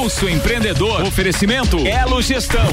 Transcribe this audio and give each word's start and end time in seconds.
Pulso 0.00 0.26
Empreendedor. 0.30 1.02
Oferecimento 1.02 1.86
Elo 1.86 2.22
Gestão. 2.22 2.66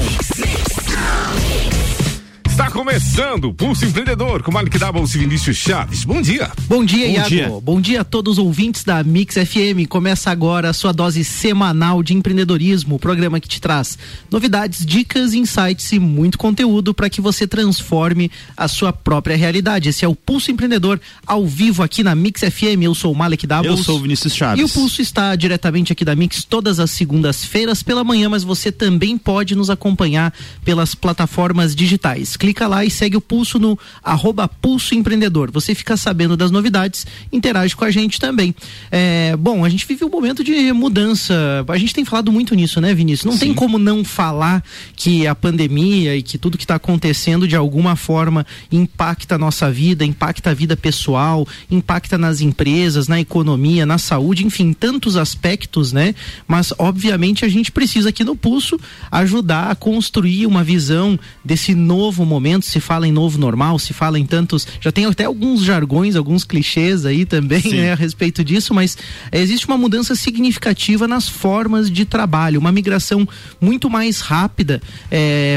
Está 2.58 2.72
começando 2.72 3.44
o 3.44 3.54
Pulso 3.54 3.84
Empreendedor 3.84 4.42
com 4.42 4.50
Malik 4.50 4.76
Doubles 4.80 5.14
e 5.14 5.18
Vinícius 5.18 5.56
Chaves. 5.56 6.02
Bom 6.02 6.20
dia. 6.20 6.50
Bom 6.66 6.84
dia, 6.84 7.06
Bom 7.06 7.12
Iago. 7.12 7.28
dia. 7.28 7.48
Bom 7.62 7.80
dia 7.80 8.00
a 8.00 8.04
todos 8.04 8.32
os 8.32 8.44
ouvintes 8.44 8.82
da 8.82 9.00
Mix 9.04 9.36
FM. 9.36 9.86
Começa 9.88 10.28
agora 10.28 10.68
a 10.68 10.72
sua 10.72 10.92
dose 10.92 11.22
semanal 11.22 12.02
de 12.02 12.14
empreendedorismo, 12.14 12.96
o 12.96 12.98
programa 12.98 13.38
que 13.38 13.46
te 13.46 13.60
traz 13.60 13.96
novidades, 14.28 14.84
dicas, 14.84 15.34
insights 15.34 15.92
e 15.92 16.00
muito 16.00 16.36
conteúdo 16.36 16.92
para 16.92 17.08
que 17.08 17.20
você 17.20 17.46
transforme 17.46 18.28
a 18.56 18.66
sua 18.66 18.92
própria 18.92 19.36
realidade. 19.36 19.90
Esse 19.90 20.04
é 20.04 20.08
o 20.08 20.16
Pulso 20.16 20.50
Empreendedor 20.50 21.00
ao 21.24 21.46
vivo 21.46 21.84
aqui 21.84 22.02
na 22.02 22.16
Mix 22.16 22.40
FM. 22.40 22.82
Eu 22.82 22.94
sou 22.96 23.12
o 23.12 23.16
Malek 23.16 23.46
Doubles. 23.46 23.78
Eu 23.78 23.84
sou 23.84 23.98
o 23.98 24.02
Vinícius 24.02 24.34
Chaves. 24.34 24.60
E 24.60 24.64
o 24.64 24.68
Pulso 24.68 25.00
está 25.00 25.36
diretamente 25.36 25.92
aqui 25.92 26.04
da 26.04 26.16
Mix 26.16 26.42
todas 26.42 26.80
as 26.80 26.90
segundas-feiras 26.90 27.84
pela 27.84 28.02
manhã, 28.02 28.28
mas 28.28 28.42
você 28.42 28.72
também 28.72 29.16
pode 29.16 29.54
nos 29.54 29.70
acompanhar 29.70 30.34
pelas 30.64 30.92
plataformas 30.92 31.72
digitais. 31.72 32.36
Clica 32.48 32.66
lá 32.66 32.82
e 32.82 32.90
segue 32.90 33.14
o 33.14 33.20
Pulso 33.20 33.58
no 33.58 33.78
arroba 34.02 34.48
Pulso 34.48 34.94
Empreendedor. 34.94 35.50
Você 35.50 35.74
fica 35.74 35.98
sabendo 35.98 36.34
das 36.34 36.50
novidades, 36.50 37.06
interage 37.30 37.76
com 37.76 37.84
a 37.84 37.90
gente 37.90 38.18
também. 38.18 38.54
É, 38.90 39.36
bom, 39.36 39.66
a 39.66 39.68
gente 39.68 39.86
vive 39.86 40.02
um 40.02 40.08
momento 40.08 40.42
de 40.42 40.72
mudança. 40.72 41.34
A 41.68 41.76
gente 41.76 41.92
tem 41.92 42.06
falado 42.06 42.32
muito 42.32 42.54
nisso, 42.54 42.80
né, 42.80 42.94
Vinícius? 42.94 43.30
Não 43.30 43.38
tem 43.38 43.52
como 43.52 43.76
não 43.76 44.02
falar 44.02 44.64
que 44.96 45.26
a 45.26 45.34
pandemia 45.34 46.16
e 46.16 46.22
que 46.22 46.38
tudo 46.38 46.56
que 46.56 46.64
está 46.64 46.76
acontecendo 46.76 47.46
de 47.46 47.54
alguma 47.54 47.96
forma 47.96 48.46
impacta 48.72 49.34
a 49.34 49.38
nossa 49.38 49.70
vida, 49.70 50.02
impacta 50.02 50.48
a 50.48 50.54
vida 50.54 50.74
pessoal, 50.74 51.46
impacta 51.70 52.16
nas 52.16 52.40
empresas, 52.40 53.08
na 53.08 53.20
economia, 53.20 53.84
na 53.84 53.98
saúde, 53.98 54.46
enfim, 54.46 54.72
tantos 54.72 55.18
aspectos, 55.18 55.92
né? 55.92 56.14
Mas 56.46 56.72
obviamente 56.78 57.44
a 57.44 57.48
gente 57.48 57.70
precisa 57.70 58.08
aqui 58.08 58.24
no 58.24 58.34
Pulso 58.34 58.80
ajudar 59.10 59.70
a 59.70 59.74
construir 59.74 60.46
uma 60.46 60.64
visão 60.64 61.20
desse 61.44 61.74
novo 61.74 62.24
momento. 62.24 62.37
Se 62.66 62.80
fala 62.80 63.06
em 63.06 63.12
novo 63.12 63.38
normal, 63.38 63.78
se 63.78 63.92
fala 63.92 64.18
em 64.18 64.26
tantos, 64.26 64.66
já 64.80 64.92
tem 64.92 65.04
até 65.04 65.24
alguns 65.24 65.62
jargões, 65.62 66.16
alguns 66.16 66.44
clichês 66.44 67.04
aí 67.04 67.24
também, 67.24 67.62
né, 67.72 67.92
a 67.92 67.94
respeito 67.94 68.44
disso, 68.44 68.72
mas 68.72 68.96
existe 69.32 69.66
uma 69.66 69.78
mudança 69.78 70.14
significativa 70.14 71.06
nas 71.06 71.28
formas 71.28 71.90
de 71.90 72.04
trabalho, 72.04 72.60
uma 72.60 72.72
migração 72.72 73.28
muito 73.60 73.90
mais 73.90 74.20
rápida 74.20 74.80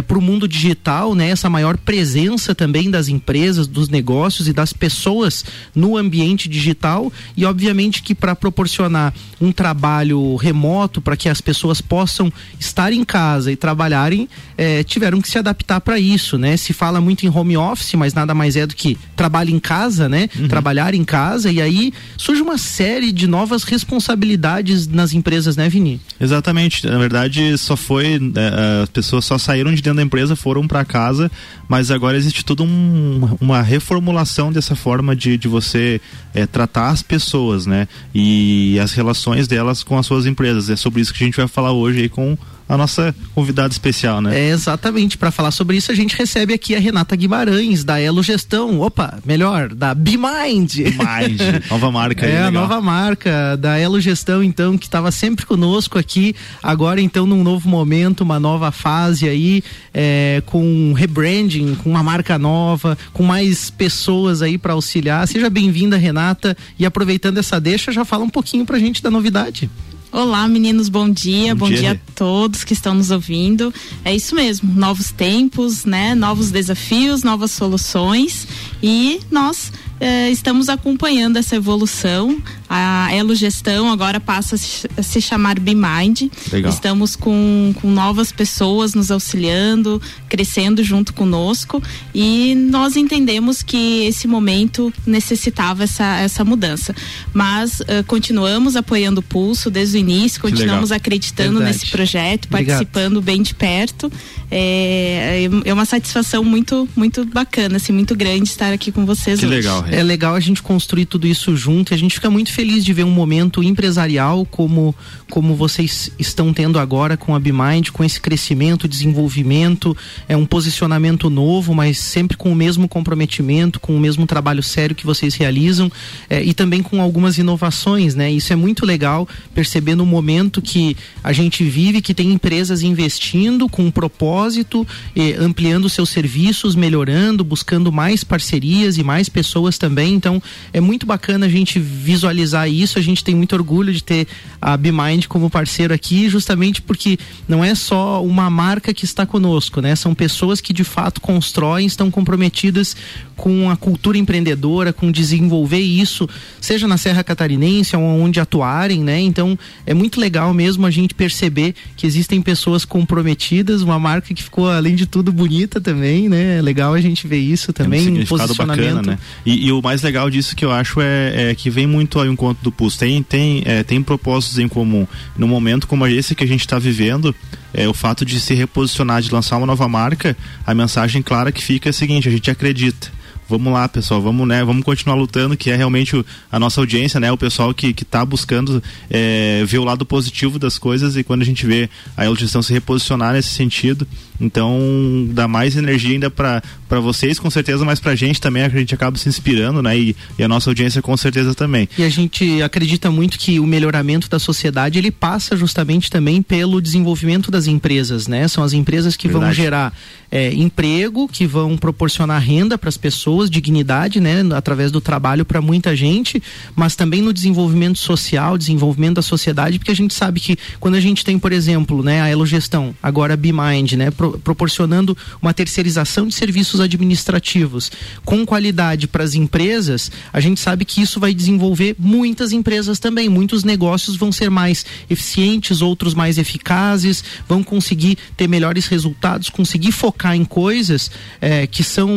para 0.08 0.18
o 0.18 0.22
mundo 0.22 0.48
digital, 0.48 1.16
né? 1.16 1.30
Essa 1.30 1.50
maior 1.50 1.78
presença 1.78 2.54
também 2.54 2.90
das 2.90 3.08
empresas, 3.08 3.68
dos 3.68 3.90
negócios 3.90 4.48
e 4.48 4.54
das 4.54 4.74
pessoas 4.74 5.46
no 5.74 5.98
ambiente 5.98 6.50
digital 6.50 7.12
e 7.36 7.46
obviamente 7.46 8.02
que 8.02 8.14
para 8.14 8.36
proporcionar 8.36 9.14
um 9.40 9.52
trabalho 9.52 10.36
remoto 10.36 11.02
para 11.02 11.18
que 11.18 11.30
as 11.30 11.42
pessoas 11.42 11.82
possam 11.82 12.32
estar 12.60 12.94
em 12.94 13.04
casa 13.04 13.52
e 13.52 13.56
trabalharem, 13.56 14.30
eh, 14.58 14.84
tiveram 14.84 15.22
que 15.22 15.30
se 15.30 15.38
adaptar 15.38 15.82
para 15.82 16.00
isso, 16.00 16.38
né? 16.38 16.58
Se 16.62 16.74
fala 16.74 17.02
muito 17.02 17.26
em 17.26 17.30
home 17.30 17.58
office, 17.58 17.94
mas 17.96 18.14
nada 18.14 18.34
mais 18.34 18.56
é 18.56 18.68
do 18.68 18.76
que 18.76 18.98
trabalho 19.16 19.50
em 19.50 19.60
casa, 19.60 20.08
né? 20.08 20.28
Trabalhar 20.48 20.94
em 20.94 21.04
casa 21.04 21.52
e 21.52 21.62
aí 21.62 21.92
surge 22.18 22.42
uma 22.42 22.58
série 22.58 23.12
de 23.12 23.28
novas 23.28 23.64
responsabilidades 23.64 24.88
nas 24.88 25.14
empresas, 25.14 25.56
né, 25.56 25.68
Vini? 25.68 26.00
Exatamente. 26.20 26.86
Na 26.86 26.98
verdade, 26.98 27.58
só 27.58 27.76
foi. 27.76 28.16
é, 28.36 28.84
as 28.84 28.90
pessoas 28.90 29.26
só 29.26 29.38
saíram 29.38 29.74
de 29.74 29.82
dentro 29.82 29.98
da 29.98 30.04
empresa, 30.04 30.36
foram 30.36 30.68
para 30.68 30.86
casa, 30.86 31.32
mas 31.68 31.90
agora 31.90 32.16
existe 32.18 32.46
toda 32.46 32.64
um, 32.64 33.38
uma 33.42 33.62
reformulação 33.62 34.52
dessa 34.52 34.76
forma 34.76 35.16
de, 35.16 35.38
de 35.38 35.48
você 35.48 36.00
é, 36.34 36.46
tratar 36.46 36.90
as 36.90 37.02
pessoas, 37.02 37.66
né? 37.66 37.88
E 38.14 38.80
as 38.80 38.92
relações 38.92 39.48
delas 39.48 39.84
com 39.84 39.98
as 39.98 40.06
suas 40.06 40.26
empresas. 40.26 40.70
É 40.70 40.76
sobre 40.76 41.02
isso 41.02 41.14
que 41.14 41.24
a 41.24 41.26
gente 41.26 41.38
vai 41.38 41.48
falar 41.48 41.72
hoje 41.72 42.02
aí 42.02 42.10
com 42.10 42.38
a 42.72 42.78
nossa 42.78 43.14
convidada 43.36 43.74
especial, 43.74 44.22
né? 44.22 44.40
É 44.40 44.50
exatamente, 44.50 45.18
para 45.18 45.30
falar 45.30 45.52
sobre 45.52 45.76
isso 45.76 45.92
a 45.92 45.96
gente 45.96 46.16
recebe 46.16 46.54
aqui 46.54 46.74
a 46.74 46.80
Renata 46.80 47.14
Guimarães 47.18 47.84
da 47.84 48.00
Elo 48.00 48.24
Gestão, 48.24 48.80
opa, 48.80 49.20
melhor, 49.26 49.76
da 49.76 49.94
BeMind. 49.94 50.76
Mind, 50.78 51.42
nova 51.70 51.92
marca 51.92 52.26
aí, 52.26 52.32
É 52.32 52.44
a 52.44 52.46
legal. 52.46 52.62
nova 52.62 52.80
marca 52.80 53.58
da 53.58 53.78
Elo 53.78 54.00
Gestão, 54.00 54.42
então, 54.42 54.78
que 54.78 54.86
estava 54.86 55.12
sempre 55.12 55.46
conosco 55.46 56.00
aqui, 56.00 56.34
agora 56.64 57.02
então 57.02 57.26
num 57.26 57.44
novo 57.44 57.68
momento, 57.68 58.22
uma 58.22 58.40
nova 58.40 58.72
fase 58.72 59.28
aí, 59.28 59.62
é, 59.94 60.42
com 60.46 60.94
rebranding, 60.94 61.76
com 61.76 61.90
uma 61.90 62.02
marca 62.02 62.40
nova, 62.40 62.98
com 63.12 63.24
mais 63.24 63.70
pessoas 63.70 64.42
aí 64.42 64.58
para 64.58 64.72
auxiliar. 64.72 65.28
Seja 65.28 65.50
bem-vinda, 65.50 65.98
Renata, 65.98 66.56
e 66.80 66.86
aproveitando 66.86 67.38
essa 67.38 67.60
deixa, 67.60 67.92
já 67.92 68.06
fala 68.06 68.24
um 68.24 68.30
pouquinho 68.30 68.66
pra 68.66 68.80
gente 68.80 69.04
da 69.04 69.12
novidade. 69.12 69.70
Olá, 70.12 70.46
meninos, 70.46 70.90
bom 70.90 71.10
dia. 71.10 71.56
Bom 71.56 71.68
Bom, 71.68 71.70
dia. 71.70 71.80
dia. 71.80 71.92
a 71.94 72.14
todos 72.14 72.66
que 72.66 72.74
estão 72.74 72.94
nos 72.94 73.12
ouvindo. 73.12 73.74
É 74.04 74.14
isso 74.14 74.36
mesmo, 74.36 74.70
novos 74.74 75.10
tempos, 75.10 75.86
né? 75.86 76.14
Novos 76.14 76.52
desafios, 76.52 77.24
novas 77.24 77.52
soluções 77.52 78.46
e 78.84 79.22
nós 79.32 79.72
eh, 80.02 80.30
estamos 80.30 80.68
acompanhando 80.68 81.38
essa 81.38 81.56
evolução. 81.56 82.38
A 82.74 83.14
Elo 83.14 83.36
Gestão 83.36 83.92
agora 83.92 84.18
passa 84.18 84.56
a 84.56 85.04
se- 85.04 85.20
chamar 85.22 85.60
BeMind. 85.60 86.32
Legal. 86.54 86.72
Estamos 86.72 87.18
com, 87.18 87.74
com 87.82 87.92
novas 87.92 88.32
pessoas 88.32 88.94
nos 88.94 89.12
auxiliando, 89.12 90.02
crescendo 90.30 90.82
junto 90.82 91.14
conosco 91.14 91.84
e 92.16 92.56
nós 92.56 92.96
entendemos 92.96 93.62
que 93.62 94.06
esse 94.06 94.26
momento 94.26 94.94
necessitava 95.06 95.84
essa, 95.84 96.20
essa 96.22 96.46
mudança. 96.46 96.96
Mas 97.34 97.82
eh, 97.90 98.04
continuamos 98.08 98.78
apoiando 98.78 99.20
o 99.20 99.24
Pulso 99.24 99.70
desde 99.70 99.98
o 99.98 100.00
início, 100.00 100.40
continuamos 100.40 100.94
acreditando 100.94 101.58
Verdade. 101.60 101.78
nesse 101.78 101.92
projeto, 101.92 102.46
Obrigado. 102.46 102.78
participando 102.78 103.22
bem 103.22 103.42
de 103.42 103.54
perto. 103.54 104.10
É, 104.50 105.50
é 105.66 105.74
uma 105.74 105.86
satisfação 105.86 106.44
muito, 106.44 106.88
muito 106.96 107.26
bacana, 107.26 107.78
assim, 107.78 107.92
muito 107.92 108.16
grande 108.16 108.50
estar 108.50 108.72
aqui 108.72 108.92
com 108.92 109.06
vocês 109.06 109.40
Que 109.40 109.46
hoje. 109.46 109.56
legal, 109.56 109.82
Rê. 109.82 109.96
É 109.98 110.04
legal 110.04 110.36
a 110.36 110.40
gente 110.40 110.62
construir 110.62 111.06
tudo 111.06 111.28
isso 111.28 111.56
junto 111.58 111.92
e 111.92 111.96
a 111.96 111.98
gente 111.98 112.16
fica 112.16 112.30
muito 112.30 112.52
feliz 112.52 112.61
de 112.64 112.94
ver 112.94 113.04
um 113.04 113.12
momento 113.12 113.64
empresarial 113.64 114.46
como, 114.46 114.96
como 115.30 115.56
vocês 115.56 116.12
estão 116.20 116.54
tendo 116.54 116.78
agora 116.78 117.18
com 117.18 117.34
a 117.34 117.40
BeMind, 117.40 117.90
com 117.92 118.04
esse 118.04 118.22
crescimento, 118.22 118.88
desenvolvimento, 118.88 119.98
é 120.30 120.38
um 120.38 120.46
posicionamento 120.46 121.30
novo, 121.30 121.74
mas 121.74 121.98
sempre 121.98 122.38
com 122.38 122.52
o 122.52 122.56
mesmo 122.56 122.88
comprometimento, 122.88 123.80
com 123.80 123.96
o 123.96 124.00
mesmo 124.00 124.28
trabalho 124.28 124.62
sério 124.62 124.96
que 124.96 125.06
vocês 125.06 125.34
realizam 125.34 125.92
é, 126.30 126.44
e 126.44 126.54
também 126.54 126.84
com 126.84 127.02
algumas 127.02 127.38
inovações, 127.38 128.14
né? 128.14 128.32
Isso 128.32 128.54
é 128.54 128.56
muito 128.56 128.86
legal 128.86 129.28
perceber 129.56 129.96
no 129.96 130.06
momento 130.06 130.62
que 130.62 130.96
a 131.24 131.34
gente 131.34 131.64
vive, 131.64 132.02
que 132.02 132.14
tem 132.14 132.32
empresas 132.32 132.84
investindo 132.84 133.68
com 133.68 133.86
um 133.86 133.92
propósito, 133.92 134.88
eh, 135.16 135.36
ampliando 135.40 135.90
seus 135.90 136.10
serviços, 136.10 136.76
melhorando, 136.76 137.44
buscando 137.44 137.92
mais 137.92 138.24
parcerias 138.24 138.98
e 138.98 139.04
mais 139.04 139.30
pessoas 139.30 139.78
também. 139.78 140.14
Então, 140.14 140.42
é 140.72 140.80
muito 140.80 141.06
bacana 141.06 141.46
a 141.46 141.50
gente 141.50 141.80
visualizar 141.80 142.51
isso. 142.68 142.98
A 142.98 143.02
gente 143.02 143.24
tem 143.24 143.36
muito 143.36 143.54
orgulho 143.54 143.94
de 143.94 144.04
ter 144.04 144.28
a 144.62 144.78
BeMind 144.78 145.28
como 145.28 145.50
parceiro 145.50 145.94
aqui, 145.94 146.30
justamente 146.30 146.82
porque 146.82 147.18
não 147.48 147.64
é 147.64 147.74
só 147.76 148.24
uma 148.24 148.50
marca 148.50 148.94
que 148.94 149.06
está 149.06 149.26
conosco, 149.26 149.82
né? 149.82 149.96
São 149.96 150.14
pessoas 150.14 150.62
que 150.62 150.74
de 150.74 150.84
fato 150.84 151.20
constroem, 151.22 151.86
estão 151.86 152.10
comprometidas 152.12 152.96
com 153.36 153.70
a 153.72 153.76
cultura 153.76 154.18
empreendedora, 154.18 154.94
com 154.94 155.12
desenvolver 155.12 155.80
isso, 155.80 156.30
seja 156.60 156.88
na 156.88 156.96
Serra 156.98 157.24
Catarinense 157.24 157.96
ou 157.96 158.04
onde 158.04 158.40
atuarem, 158.40 159.04
né? 159.04 159.20
Então, 159.20 159.58
é 159.86 159.94
muito 159.96 160.20
legal 160.20 160.54
mesmo 160.54 160.86
a 160.86 160.92
gente 160.92 161.16
perceber 161.16 161.74
que 161.98 162.06
existem 162.06 162.40
pessoas 162.40 162.86
comprometidas, 162.86 163.82
uma 163.82 163.98
marca 163.98 164.34
que 164.34 164.44
ficou 164.44 164.70
além 164.70 164.96
de 164.96 165.08
tudo 165.08 165.32
bonita 165.32 165.82
também, 165.82 166.30
né? 166.30 166.60
É 166.60 166.62
legal 166.62 166.94
a 166.94 167.02
gente 167.02 167.28
ver 167.28 167.40
isso 167.40 167.74
Tem 167.74 167.86
também, 167.86 168.10
um 168.10 168.22
um 168.22 168.26
posicionamento. 168.26 168.96
bacana, 168.96 169.12
né? 169.14 169.20
E, 169.46 169.68
e 169.68 169.72
o 169.72 169.82
mais 169.82 170.02
legal 170.02 170.30
disso 170.30 170.56
que 170.56 170.64
eu 170.64 170.72
acho 170.72 171.02
é, 171.02 171.52
é 171.52 171.56
que 171.56 171.70
vem 171.70 171.88
muito 171.88 172.20
ao 172.20 172.26
encontro 172.42 172.64
do 172.64 172.72
PUS. 172.72 172.98
Tem, 172.98 173.22
tem, 173.22 173.62
é, 173.66 173.84
tem 173.84 174.02
propósitos 174.02 174.58
em 174.58 174.68
comum. 174.68 175.08
No 175.38 175.48
momento 175.48 175.88
como 175.88 176.08
esse 176.08 176.34
que 176.34 176.44
a 176.44 176.48
gente 176.48 176.62
está 176.62 176.80
vivendo, 176.80 177.36
é, 177.74 177.88
o 177.88 177.94
fato 177.94 178.26
de 178.26 178.40
se 178.40 178.56
reposicionar, 178.56 179.22
de 179.22 179.32
lançar 179.32 179.58
uma 179.58 179.68
nova 179.68 179.88
marca, 179.88 180.36
a 180.66 180.74
mensagem 180.74 181.22
clara 181.22 181.52
que 181.52 181.64
fica 181.64 181.90
é 181.90 181.92
a 181.92 181.94
seguinte: 181.94 182.28
a 182.28 182.32
gente 182.32 182.50
acredita. 182.50 183.21
Vamos 183.52 183.74
lá, 183.74 183.88
pessoal, 183.90 184.22
vamos, 184.22 184.48
né, 184.48 184.64
vamos 184.64 184.84
continuar 184.84 185.16
lutando, 185.16 185.58
que 185.58 185.70
é 185.70 185.76
realmente 185.76 186.16
o- 186.16 186.26
a 186.52 186.58
nossa 186.58 186.80
audiência, 186.80 187.20
né, 187.20 187.30
o 187.32 187.38
pessoal 187.38 187.74
que, 187.74 187.92
que 187.94 188.06
tá 188.06 188.24
buscando 188.26 188.82
é, 189.10 189.64
ver 189.66 189.78
o 189.80 189.84
lado 189.84 190.06
positivo 190.06 190.58
das 190.58 190.78
coisas 190.78 191.18
e 191.18 191.24
quando 191.24 191.42
a 191.42 191.46
gente 191.46 191.66
vê 191.66 191.90
a 192.16 192.26
gestão 192.34 192.62
se 192.62 192.72
reposicionar 192.72 193.34
nesse 193.34 193.50
sentido, 193.50 194.08
então 194.40 195.28
dá 195.32 195.48
mais 195.48 195.76
energia 195.76 196.12
ainda 196.14 196.30
para 196.30 196.64
para 196.88 197.00
vocês 197.00 197.40
com 197.40 197.50
certeza, 197.50 197.86
mas 197.86 198.02
pra 198.02 198.16
gente 198.16 198.42
também 198.42 198.64
a 198.64 198.68
gente 198.70 198.94
acaba 198.94 199.18
se 199.18 199.30
inspirando, 199.30 199.82
né? 199.82 199.98
E, 199.98 200.14
e, 200.38 200.44
a 200.44 200.48
nossa 200.48 200.70
audiência 200.70 201.02
com 201.02 201.16
certeza 201.16 201.56
também. 201.56 201.88
E 201.98 202.04
a 202.04 202.10
gente 202.10 202.62
acredita 202.62 203.10
muito 203.10 203.40
que 203.40 203.62
o 203.62 203.66
melhoramento 203.66 204.30
da 204.30 204.38
sociedade 204.40 205.00
ele 205.00 205.10
passa 205.10 205.56
justamente 205.56 206.10
também 206.10 206.42
pelo 206.42 206.82
desenvolvimento 206.82 207.50
das 207.50 207.66
empresas, 207.66 208.28
né? 208.28 208.46
São 208.50 208.62
as 208.62 208.74
empresas 208.74 209.16
que 209.16 209.30
Verdade. 209.30 209.46
vão 209.46 209.54
gerar 209.54 209.94
é, 210.30 210.54
emprego, 210.54 211.30
que 211.30 211.48
vão 211.48 211.78
proporcionar 211.78 212.42
renda 212.42 212.78
para 212.78 212.90
as 212.90 212.98
pessoas, 212.98 213.41
dignidade, 213.50 214.20
né? 214.20 214.42
Através 214.54 214.92
do 214.92 215.02
trabalho 215.02 215.46
para 215.46 215.62
muita 215.62 215.96
gente, 215.96 216.42
mas 216.76 216.96
também 216.96 217.22
no 217.22 217.34
desenvolvimento 217.34 218.00
social, 218.00 218.58
desenvolvimento 218.58 219.16
da 219.16 219.22
sociedade, 219.22 219.80
porque 219.80 219.92
a 219.92 219.96
gente 219.96 220.14
sabe 220.14 220.40
que 220.40 220.58
quando 220.80 220.96
a 220.96 221.00
gente 221.00 221.24
tem, 221.24 221.38
por 221.38 221.52
exemplo, 221.52 222.04
né, 222.04 222.22
a 222.22 222.30
Elogestão, 222.30 222.96
agora 223.02 223.34
a 223.34 223.38
BeMind, 223.38 223.94
né, 223.94 224.12
pro, 224.12 224.38
proporcionando 224.40 225.18
uma 225.42 225.54
terceirização 225.54 226.28
de 226.28 226.36
serviços 226.36 226.80
administrativos 226.80 227.92
com 228.24 228.46
qualidade 228.46 229.08
para 229.08 229.24
as 229.24 229.34
empresas, 229.34 230.12
a 230.32 230.40
gente 230.40 230.60
sabe 230.60 230.86
que 230.86 231.02
isso 231.02 231.20
vai 231.20 231.34
desenvolver 231.34 231.96
muitas 231.98 232.52
empresas 232.52 233.00
também, 233.00 233.30
muitos 233.30 233.64
negócios 233.64 234.16
vão 234.16 234.32
ser 234.32 234.50
mais 234.50 234.86
eficientes, 235.10 235.82
outros 235.82 236.14
mais 236.14 236.38
eficazes, 236.38 237.24
vão 237.48 237.64
conseguir 237.64 238.18
ter 238.38 238.48
melhores 238.48 238.88
resultados, 238.88 239.50
conseguir 239.50 239.92
focar 239.92 240.36
em 240.36 240.46
coisas 240.46 241.12
é, 241.40 241.66
que 241.68 241.84
são 241.84 242.10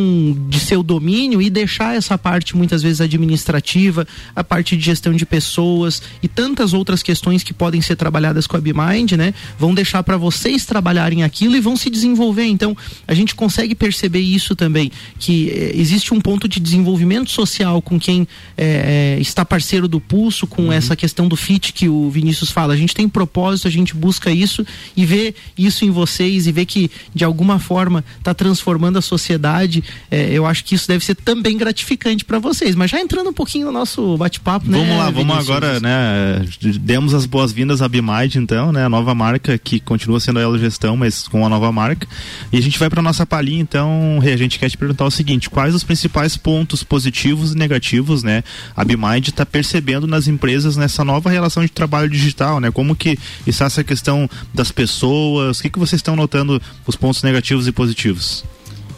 de 0.49 0.61
seu 0.61 0.83
domínio 0.83 1.14
e 1.15 1.49
deixar 1.49 1.95
essa 1.95 2.19
parte 2.19 2.57
muitas 2.57 2.83
vezes 2.83 3.01
administrativa, 3.01 4.07
a 4.35 4.43
parte 4.43 4.77
de 4.77 4.85
gestão 4.85 5.13
de 5.13 5.25
pessoas 5.25 6.03
e 6.23 6.29
tantas 6.29 6.73
outras 6.73 7.03
questões 7.03 7.43
que 7.43 7.53
podem 7.53 7.81
ser 7.81 7.97
trabalhadas 7.97 8.47
com 8.47 8.57
a 8.57 8.61
BeMind, 8.61 9.13
né? 9.13 9.33
Vão 9.59 9.75
deixar 9.75 10.03
para 10.03 10.17
vocês 10.17 10.65
trabalharem 10.65 11.23
aquilo 11.23 11.57
e 11.57 11.61
vão 11.61 11.77
se 11.77 11.89
desenvolver. 11.89 12.45
Então, 12.45 12.77
a 13.07 13.15
gente 13.15 13.35
consegue 13.35 13.75
perceber 13.75 14.21
isso 14.21 14.57
também, 14.57 14.91
que 15.19 15.51
eh, 15.51 15.73
existe 15.75 16.13
um 16.13 16.21
ponto 16.21 16.49
de 16.49 16.59
desenvolvimento 16.59 17.31
social 17.31 17.81
com 17.81 17.99
quem 17.99 18.27
eh, 18.57 19.17
eh, 19.17 19.21
está 19.21 19.45
parceiro 19.45 19.87
do 19.87 20.01
pulso, 20.01 20.47
com 20.47 20.65
uhum. 20.65 20.73
essa 20.73 20.97
questão 20.97 21.29
do 21.29 21.37
fit 21.37 21.73
que 21.73 21.89
o 21.89 22.11
Vinícius 22.11 22.51
fala. 22.51 22.75
A 22.75 22.77
gente 22.77 22.95
tem 22.95 23.09
propósito, 23.09 23.69
a 23.69 23.71
gente 23.71 23.95
busca 23.95 24.31
isso 24.31 24.67
e 24.97 25.05
vê 25.05 25.35
isso 25.57 25.85
em 25.85 25.91
vocês 25.91 26.47
e 26.47 26.53
vê 26.53 26.65
que 26.65 26.91
de 27.15 27.25
alguma 27.25 27.59
forma 27.59 28.05
está 28.19 28.35
transformando 28.35 28.99
a 28.99 29.03
sociedade. 29.03 29.83
eu 30.11 30.47
acho 30.47 30.65
que 30.65 30.75
isso 30.75 30.89
deve 30.89 31.04
ser 31.05 31.15
também 31.15 31.57
gratificante 31.57 32.25
para 32.25 32.39
vocês. 32.39 32.75
Mas 32.75 32.91
já 32.91 33.01
entrando 33.01 33.31
um 33.31 33.33
pouquinho 33.33 33.67
no 33.67 33.73
nosso 33.73 34.17
bate-papo, 34.17 34.69
né? 34.69 34.79
Vamos 34.79 34.97
lá, 34.97 35.11
vamos 35.11 35.39
agora, 35.39 35.81
né? 35.81 36.45
Demos 36.81 37.15
as 37.15 37.27
boas-vindas 37.27 37.83
à 37.83 37.89
Bimind, 37.89 38.37
então, 38.37 38.73
né? 38.73 38.85
A 38.85 38.89
nova 38.89 39.15
marca 39.15 39.57
que 39.59 39.81
continua 39.81 40.19
sendo 40.21 40.39
a 40.39 40.43
Elo 40.43 40.59
Gestão, 40.59 40.97
mas 40.97 41.29
com 41.29 41.41
uma 41.41 41.49
nova 41.49 41.71
marca. 41.71 42.07
E 42.53 42.59
a 42.59 42.63
gente 42.63 42.79
vai 42.79 42.89
para 42.89 43.03
nossa 43.03 43.27
palhinha, 43.27 43.61
então, 43.61 44.19
a 44.23 44.37
gente 44.37 44.59
quer 44.59 44.71
te 44.71 44.77
perguntar 44.77 45.05
o 45.05 45.11
seguinte: 45.11 45.51
quais 45.51 45.75
os 45.75 45.85
principais 45.85 46.37
pontos 46.37 46.83
positivos 46.83 47.53
e 47.53 47.57
negativos, 47.57 48.23
né? 48.23 48.43
A 48.77 48.85
Bimind 48.85 49.29
está 49.29 49.45
percebendo 49.45 50.07
nas 50.07 50.27
empresas 50.27 50.77
nessa 50.77 51.05
nova 51.05 51.31
relação 51.31 51.63
de 51.63 51.71
trabalho 51.71 52.09
digital, 52.09 52.61
né? 52.61 52.71
Como 52.71 52.97
que 52.97 53.19
está 53.47 53.67
essa 53.67 53.85
questão 53.85 54.29
das 54.53 54.71
pessoas? 54.71 55.59
O 55.59 55.63
que, 55.63 55.71
que 55.71 55.79
vocês 55.79 55.99
estão 55.99 56.17
notando 56.17 56.61
os 56.87 56.97
pontos 56.97 57.23
negativos 57.23 57.67
e 57.67 57.73
positivos? 57.73 58.45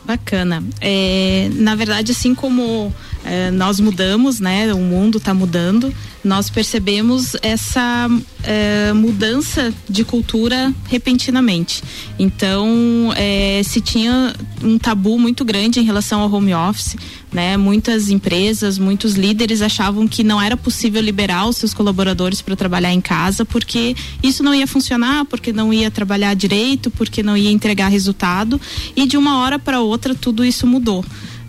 Bacana. 0.06 0.62
É, 0.80 1.48
na 1.54 1.74
verdade, 1.74 2.12
assim 2.12 2.34
como 2.34 2.94
é, 3.26 3.50
nós 3.50 3.80
mudamos, 3.80 4.38
né? 4.38 4.72
O 4.72 4.78
mundo 4.78 5.18
está 5.18 5.34
mudando. 5.34 5.92
Nós 6.22 6.48
percebemos 6.48 7.36
essa 7.42 8.08
é, 8.42 8.92
mudança 8.92 9.74
de 9.88 10.04
cultura 10.04 10.72
repentinamente. 10.88 11.82
Então, 12.18 13.12
é, 13.16 13.60
se 13.64 13.80
tinha 13.80 14.32
um 14.62 14.78
tabu 14.78 15.18
muito 15.18 15.44
grande 15.44 15.80
em 15.80 15.82
relação 15.82 16.20
ao 16.20 16.32
home 16.32 16.54
office, 16.54 16.96
né? 17.32 17.56
Muitas 17.56 18.10
empresas, 18.10 18.78
muitos 18.78 19.14
líderes 19.14 19.60
achavam 19.60 20.06
que 20.06 20.22
não 20.22 20.40
era 20.40 20.56
possível 20.56 21.02
liberar 21.02 21.48
os 21.48 21.56
seus 21.56 21.74
colaboradores 21.74 22.40
para 22.40 22.54
trabalhar 22.54 22.92
em 22.92 23.00
casa, 23.00 23.44
porque 23.44 23.96
isso 24.22 24.42
não 24.42 24.54
ia 24.54 24.66
funcionar, 24.66 25.24
porque 25.24 25.52
não 25.52 25.72
ia 25.72 25.90
trabalhar 25.90 26.34
direito, 26.34 26.90
porque 26.92 27.22
não 27.24 27.36
ia 27.36 27.50
entregar 27.50 27.88
resultado. 27.88 28.60
E 28.94 29.04
de 29.04 29.16
uma 29.16 29.38
hora 29.40 29.58
para 29.58 29.80
outra 29.80 30.14
tudo 30.14 30.44
isso 30.44 30.66
mudou. 30.66 31.04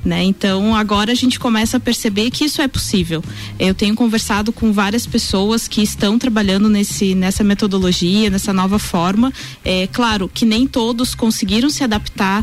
Né? 0.08 0.24
Então 0.24 0.74
agora 0.74 1.12
a 1.12 1.16
gente 1.16 1.38
começa 1.38 1.76
a 1.76 1.80
perceber 1.82 2.32
que 2.32 2.46
isso 2.46 2.62
é 2.62 2.68
possível. 2.68 3.22
Eu 3.60 3.76
tenho 3.76 3.94
conversado 3.94 4.54
com 4.54 4.72
várias 4.72 5.06
pessoas 5.06 5.68
que 5.68 5.82
estão 5.82 6.18
trabalhando 6.18 6.70
nesse, 6.70 7.14
nessa 7.14 7.44
metodologia, 7.44 8.30
nessa 8.30 8.54
nova 8.54 8.80
forma. 8.80 9.34
É 9.66 9.86
claro 9.88 10.32
que 10.34 10.46
nem 10.46 10.66
todos 10.66 11.14
conseguiram 11.14 11.70
se 11.70 11.84
adaptar 11.84 12.42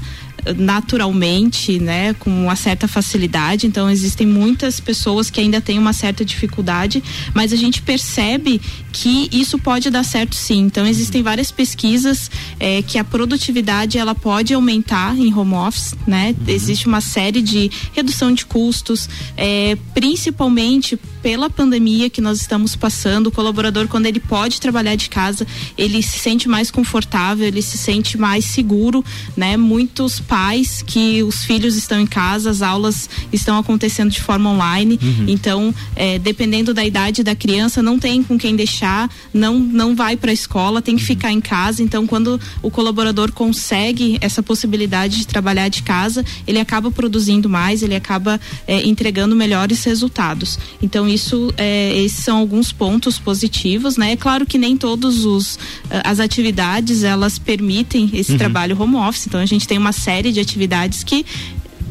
naturalmente, 0.56 1.78
né, 1.78 2.14
com 2.14 2.30
uma 2.30 2.56
certa 2.56 2.86
facilidade. 2.86 3.66
Então 3.66 3.90
existem 3.90 4.26
muitas 4.26 4.80
pessoas 4.80 5.30
que 5.30 5.40
ainda 5.40 5.60
têm 5.60 5.78
uma 5.78 5.92
certa 5.92 6.24
dificuldade, 6.24 7.02
mas 7.32 7.52
a 7.52 7.56
gente 7.56 7.82
percebe 7.82 8.60
que 8.92 9.28
isso 9.32 9.58
pode 9.58 9.90
dar 9.90 10.04
certo 10.04 10.36
sim. 10.36 10.60
Então 10.60 10.86
existem 10.86 11.22
várias 11.22 11.50
pesquisas 11.50 12.30
é, 12.60 12.82
que 12.82 12.98
a 12.98 13.04
produtividade 13.04 13.98
ela 13.98 14.14
pode 14.14 14.52
aumentar 14.54 15.16
em 15.16 15.32
home 15.32 15.54
office, 15.54 15.94
né? 16.06 16.34
Uhum. 16.38 16.54
Existe 16.54 16.86
uma 16.86 17.00
série 17.00 17.42
de 17.42 17.70
redução 17.92 18.32
de 18.32 18.44
custos, 18.44 19.08
é, 19.36 19.76
principalmente 19.94 20.98
pela 21.24 21.48
pandemia 21.48 22.10
que 22.10 22.20
nós 22.20 22.38
estamos 22.38 22.76
passando. 22.76 23.28
O 23.28 23.30
colaborador 23.30 23.88
quando 23.88 24.04
ele 24.04 24.20
pode 24.20 24.60
trabalhar 24.60 24.94
de 24.94 25.08
casa, 25.08 25.46
ele 25.78 26.02
se 26.02 26.18
sente 26.18 26.46
mais 26.46 26.70
confortável, 26.70 27.46
ele 27.46 27.62
se 27.62 27.78
sente 27.78 28.18
mais 28.18 28.44
seguro, 28.44 29.02
né? 29.34 29.56
Muitos 29.56 30.20
pais 30.20 30.82
que 30.82 31.22
os 31.22 31.42
filhos 31.42 31.76
estão 31.76 31.98
em 31.98 32.06
casa, 32.06 32.50
as 32.50 32.60
aulas 32.60 33.08
estão 33.32 33.56
acontecendo 33.56 34.10
de 34.10 34.20
forma 34.20 34.50
online. 34.50 34.98
Uhum. 35.02 35.24
Então, 35.26 35.74
é, 35.96 36.18
dependendo 36.18 36.74
da 36.74 36.84
idade 36.84 37.22
da 37.22 37.34
criança, 37.34 37.82
não 37.82 37.98
tem 37.98 38.22
com 38.22 38.36
quem 38.36 38.54
deixar, 38.54 39.08
não, 39.32 39.58
não 39.58 39.96
vai 39.96 40.18
para 40.18 40.30
a 40.30 40.34
escola, 40.34 40.82
tem 40.82 40.94
que 40.94 41.00
uhum. 41.00 41.06
ficar 41.06 41.32
em 41.32 41.40
casa. 41.40 41.82
Então, 41.82 42.06
quando 42.06 42.38
o 42.60 42.70
colaborador 42.70 43.32
consegue 43.32 44.18
essa 44.20 44.42
possibilidade 44.42 45.20
de 45.20 45.26
trabalhar 45.26 45.68
de 45.68 45.82
casa, 45.82 46.22
ele 46.46 46.60
acaba 46.60 46.90
produzindo 46.90 47.48
mais, 47.48 47.82
ele 47.82 47.96
acaba 47.96 48.38
é, 48.66 48.86
entregando 48.86 49.34
melhores 49.34 49.82
resultados. 49.84 50.58
Então, 50.82 51.13
isso, 51.14 51.52
é, 51.56 51.96
esses 51.96 52.24
são 52.24 52.38
alguns 52.38 52.72
pontos 52.72 53.18
positivos, 53.18 53.96
né? 53.96 54.12
É 54.12 54.16
claro 54.16 54.44
que 54.44 54.58
nem 54.58 54.76
todos 54.76 55.24
os 55.24 55.58
as 56.04 56.20
atividades 56.20 57.02
elas 57.02 57.38
permitem 57.38 58.10
esse 58.12 58.32
uhum. 58.32 58.38
trabalho 58.38 58.80
home 58.80 58.96
office. 58.96 59.26
Então, 59.26 59.40
a 59.40 59.46
gente 59.46 59.66
tem 59.66 59.78
uma 59.78 59.92
série 59.92 60.32
de 60.32 60.40
atividades 60.40 61.02
que 61.04 61.24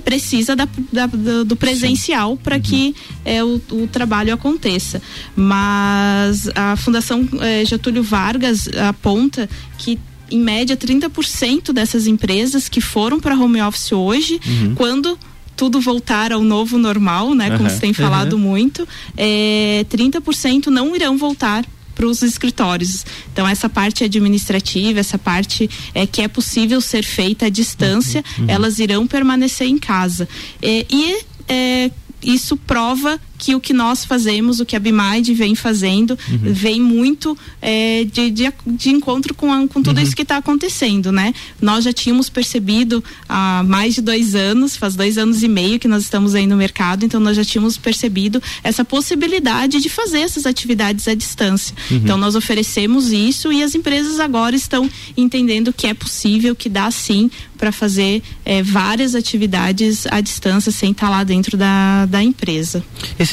precisa 0.04 0.56
da, 0.56 0.68
da, 0.92 1.08
do 1.46 1.56
presencial 1.56 2.38
para 2.38 2.60
que 2.60 2.96
é, 3.24 3.44
o, 3.44 3.62
o, 3.72 3.88
trabalho 3.88 4.34
aconteça. 4.34 5.02
Mas 5.36 6.50
a 6.54 6.76
Fundação 6.76 7.28
é, 7.40 7.64
Getúlio 7.66 8.04
Vargas 8.04 8.68
aponta 8.90 9.50
que 9.78 9.98
em 10.30 10.40
média 10.40 10.76
30% 10.76 11.72
dessas 11.72 12.08
empresas 12.08 12.68
que 12.68 12.82
foram 12.82 13.20
para 13.20 13.36
home 13.36 13.62
office 13.62 13.92
hoje, 13.92 14.40
uhum. 14.46 14.76
quando 14.76 15.18
tudo 15.64 15.80
voltar 15.80 16.34
ao 16.34 16.42
novo 16.42 16.78
normal, 16.78 17.34
né, 17.34 17.52
como 17.52 17.64
uhum. 17.64 17.70
se 17.70 17.80
tem 17.80 17.94
falado 17.94 18.34
uhum. 18.34 18.40
muito, 18.40 18.86
é, 19.16 19.86
30% 19.90 20.66
não 20.66 20.94
irão 20.94 21.18
voltar 21.18 21.66
para 21.96 22.06
os 22.06 22.22
escritórios. 22.22 23.06
Então 23.32 23.48
essa 23.48 23.70
parte 23.70 24.04
administrativa, 24.04 25.00
essa 25.00 25.18
parte 25.18 25.70
é 25.94 26.06
que 26.06 26.22
é 26.22 26.28
possível 26.28 26.82
ser 26.82 27.06
feita 27.06 27.46
à 27.46 27.50
distância, 27.50 28.22
uhum, 28.38 28.44
uhum. 28.44 28.50
elas 28.50 28.78
irão 28.78 29.08
permanecer 29.08 29.68
em 29.68 29.78
casa. 29.78 30.28
É, 30.62 30.86
e 30.92 31.20
é, 31.48 31.92
isso 32.22 32.58
prova 32.58 33.18
que 33.44 33.54
o 33.54 33.60
que 33.60 33.74
nós 33.74 34.06
fazemos, 34.06 34.62
o 34.62 34.66
que 34.66 34.74
a 34.74 34.80
Bimind 34.80 35.28
vem 35.36 35.54
fazendo, 35.54 36.18
uhum. 36.32 36.54
vem 36.54 36.80
muito 36.80 37.38
é, 37.62 38.06
de, 38.06 38.32
de, 38.32 38.54
de, 38.66 38.90
encontro 38.90 39.34
com, 39.34 39.52
a, 39.52 39.68
com 39.68 39.84
tudo 39.84 39.98
uhum. 39.98 40.04
isso 40.04 40.16
que 40.16 40.22
está 40.22 40.38
acontecendo, 40.38 41.12
né? 41.12 41.34
Nós 41.62 41.84
já 41.84 41.92
tínhamos 41.92 42.30
percebido 42.30 43.04
há 43.28 43.62
mais 43.68 43.96
de 43.96 44.02
dois 44.02 44.34
anos, 44.34 44.78
faz 44.78 44.96
dois 44.96 45.18
anos 45.18 45.44
e 45.44 45.50
meio 45.50 45.78
que 45.78 45.90
nós 45.90 46.04
estamos 46.04 46.36
aí 46.36 46.48
no 46.48 46.56
mercado, 46.56 47.04
então 47.04 47.20
nós 47.20 47.36
já 47.36 47.44
tínhamos 47.44 47.76
percebido 47.76 48.42
essa 48.64 48.86
possibilidade 48.86 49.82
de 49.82 49.90
fazer 49.90 50.20
essas 50.20 50.46
atividades 50.46 51.06
à 51.10 51.14
distância. 51.14 51.76
Uhum. 51.92 51.98
Então 51.98 52.18
nós 52.18 52.36
oferecemos 52.36 53.12
isso 53.12 53.52
e 53.52 53.62
as 53.62 53.76
empresas 53.76 54.22
agora 54.22 54.56
estão 54.56 54.90
entendendo 55.18 55.74
que 55.74 55.86
é 55.86 55.94
possível, 55.94 56.56
que 56.56 56.70
dá 56.70 56.90
sim 56.92 57.30
para 57.58 57.72
fazer 57.72 58.22
é, 58.46 58.62
várias 58.62 59.16
atividades 59.16 60.06
à 60.08 60.20
distância 60.20 60.72
sem 60.72 60.92
estar 60.92 61.08
tá 61.08 61.10
lá 61.10 61.24
dentro 61.24 61.58
da, 61.58 62.06
da 62.06 62.22
empresa. 62.22 62.84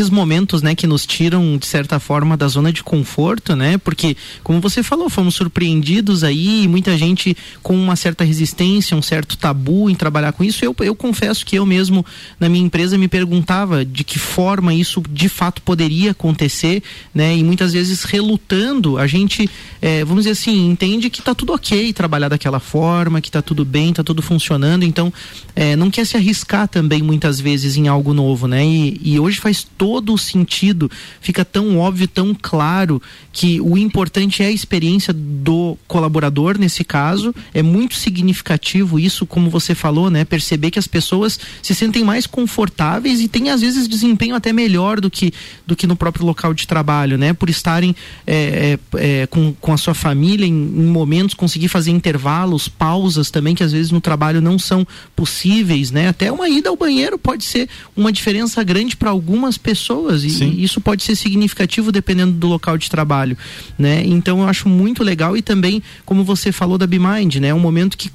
Esses 0.01 0.09
momentos, 0.09 0.63
né, 0.63 0.75
que 0.75 0.87
nos 0.87 1.05
tiram 1.05 1.59
de 1.59 1.67
certa 1.67 2.01
forma 2.01 2.35
da 2.35 2.49
zona 2.49 2.73
de 2.73 2.83
conforto, 2.83 3.55
né? 3.55 3.77
Porque, 3.77 4.17
como 4.43 4.59
você 4.59 4.83
falou, 4.83 5.11
fomos 5.11 5.35
surpreendidos 5.35 6.25
aí, 6.25 6.67
muita 6.67 6.97
gente 6.97 7.37
com 7.63 7.77
uma 7.77 7.95
certa 7.97 8.25
resistência, 8.25 8.97
um 8.97 9.03
certo 9.03 9.37
tabu 9.37 9.91
em 9.91 9.95
trabalhar 9.95 10.33
com 10.33 10.43
isso. 10.43 10.65
Eu, 10.65 10.75
eu 10.81 10.95
confesso 10.95 11.45
que 11.45 11.55
eu 11.57 11.67
mesmo 11.67 12.03
na 12.39 12.49
minha 12.49 12.65
empresa 12.65 12.97
me 12.97 13.09
perguntava 13.09 13.85
de 13.85 14.03
que 14.03 14.19
forma 14.19 14.73
isso 14.73 15.03
de 15.11 15.29
fato 15.29 15.61
poderia 15.61 16.13
acontecer, 16.13 16.83
né? 17.15 17.37
E 17.37 17.45
muitas 17.45 17.75
vezes 17.75 18.03
relutando, 18.05 18.97
a 18.97 19.07
gente, 19.07 19.51
é, 19.83 20.03
vamos 20.03 20.25
dizer 20.25 20.31
assim, 20.31 20.71
entende 20.71 21.11
que 21.11 21.21
está 21.21 21.35
tudo 21.35 21.53
ok 21.53 21.93
trabalhar 21.93 22.29
daquela 22.29 22.59
forma, 22.59 23.21
que 23.21 23.29
está 23.29 23.43
tudo 23.43 23.67
bem, 23.67 23.91
está 23.91 24.03
tudo 24.03 24.23
funcionando, 24.23 24.83
então 24.83 25.13
é, 25.55 25.77
não 25.77 25.91
quer 25.91 26.07
se 26.07 26.17
arriscar 26.17 26.67
também 26.69 27.03
muitas 27.03 27.39
vezes 27.39 27.77
em 27.77 27.87
algo 27.87 28.15
novo, 28.15 28.49
né? 28.49 28.65
E, 28.65 28.99
e 29.05 29.21
hoje 29.21 29.39
faz 29.39 29.63
todo 29.77 29.90
o 29.91 30.19
sentido, 30.19 30.91
fica 31.21 31.45
tão 31.45 31.79
óbvio, 31.79 32.07
tão 32.07 32.37
claro 32.41 33.03
que 33.33 33.61
o 33.61 33.77
importante 33.77 34.43
é 34.43 34.47
a 34.47 34.51
experiência 34.51 35.13
do 35.13 35.77
colaborador 35.87 36.59
nesse 36.59 36.83
caso, 36.85 37.35
é 37.55 37.63
muito 37.63 37.95
significativo 37.95 38.99
isso, 38.99 39.27
como 39.27 39.51
você 39.51 39.75
falou, 39.75 40.11
né? 40.11 40.25
Perceber 40.25 40.71
que 40.71 40.79
as 40.79 40.87
pessoas 40.87 41.39
se 41.63 41.75
sentem 41.75 42.05
mais 42.05 42.27
confortáveis 42.27 43.21
e 43.21 43.29
têm 43.29 43.51
às 43.51 43.61
vezes 43.61 43.89
desempenho 43.89 44.35
até 44.35 44.53
melhor 44.53 45.01
do 45.01 45.11
que, 45.11 45.33
do 45.67 45.77
que 45.77 45.87
no 45.87 45.97
próprio 45.97 46.25
local 46.25 46.55
de 46.55 46.67
trabalho, 46.67 47.17
né? 47.17 47.33
Por 47.33 47.51
estarem 47.51 47.95
é, 48.27 48.79
é, 48.95 49.23
é, 49.23 49.27
com, 49.27 49.53
com 49.61 49.73
a 49.73 49.77
sua 49.77 49.95
família 49.95 50.47
em, 50.47 50.51
em 50.51 50.87
momentos, 50.87 51.35
conseguir 51.35 51.69
fazer 51.69 51.91
intervalos, 51.91 52.69
pausas 52.69 53.31
também, 53.31 53.55
que 53.55 53.63
às 53.63 53.73
vezes 53.73 53.91
no 53.91 54.01
trabalho 54.01 54.41
não 54.41 54.59
são 54.59 54.87
possíveis, 55.15 55.91
né? 55.91 56.09
Até 56.09 56.31
uma 56.31 56.49
ida 56.49 56.69
ao 56.69 56.77
banheiro 56.77 57.19
pode 57.19 57.45
ser 57.45 57.69
uma 57.97 58.13
diferença 58.13 58.63
grande 58.63 58.97
para 58.97 59.11
algumas 59.11 59.57
pessoas 59.57 59.80
e, 60.25 60.29
e 60.61 60.65
isso 60.65 60.81
pode 60.81 61.03
ser 61.03 61.17
significativo 61.17 61.91
dependendo 61.91 62.33
do 62.33 62.47
local 62.47 62.77
de 62.77 62.91
trabalho, 62.91 63.37
né? 63.79 64.03
Então 64.05 64.41
eu 64.41 64.49
acho 64.49 64.69
muito 64.69 65.03
legal 65.03 65.37
e 65.37 65.43
também, 65.43 65.83
como 66.05 66.25
você 66.25 66.53
falou 66.53 66.79
da 66.79 66.87
BeMind, 66.87 67.37
né? 67.37 67.49
É 67.49 67.55
um 67.55 67.61
momento 67.61 67.97
que 67.97 68.11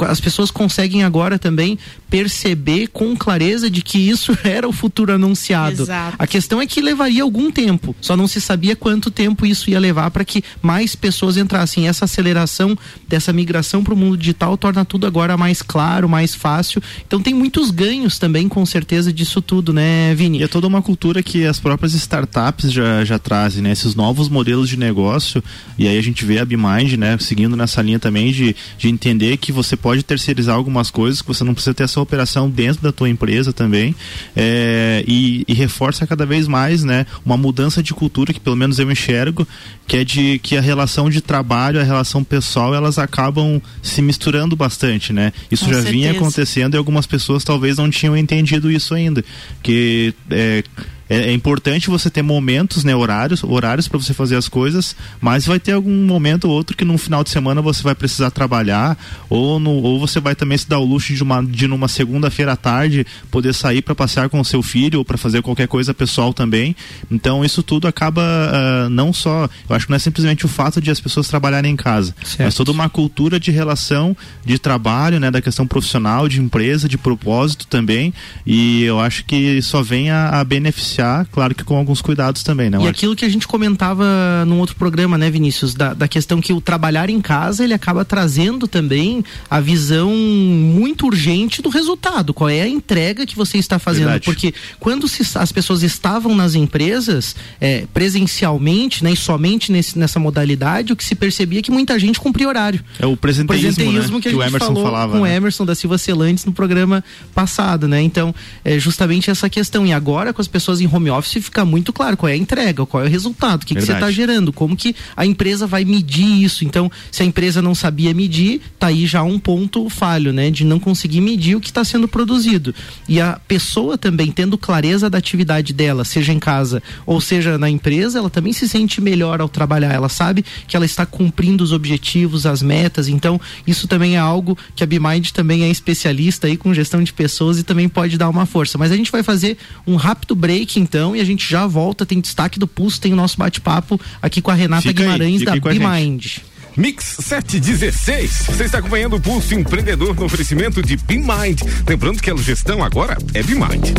as 0.00 0.20
pessoas 0.20 0.50
conseguem 0.50 1.02
agora 1.02 1.38
também 1.38 1.78
perceber 2.08 2.88
com 2.88 3.16
clareza 3.16 3.70
de 3.70 3.82
que 3.82 3.98
isso 3.98 4.36
era 4.44 4.68
o 4.68 4.72
futuro 4.72 5.12
anunciado. 5.12 5.82
Exato. 5.82 6.16
A 6.18 6.26
questão 6.26 6.60
é 6.60 6.66
que 6.66 6.80
levaria 6.80 7.22
algum 7.22 7.50
tempo, 7.50 7.94
só 8.00 8.16
não 8.16 8.28
se 8.28 8.40
sabia 8.40 8.76
quanto 8.76 9.10
tempo 9.10 9.44
isso 9.44 9.70
ia 9.70 9.80
levar 9.80 10.10
para 10.10 10.24
que 10.24 10.42
mais 10.62 10.94
pessoas 10.94 11.36
entrassem. 11.36 11.88
Essa 11.88 12.04
aceleração 12.04 12.76
dessa 13.08 13.32
migração 13.32 13.82
para 13.82 13.94
o 13.94 13.96
mundo 13.96 14.16
digital 14.16 14.56
torna 14.56 14.84
tudo 14.84 15.06
agora 15.06 15.36
mais 15.36 15.62
claro, 15.62 16.08
mais 16.08 16.34
fácil. 16.34 16.82
Então 17.06 17.20
tem 17.20 17.34
muitos 17.34 17.70
ganhos 17.70 18.18
também, 18.18 18.48
com 18.48 18.64
certeza, 18.64 19.12
disso 19.12 19.42
tudo, 19.42 19.72
né, 19.72 20.14
Vini? 20.14 20.38
E 20.38 20.42
é 20.42 20.48
toda 20.48 20.66
uma 20.66 20.82
cultura 20.82 21.22
que 21.22 21.44
as 21.44 21.58
próprias 21.58 21.94
startups 21.94 22.72
já, 22.72 23.04
já 23.04 23.18
trazem, 23.18 23.62
né? 23.62 23.72
Esses 23.72 23.94
novos 23.94 24.28
modelos 24.28 24.68
de 24.68 24.76
negócio. 24.76 25.42
E 25.78 25.86
aí 25.86 25.98
a 25.98 26.02
gente 26.02 26.24
vê 26.24 26.38
a 26.38 26.44
BeMind, 26.44 26.94
né? 26.96 27.16
Seguindo 27.18 27.56
nessa 27.56 27.82
linha 27.82 27.98
também 27.98 28.32
de, 28.32 28.54
de 28.78 28.88
entender 28.88 29.36
que 29.36 29.52
você 29.52 29.76
pode 29.76 29.87
terceirizar 30.02 30.54
algumas 30.54 30.90
coisas, 30.90 31.22
que 31.22 31.28
você 31.28 31.44
não 31.44 31.54
precisa 31.54 31.74
ter 31.74 31.84
essa 31.84 32.00
operação 32.00 32.48
dentro 32.48 32.82
da 32.82 32.92
tua 32.92 33.08
empresa 33.08 33.52
também. 33.52 33.94
É, 34.36 35.04
e, 35.06 35.44
e, 35.46 35.54
reforça 35.54 36.06
cada 36.06 36.24
vez 36.26 36.46
mais, 36.46 36.84
né? 36.84 37.06
Uma 37.24 37.36
mudança 37.36 37.82
de 37.82 37.94
cultura 37.94 38.32
que 38.32 38.40
pelo 38.40 38.56
menos 38.56 38.78
eu 38.78 38.90
enxergo, 38.90 39.46
que 39.86 39.96
é 39.96 40.04
de 40.04 40.38
que 40.40 40.56
a 40.56 40.60
relação 40.60 41.08
de 41.08 41.20
trabalho, 41.20 41.80
a 41.80 41.84
relação 41.84 42.22
pessoal, 42.22 42.74
elas 42.74 42.98
acabam 42.98 43.60
se 43.82 44.02
misturando 44.02 44.54
bastante, 44.54 45.12
né? 45.12 45.32
Isso 45.50 45.64
Com 45.64 45.70
já 45.70 45.76
certeza. 45.76 45.92
vinha 45.92 46.12
acontecendo 46.12 46.74
e 46.74 46.76
algumas 46.76 47.06
pessoas 47.06 47.44
talvez 47.44 47.78
não 47.78 47.90
tinham 47.90 48.16
entendido 48.16 48.70
isso 48.70 48.94
ainda. 48.94 49.24
Que 49.62 50.14
é, 50.30 50.62
é, 51.08 51.30
é, 51.30 51.32
importante 51.32 51.88
você 51.88 52.10
ter 52.10 52.22
momentos, 52.22 52.84
né, 52.84 52.94
horários, 52.94 53.42
horários 53.42 53.88
para 53.88 53.98
você 53.98 54.12
fazer 54.12 54.36
as 54.36 54.48
coisas, 54.48 54.94
mas 55.20 55.46
vai 55.46 55.58
ter 55.58 55.72
algum 55.72 56.04
momento 56.04 56.44
ou 56.44 56.50
outro 56.50 56.76
que 56.76 56.84
no 56.84 56.98
final 56.98 57.24
de 57.24 57.30
semana 57.30 57.62
você 57.62 57.82
vai 57.82 57.94
precisar 57.94 58.30
trabalhar 58.30 58.96
ou 59.28 59.58
no, 59.58 59.70
ou 59.70 59.98
você 59.98 60.20
vai 60.20 60.34
também 60.34 60.58
se 60.58 60.68
dar 60.68 60.78
o 60.78 60.84
luxo 60.84 61.14
de 61.14 61.22
uma 61.22 61.42
de 61.42 61.66
numa 61.66 61.88
segunda-feira 61.88 62.52
à 62.52 62.56
tarde 62.56 63.06
poder 63.30 63.54
sair 63.54 63.80
para 63.82 63.94
passear 63.94 64.28
com 64.28 64.40
o 64.40 64.44
seu 64.44 64.62
filho 64.62 64.98
ou 64.98 65.04
para 65.04 65.16
fazer 65.16 65.40
qualquer 65.42 65.66
coisa 65.68 65.94
pessoal 65.94 66.34
também. 66.34 66.76
Então 67.10 67.44
isso 67.44 67.62
tudo 67.62 67.88
acaba 67.88 68.22
uh, 68.22 68.90
não 68.90 69.12
só, 69.12 69.48
eu 69.68 69.76
acho 69.76 69.86
que 69.86 69.90
não 69.90 69.96
é 69.96 70.00
simplesmente 70.00 70.44
o 70.44 70.48
fato 70.48 70.80
de 70.80 70.90
as 70.90 71.00
pessoas 71.00 71.28
trabalharem 71.28 71.72
em 71.72 71.76
casa, 71.76 72.14
Certo. 72.22 72.42
mas 72.42 72.54
toda 72.54 72.70
uma 72.70 72.88
cultura 72.88 73.40
de 73.40 73.50
relação 73.50 74.16
de 74.44 74.58
trabalho, 74.58 75.18
né, 75.18 75.30
da 75.30 75.40
questão 75.40 75.66
profissional, 75.66 76.28
de 76.28 76.40
empresa, 76.40 76.88
de 76.88 76.98
propósito 76.98 77.66
também. 77.66 78.12
E 78.46 78.82
eu 78.82 79.00
acho 79.00 79.24
que 79.24 79.60
só 79.62 79.82
vem 79.82 80.10
a, 80.10 80.40
a 80.40 80.44
beneficiar 80.44 80.97
claro 81.32 81.54
que 81.54 81.64
com 81.64 81.76
alguns 81.76 82.00
cuidados 82.00 82.42
também, 82.42 82.70
né? 82.70 82.78
E 82.80 82.88
aquilo 82.88 83.14
que 83.14 83.24
a 83.24 83.28
gente 83.28 83.46
comentava 83.46 84.04
num 84.46 84.58
outro 84.58 84.76
programa, 84.76 85.18
né, 85.18 85.30
Vinícius, 85.30 85.74
da, 85.74 85.94
da 85.94 86.08
questão 86.08 86.40
que 86.40 86.52
o 86.52 86.60
trabalhar 86.60 87.10
em 87.10 87.20
casa 87.20 87.64
ele 87.64 87.74
acaba 87.74 88.04
trazendo 88.04 88.66
também 88.66 89.24
a 89.50 89.60
visão 89.60 90.10
muito 90.10 91.06
urgente 91.06 91.62
do 91.62 91.68
resultado. 91.68 92.32
Qual 92.34 92.48
é 92.48 92.62
a 92.62 92.68
entrega 92.68 93.26
que 93.26 93.36
você 93.36 93.58
está 93.58 93.78
fazendo? 93.78 94.04
Verdade. 94.04 94.24
Porque 94.24 94.54
quando 94.78 95.08
se, 95.08 95.22
as 95.38 95.52
pessoas 95.52 95.82
estavam 95.82 96.34
nas 96.34 96.54
empresas 96.54 97.36
é, 97.60 97.86
presencialmente, 97.92 99.04
né, 99.04 99.12
e 99.12 99.16
somente 99.16 99.70
nesse, 99.70 99.98
nessa 99.98 100.18
modalidade, 100.18 100.92
o 100.92 100.96
que 100.96 101.04
se 101.04 101.14
percebia 101.14 101.60
é 101.60 101.62
que 101.62 101.70
muita 101.70 101.98
gente 101.98 102.20
cumpria 102.20 102.48
horário. 102.48 102.80
É 102.98 103.06
o 103.06 103.16
presenteísmo, 103.16 103.74
presenteísmo 103.74 104.16
né? 104.16 104.22
que 104.22 104.28
a 104.28 104.30
o 104.30 104.34
gente 104.34 104.48
Emerson 104.48 104.66
falou 104.66 104.84
falava. 104.84 105.12
com 105.12 105.20
o 105.20 105.24
né? 105.24 105.36
Emerson 105.36 105.64
da 105.64 105.74
Silva 105.74 105.98
Celantes 105.98 106.44
no 106.44 106.52
programa 106.52 107.04
passado, 107.34 107.86
né? 107.86 108.00
Então, 108.02 108.34
é 108.64 108.78
justamente 108.78 109.30
essa 109.30 109.48
questão. 109.48 109.86
E 109.86 109.92
agora, 109.92 110.32
com 110.32 110.40
as 110.40 110.48
pessoas 110.48 110.80
em 110.80 110.86
home 110.92 111.10
office, 111.10 111.44
fica 111.44 111.64
muito 111.64 111.92
claro 111.92 112.16
qual 112.16 112.28
é 112.28 112.32
a 112.32 112.36
entrega, 112.36 112.84
qual 112.86 113.02
é 113.04 113.06
o 113.06 113.10
resultado, 113.10 113.62
o 113.62 113.66
que, 113.66 113.74
que 113.74 113.80
você 113.80 113.92
está 113.92 114.10
gerando, 114.10 114.52
como 114.52 114.76
que 114.76 114.94
a 115.16 115.24
empresa 115.24 115.66
vai 115.66 115.84
medir 115.84 116.42
isso. 116.42 116.64
Então, 116.64 116.90
se 117.10 117.22
a 117.22 117.26
empresa 117.26 117.60
não 117.62 117.74
sabia 117.74 118.12
medir, 118.14 118.60
tá 118.78 118.88
aí 118.88 119.06
já 119.06 119.22
um 119.22 119.38
ponto 119.38 119.88
falho, 119.88 120.32
né? 120.32 120.50
De 120.50 120.64
não 120.64 120.78
conseguir 120.78 121.20
medir 121.20 121.56
o 121.56 121.60
que 121.60 121.68
está 121.68 121.84
sendo 121.84 122.08
produzido. 122.08 122.74
E 123.08 123.20
a 123.20 123.40
pessoa 123.46 123.96
também 123.96 124.30
tendo 124.30 124.58
clareza 124.58 125.08
da 125.10 125.18
atividade 125.18 125.72
dela, 125.72 126.04
seja 126.04 126.32
em 126.32 126.38
casa 126.38 126.82
ou 127.06 127.20
seja 127.20 127.58
na 127.58 127.68
empresa, 127.68 128.18
ela 128.18 128.30
também 128.30 128.52
se 128.52 128.68
sente 128.68 129.00
melhor 129.00 129.40
ao 129.40 129.48
trabalhar. 129.48 129.92
Ela 129.92 130.08
sabe 130.08 130.44
que 130.66 130.76
ela 130.76 130.86
está 130.86 131.04
cumprindo 131.06 131.62
os 131.64 131.72
objetivos, 131.72 132.46
as 132.46 132.62
metas. 132.62 133.08
Então, 133.08 133.40
isso 133.66 133.86
também 133.86 134.16
é 134.16 134.18
algo 134.18 134.56
que 134.74 134.82
a 134.82 134.86
BMind 134.86 135.30
também 135.30 135.64
é 135.64 135.70
especialista 135.70 136.46
aí 136.46 136.56
com 136.56 136.72
gestão 136.74 137.02
de 137.02 137.12
pessoas 137.12 137.58
e 137.58 137.62
também 137.62 137.88
pode 137.88 138.16
dar 138.16 138.28
uma 138.28 138.46
força. 138.46 138.78
Mas 138.78 138.92
a 138.92 138.96
gente 138.96 139.10
vai 139.10 139.22
fazer 139.22 139.56
um 139.86 139.96
rápido 139.96 140.34
break 140.34 140.77
então 140.78 141.14
e 141.14 141.20
a 141.20 141.24
gente 141.24 141.48
já 141.48 141.66
volta. 141.66 142.06
Tem 142.06 142.20
destaque 142.20 142.58
do 142.58 142.66
Pulso, 142.66 143.00
tem 143.00 143.12
o 143.12 143.16
nosso 143.16 143.36
bate-papo 143.36 144.00
aqui 144.22 144.40
com 144.40 144.50
a 144.50 144.54
Renata 144.54 144.82
Fica 144.82 145.02
Guimarães 145.02 145.42
da 145.42 145.54
aí 145.54 145.60
com 145.60 145.68
a 145.68 145.72
gente. 145.72 145.82
BMind. 145.82 146.38
Mix 146.76 147.16
716. 147.20 148.44
Você 148.46 148.64
está 148.64 148.78
acompanhando 148.78 149.16
o 149.16 149.20
Pulso 149.20 149.52
Empreendedor 149.52 150.14
no 150.14 150.24
oferecimento 150.24 150.80
de 150.80 150.96
BeMind. 150.96 151.60
Lembrando 151.86 152.22
que 152.22 152.30
a 152.30 152.36
gestão 152.36 152.84
agora 152.84 153.18
é 153.34 153.42
BeMind. 153.42 153.94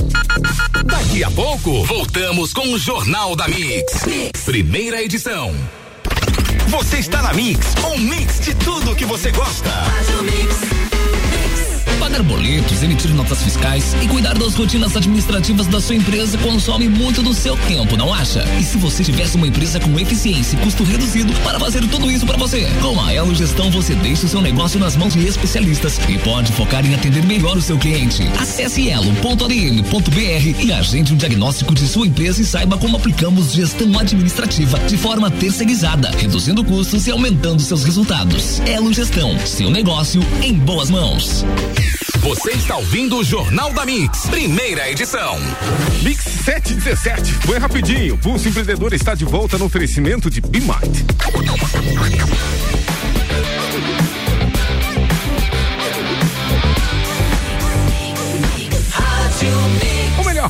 Daqui 0.86 1.24
a 1.24 1.30
pouco, 1.30 1.84
voltamos 1.84 2.54
com 2.54 2.72
o 2.72 2.80
Jornal 2.80 3.36
da 3.36 3.50
mix. 3.50 4.06
Primeira 4.46 5.04
edição. 5.04 5.54
Você 6.70 7.00
está 7.00 7.22
na 7.22 7.34
Mix, 7.34 7.74
um 7.84 7.98
mix 7.98 8.40
de 8.42 8.54
tudo 8.56 8.96
que 8.96 9.04
você 9.04 9.32
gosta. 9.32 9.72
Pagar 12.00 12.24
boletos, 12.24 12.82
emitir 12.82 13.14
notas 13.14 13.44
fiscais 13.44 13.94
e 14.02 14.08
cuidar 14.08 14.38
das 14.38 14.56
rotinas 14.56 14.96
administrativas 14.96 15.68
da 15.68 15.82
sua 15.82 15.96
empresa 15.96 16.38
consome 16.38 16.88
muito 16.88 17.22
do 17.22 17.34
seu 17.34 17.58
tempo, 17.58 17.98
não 17.98 18.14
acha? 18.14 18.44
E 18.58 18.64
se 18.64 18.78
você 18.78 19.04
tivesse 19.04 19.36
uma 19.36 19.48
empresa 19.48 19.80
com 19.80 20.00
eficiência 20.00 20.56
e 20.56 20.60
custo 20.62 20.84
reduzido 20.84 21.34
para 21.42 21.60
fazer 21.60 21.86
tudo 21.90 22.10
isso 22.10 22.26
para 22.26 22.38
você? 22.38 22.68
Com 22.82 23.00
a 23.02 23.14
Elo 23.14 23.36
Gestão 23.36 23.70
você 23.70 23.94
deixa 23.96 24.26
o 24.26 24.30
seu 24.30 24.42
negócio 24.42 24.80
nas 24.80 24.96
mãos 24.96 25.14
de 25.14 25.28
especialistas 25.28 26.00
e 26.08 26.18
pode 26.20 26.54
focar 26.54 26.86
em 26.86 26.96
atender 26.96 27.26
melhor 27.26 27.58
o 27.58 27.62
seu 27.62 27.78
cliente. 27.78 28.24
Acesse 28.40 28.90
elo.adm.br 28.90 30.64
e 30.64 30.72
agende 30.72 31.14
um 31.14 31.18
diagnóstico 31.18 31.76
de 31.76 31.86
sua 31.86 32.08
empresa 32.08 32.42
e 32.42 32.46
saiba 32.46 32.78
como 32.78 32.96
aplicamos 32.96 33.52
gestão 33.52 34.00
administrativa 34.00 34.80
de 34.80 34.98
forma 34.98 35.30
terceirizada, 35.30 36.12
reduzindo 36.12 36.64
custos 36.64 37.08
e 37.08 37.12
aumentando 37.12 37.62
seus 37.62 37.84
resultados. 37.84 38.62
Elo 38.62 38.94
Gestão, 38.94 39.38
seu 39.46 39.70
negócio 39.70 40.22
em 40.42 40.54
boas 40.54 40.90
mãos. 40.90 41.44
Você 42.20 42.52
está 42.52 42.78
ouvindo 42.78 43.18
o 43.18 43.24
Jornal 43.24 43.72
da 43.74 43.86
Mix, 43.86 44.28
primeira 44.28 44.90
edição. 44.90 45.38
Mix 46.02 46.24
717. 46.24 47.34
Foi 47.46 47.58
rapidinho. 47.58 48.16
O 48.16 48.18
Pulso 48.18 48.48
Empreendedor 48.48 48.94
está 48.94 49.16
de 49.16 49.26
volta 49.26 49.58
no 49.58 49.66
oferecimento 49.66 50.30
de 50.30 50.42
BeMind. 50.42 51.06
O 51.34 51.38
melhor 51.40 51.58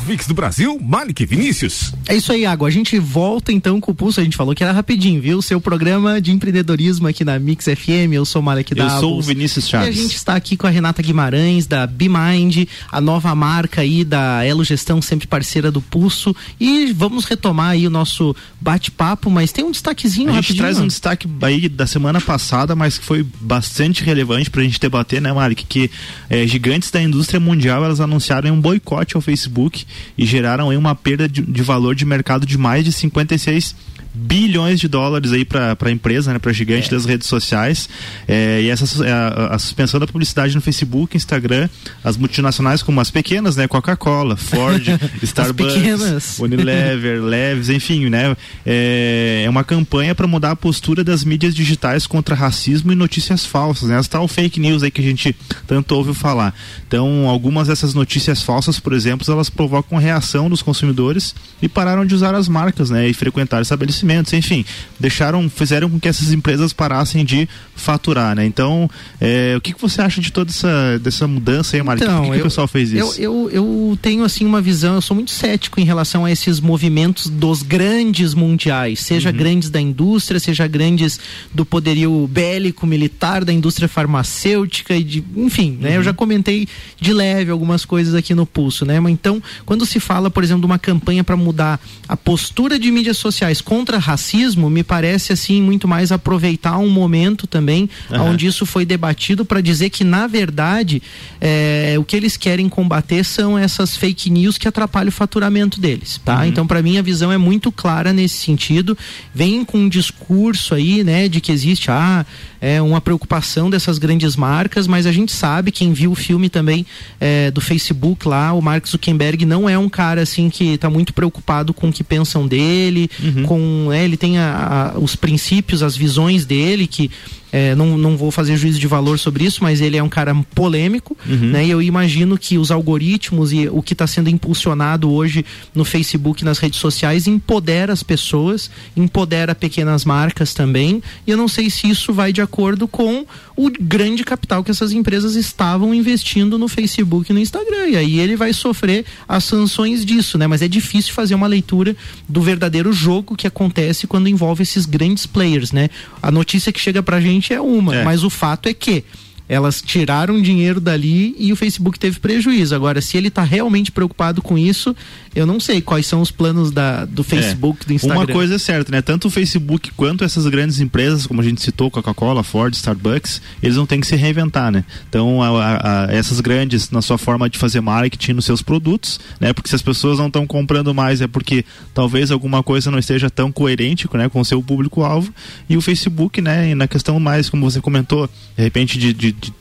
mix 0.06 0.28
do 0.28 0.34
Brasil, 0.34 0.80
Malik 0.82 1.26
Vinícius. 1.26 1.94
É 2.08 2.16
isso 2.16 2.32
aí, 2.32 2.46
Água. 2.46 2.68
A 2.68 2.72
gente 2.72 2.98
volta 3.00 3.52
então 3.52 3.80
com 3.80 3.92
o 3.92 3.96
Pulso. 3.96 4.20
A 4.20 4.24
gente 4.24 4.36
falou 4.36 4.56
que 4.56 4.64
era 4.64 4.72
rapidinho, 4.74 5.22
viu? 5.22 5.42
Seu 5.42 5.62
programa 5.62 6.20
de 6.22 6.32
empreendedorismo 6.32 7.08
aqui 7.08 7.24
na 7.24 7.38
Mix 7.40 7.66
FM. 7.66 8.14
Eu 8.14 8.26
sou 8.26 8.42
o 8.42 8.46
Malek 8.46 8.72
Eu 8.72 8.78
Davos. 8.78 9.00
sou 9.00 9.18
o 9.20 9.22
Vinícius 9.22 9.66
E 9.66 9.70
Chaves. 9.70 9.90
a 9.90 10.02
gente 10.02 10.16
está 10.16 10.36
aqui 10.36 10.58
com 10.58 10.66
a 10.68 10.70
Renata 10.70 11.02
Guimarães, 11.02 11.68
da 11.68 11.86
BeMind, 11.86 12.68
a 12.92 13.00
nova 13.00 13.34
marca 13.36 13.82
aí 13.82 14.04
da 14.04 14.44
Elo 14.44 14.64
Gestão, 14.64 15.02
sempre 15.02 15.28
parceira 15.28 15.72
do 15.72 15.82
Pulso. 15.82 16.36
E 16.60 16.92
vamos 16.94 17.26
retomar 17.26 17.72
aí 17.72 17.86
o 17.86 17.90
nosso 17.90 18.36
bate-papo, 18.60 19.30
mas 19.30 19.52
tem 19.52 19.64
um 19.64 19.72
destaquezinho 19.72 20.30
A 20.30 20.34
gente 20.34 20.42
rapidinho. 20.42 20.64
traz 20.64 20.80
um 20.80 20.88
destaque 20.88 21.28
aí 21.42 21.70
da 21.70 21.86
semana 21.86 22.20
passada, 22.20 22.76
mas 22.76 22.98
que 22.98 23.06
foi 23.06 23.26
bastante 23.42 24.04
relevante 24.04 24.50
pra 24.50 24.64
gente 24.64 24.80
debater, 24.80 25.22
né, 25.22 25.32
Malik? 25.32 25.66
Que 25.66 25.90
eh, 26.30 26.46
gigantes 26.48 26.90
da 26.92 27.02
indústria 27.02 27.40
mundial 27.40 27.84
elas 27.84 28.00
anunciaram 28.00 28.50
um 28.54 28.60
boicote 28.62 29.16
ao 29.16 29.22
Facebook 29.22 29.86
e 30.18 30.26
geraram 30.26 30.70
aí 30.70 30.78
uma 30.78 30.96
perda 30.96 31.28
de, 31.28 31.42
de 31.42 31.62
valor 31.62 31.96
de 31.96 32.06
mercado 32.06 32.46
de 32.46 32.58
mais 32.58 32.84
de 32.84 32.92
56 32.92 33.76
bilhões 34.20 34.80
de 34.80 34.88
dólares 34.88 35.32
aí 35.32 35.46
para 35.46 35.78
a 35.80 35.92
empresa, 35.92 36.34
né, 36.34 36.40
para 36.40 36.52
gigante 36.52 36.88
é. 36.88 36.92
das 36.92 37.06
redes 37.06 37.28
sociais. 37.28 37.88
É, 38.28 38.62
e 38.62 38.70
essa 38.70 39.06
é 39.06 39.12
a, 39.12 39.56
a, 39.56 39.60
suspensão 39.60 40.00
da 40.00 40.06
publicidade 40.06 40.54
no 40.54 40.62
Facebook, 40.62 41.16
Instagram, 41.16 41.70
as 42.04 42.18
multinacionais 42.18 42.84
como 42.84 43.00
as 43.00 43.10
pequenas, 43.10 43.56
né, 43.56 43.68
Coca-Cola, 43.68 44.36
Ford, 44.36 44.84
Starbucks, 45.24 46.40
Unilever, 46.40 47.22
Leves, 47.24 47.70
enfim, 47.70 48.10
né, 48.10 48.36
é, 48.66 49.44
é 49.46 49.50
uma 49.50 49.64
campanha 49.64 50.14
para 50.14 50.28
mudar 50.28 50.52
a 50.52 50.56
postura 50.56 51.04
das 51.04 51.24
mídias 51.24 51.56
digitais 51.56 52.06
contra 52.06 52.36
racismo 52.36 52.92
e 52.92 52.96
notícias 52.96 53.46
falsas, 53.46 53.90
né, 53.90 53.98
as 53.98 54.08
tal 54.08 54.28
fake 54.28 54.60
news 54.60 54.84
aí 54.84 54.92
que 54.92 55.02
a 55.02 55.04
gente 55.04 55.36
tanto 55.66 55.96
ouve 55.96 56.14
falar. 56.14 56.54
Então, 56.88 57.28
algumas 57.28 57.68
dessas 57.68 57.94
notícias 57.94 58.44
falsas, 58.44 58.80
por 58.80 58.94
exemplo, 58.94 59.26
elas 59.32 59.50
provocam 59.50 59.98
reação 59.98 60.50
dos 60.50 60.62
consumidores 60.62 61.34
e 61.62 61.70
pararam 61.70 62.06
de 62.06 62.14
usar 62.14 62.36
as 62.36 62.50
marcas, 62.50 62.90
né, 62.90 63.08
e 63.08 63.14
frequentar 63.14 63.62
estabelecimentos, 63.62 64.09
enfim, 64.34 64.66
deixaram, 65.00 65.50
fizeram 65.50 65.90
com 65.90 66.00
que 66.00 66.08
essas 66.08 66.32
empresas 66.32 66.74
parassem 66.74 67.24
de 67.24 67.48
faturar, 67.76 68.36
né? 68.36 68.46
Então, 68.46 68.90
é, 69.20 69.56
o 69.58 69.62
que, 69.62 69.74
que 69.74 69.82
você 69.82 70.02
acha 70.02 70.20
de 70.22 70.32
toda 70.32 70.52
essa 70.52 71.00
dessa 71.00 71.28
mudança 71.28 71.76
aí, 71.76 71.84
Mário? 71.84 72.04
Então, 72.04 72.18
Por 72.18 72.24
que, 72.24 72.32
que 72.32 72.38
eu, 72.38 72.42
o 72.42 72.44
pessoal 72.44 72.68
fez 72.68 72.92
isso? 72.92 73.22
Eu, 73.22 73.50
eu, 73.50 73.90
eu 73.90 74.00
tenho 74.02 74.24
assim 74.24 74.46
uma 74.46 74.62
visão, 74.62 74.96
eu 74.96 75.02
sou 75.02 75.16
muito 75.16 75.32
cético 75.32 75.80
em 75.80 75.84
relação 75.84 76.26
a 76.26 76.32
esses 76.32 76.60
movimentos 76.60 77.28
dos 77.28 77.62
grandes 77.62 78.34
mundiais, 78.34 79.00
seja 79.00 79.30
uhum. 79.30 79.36
grandes 79.36 79.70
da 79.70 79.80
indústria, 79.80 80.40
seja 80.40 80.68
grandes 80.68 81.20
do 81.54 81.66
poderio 81.66 82.28
bélico, 82.28 82.86
militar, 82.86 83.46
da 83.46 83.54
indústria 83.54 83.88
farmacêutica 83.88 84.96
e 84.96 85.04
de, 85.04 85.24
enfim, 85.36 85.78
né? 85.80 85.90
Uhum. 85.90 85.96
Eu 85.96 86.04
já 86.04 86.14
comentei 86.14 86.68
de 87.00 87.14
leve 87.14 87.52
algumas 87.52 87.86
coisas 87.86 88.16
aqui 88.16 88.34
no 88.34 88.46
pulso, 88.46 88.86
né? 88.86 89.00
Mas 89.00 89.14
então, 89.14 89.42
quando 89.66 89.86
se 89.86 90.00
fala, 90.00 90.30
por 90.30 90.44
exemplo, 90.44 90.62
de 90.62 90.66
uma 90.66 90.80
campanha 90.80 91.24
para 91.24 91.38
mudar 91.38 91.80
a 92.08 92.18
postura 92.18 92.80
de 92.80 92.92
mídias 92.92 93.18
sociais 93.18 93.62
contra 93.62 93.99
racismo, 94.00 94.70
me 94.70 94.84
parece 94.84 95.34
assim 95.34 95.62
muito 95.62 95.88
mais 95.88 96.12
aproveitar 96.12 96.78
um 96.78 96.90
momento 96.90 97.46
também 97.46 97.90
uhum. 98.10 98.32
onde 98.32 98.46
isso 98.46 98.66
foi 98.66 98.86
debatido 98.86 99.46
para 99.46 99.62
dizer 99.62 99.90
que 99.90 100.04
na 100.04 100.28
verdade 100.28 101.02
é, 101.40 101.96
o 101.98 102.04
que 102.04 102.16
eles 102.16 102.38
querem 102.38 102.68
combater 102.70 103.24
são 103.24 103.58
essas 103.58 103.96
fake 103.96 104.30
news 104.30 104.58
que 104.58 104.68
atrapalham 104.68 105.10
o 105.10 105.12
faturamento 105.12 105.80
deles, 105.80 106.20
tá? 106.24 106.40
Uhum. 106.40 106.46
Então 106.46 106.68
para 106.68 106.82
mim 106.82 106.98
a 106.98 107.02
visão 107.02 107.32
é 107.32 107.38
muito 107.38 107.72
clara 107.72 108.14
nesse 108.14 108.38
sentido. 108.38 108.98
Vem 109.34 109.64
com 109.64 109.78
um 109.80 109.90
discurso 109.90 110.74
aí, 110.74 111.04
né, 111.04 111.28
de 111.28 111.42
que 111.42 111.52
existe 111.52 111.92
ah, 111.92 112.26
é 112.62 112.82
uma 112.82 113.00
preocupação 113.00 113.70
dessas 113.70 113.98
grandes 113.98 114.36
marcas, 114.36 114.88
mas 114.88 115.06
a 115.06 115.12
gente 115.12 115.32
sabe 115.32 115.72
quem 115.72 115.94
viu 115.94 116.12
o 116.12 116.16
filme 116.16 116.50
também 116.50 116.86
é, 117.20 117.52
do 117.52 117.62
Facebook 117.62 118.28
lá, 118.28 118.54
o 118.54 118.62
Mark 118.62 118.88
Zuckerberg 118.88 119.46
não 119.46 119.70
é 119.70 119.78
um 119.78 119.90
cara 119.90 120.22
assim 120.22 120.50
que 120.50 120.74
está 120.74 120.90
muito 120.90 121.14
preocupado 121.14 121.74
com 121.74 121.90
o 121.90 121.94
que 121.94 122.04
pensam 122.04 122.48
dele, 122.48 123.10
uhum. 123.22 123.44
com 123.44 123.90
é, 123.92 124.04
ele 124.04 124.18
tem 124.18 124.38
a, 124.38 124.94
a, 124.96 125.00
os 125.00 125.16
princípios, 125.16 125.84
as 125.84 125.96
visões 125.96 126.46
dele 126.46 126.88
que 126.88 127.10
é, 127.52 127.74
não, 127.76 127.98
não 127.98 128.16
vou 128.16 128.32
fazer 128.32 128.56
juízo 128.58 128.80
de 128.80 128.88
valor 128.88 129.18
sobre 129.18 129.44
isso, 129.44 129.64
mas 129.64 129.82
ele 129.82 129.98
é 129.98 130.04
um 130.04 130.10
cara 130.10 130.36
polêmico, 130.54 131.18
uhum. 131.28 131.52
né? 131.52 131.66
E 131.66 131.72
eu 131.72 131.82
imagino 131.82 132.38
que 132.38 132.58
os 132.58 132.72
algoritmos 132.72 133.52
e 133.52 133.68
o 133.68 133.82
que 133.82 133.94
está 133.94 134.06
sendo 134.06 134.30
impulsionado 134.30 135.12
hoje 135.12 135.46
no 135.74 135.84
Facebook, 135.84 136.44
nas 136.46 136.60
redes 136.60 136.80
sociais, 136.80 137.28
empodera 137.28 137.92
as 137.92 138.04
pessoas, 138.04 138.70
empodera 138.96 139.56
pequenas 139.56 140.06
marcas 140.06 140.54
também. 140.54 141.02
E 141.26 141.32
eu 141.32 141.38
não 141.38 141.48
sei 141.48 141.70
se 141.70 141.90
isso 141.90 142.14
vai 142.14 142.32
de 142.32 142.42
acordo 142.50 142.88
com 142.88 143.26
o 143.56 143.70
grande 143.80 144.24
capital 144.24 144.64
que 144.64 144.72
essas 144.72 144.92
empresas 144.92 145.36
estavam 145.36 145.94
investindo 145.94 146.58
no 146.58 146.68
Facebook 146.68 147.32
e 147.32 147.34
no 147.34 147.40
Instagram. 147.40 147.88
E 147.90 147.96
aí 147.96 148.20
ele 148.20 148.36
vai 148.36 148.52
sofrer 148.52 149.06
as 149.28 149.44
sanções 149.44 150.04
disso, 150.04 150.38
né? 150.38 150.48
Mas 150.48 150.64
é 150.64 150.68
difícil 150.68 151.14
fazer 151.14 151.36
uma 151.36 151.48
leitura 151.48 151.96
do 152.28 152.42
verdadeiro 152.42 152.92
jogo 152.92 153.36
que 153.36 153.46
acontece 153.46 154.08
quando 154.08 154.28
envolve 154.28 154.64
esses 154.64 154.86
grandes 154.86 155.26
players, 155.26 155.72
né? 155.72 155.90
A 156.22 156.32
notícia 156.32 156.72
que 156.72 156.80
chega 156.80 157.04
pra 157.04 157.22
gente 157.22 157.54
é 157.54 157.62
uma, 157.62 157.96
é. 157.96 158.04
mas 158.04 158.24
o 158.24 158.30
fato 158.30 158.68
é 158.68 158.74
que 158.74 159.04
elas 159.50 159.82
tiraram 159.82 160.40
dinheiro 160.40 160.80
dali 160.80 161.36
e 161.40 161.52
o 161.52 161.56
Facebook 161.56 161.98
teve 161.98 162.20
prejuízo. 162.20 162.76
Agora, 162.76 163.02
se 163.02 163.18
ele 163.18 163.30
está 163.30 163.44
realmente 163.44 163.92
preocupado 163.92 164.44
com 164.44 164.58
isso, 164.58 164.96
eu 165.36 165.46
não 165.46 165.60
sei 165.60 165.82
quais 165.82 166.06
são 166.06 166.22
os 166.22 166.30
planos 166.30 166.72
da, 166.72 167.06
do 167.06 167.24
Facebook, 167.24 167.84
é. 167.84 167.88
do 167.88 167.94
Instagram. 167.94 168.20
Uma 168.20 168.28
coisa 168.28 168.56
é 168.56 168.60
certa, 168.60 168.92
né? 168.92 169.02
Tanto 169.02 169.28
o 169.28 169.32
Facebook 169.32 169.92
quanto 169.96 170.24
essas 170.24 170.46
grandes 170.48 170.80
empresas, 170.80 171.26
como 171.26 171.42
a 171.42 171.44
gente 171.44 171.62
citou, 171.62 171.90
Coca-Cola, 171.90 172.44
Ford, 172.44 172.74
Starbucks, 172.74 173.42
eles 173.62 173.76
não 173.76 173.86
têm 173.86 174.00
que 174.00 174.08
se 174.08 174.16
reinventar, 174.16 174.72
né? 174.72 174.86
Então, 175.10 175.42
a, 175.42 175.48
a, 175.48 176.06
a 176.06 176.14
essas 176.14 176.40
grandes, 176.40 176.92
na 176.92 177.02
sua 177.02 177.18
forma 177.18 177.50
de 177.50 177.58
fazer 177.58 177.82
marketing 177.82 178.34
nos 178.34 178.46
seus 178.46 178.62
produtos, 178.62 179.20
né? 179.40 179.52
Porque 179.52 179.70
se 179.70 179.76
as 179.76 179.82
pessoas 179.82 180.20
não 180.20 180.28
estão 180.28 180.46
comprando 180.46 180.94
mais 180.94 181.22
é 181.22 181.28
porque 181.28 181.66
talvez 181.94 182.30
alguma 182.30 182.62
coisa 182.62 182.92
não 182.92 183.00
esteja 183.00 183.30
tão 183.30 183.52
coerente 183.52 184.08
né, 184.14 184.30
com 184.30 184.40
o 184.40 184.46
seu 184.46 184.62
público-alvo. 184.62 185.34
E 185.68 185.76
o 185.76 185.82
Facebook, 185.82 186.40
né? 186.40 186.76
na 186.76 186.88
questão 186.88 187.20
mais, 187.20 187.50
como 187.50 187.70
você 187.70 187.82
comentou, 187.82 188.28
de 188.56 188.64
repente 188.64 188.98
de, 188.98 189.14
de 189.14 189.32
de, 189.40 189.54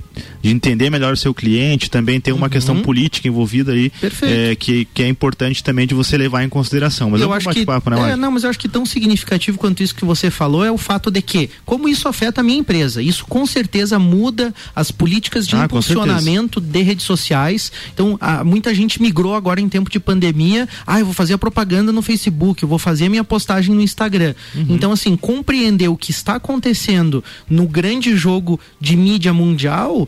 de 0.42 0.50
entender 0.50 0.90
melhor 0.90 1.12
o 1.12 1.16
seu 1.16 1.35
cliente, 1.35 1.90
também 1.90 2.20
tem 2.20 2.33
uma 2.33 2.46
uhum. 2.46 2.50
questão 2.50 2.83
política 2.83 3.28
envolvida 3.28 3.72
aí, 3.72 3.92
é, 4.22 4.54
que, 4.54 4.85
que 4.87 5.02
é 5.02 5.09
importante 5.09 5.62
também 5.62 5.87
de 5.87 5.94
você 5.94 6.16
levar 6.16 6.42
em 6.42 6.48
consideração. 6.48 7.11
Mas 7.11 7.20
eu 7.20 7.28
é 7.28 7.31
um 7.31 7.35
acho 7.35 7.48
que 7.50 7.64
papo, 7.64 7.90
né, 7.90 8.12
é, 8.12 8.16
não, 8.16 8.31
mas 8.31 8.44
eu 8.44 8.50
acho 8.50 8.59
que 8.59 8.68
tão 8.68 8.85
significativo 8.87 9.59
quanto 9.59 9.83
isso 9.83 9.94
que 9.94 10.04
você 10.04 10.31
falou 10.31 10.64
é 10.64 10.70
o 10.70 10.78
fato 10.78 11.11
de 11.11 11.20
que, 11.22 11.50
como 11.64 11.88
isso 11.88 12.09
afeta 12.09 12.40
a 12.40 12.44
minha 12.44 12.59
empresa, 12.59 13.02
isso 13.02 13.24
com 13.26 13.46
certeza 13.46 13.98
muda 13.98 14.54
as 14.74 14.90
políticas 14.90 15.46
de 15.46 15.57
ah, 15.57 15.64
impulsionamento 15.64 16.61
de 16.61 16.83
redes 16.83 17.04
sociais. 17.04 17.70
Então, 17.92 18.16
a, 18.20 18.42
muita 18.44 18.74
gente 18.74 19.00
migrou 19.00 19.35
agora 19.35 19.61
em 19.61 19.68
tempo 19.68 19.90
de 19.90 20.00
pandemia. 20.00 20.68
Ah, 20.87 21.00
eu 21.00 21.04
vou 21.04 21.14
fazer 21.14 21.35
a 21.35 21.38
propaganda 21.38 21.92
no 21.92 22.02
Facebook, 22.02 22.62
eu 22.62 22.68
vou 22.68 22.78
fazer 22.78 23.07
a 23.07 23.11
minha 23.11 23.24
postagem 23.24 23.74
no 23.74 23.81
Instagram. 23.81 24.35
Uhum. 24.54 24.66
Então, 24.70 24.92
assim, 24.92 25.16
compreender 25.16 25.88
o 25.88 25.96
que 25.96 26.11
está 26.11 26.37
acontecendo 26.37 27.22
no 27.48 27.66
grande 27.66 28.16
jogo 28.16 28.59
de 28.81 28.96
mídia 28.96 29.33
mundial 29.33 30.08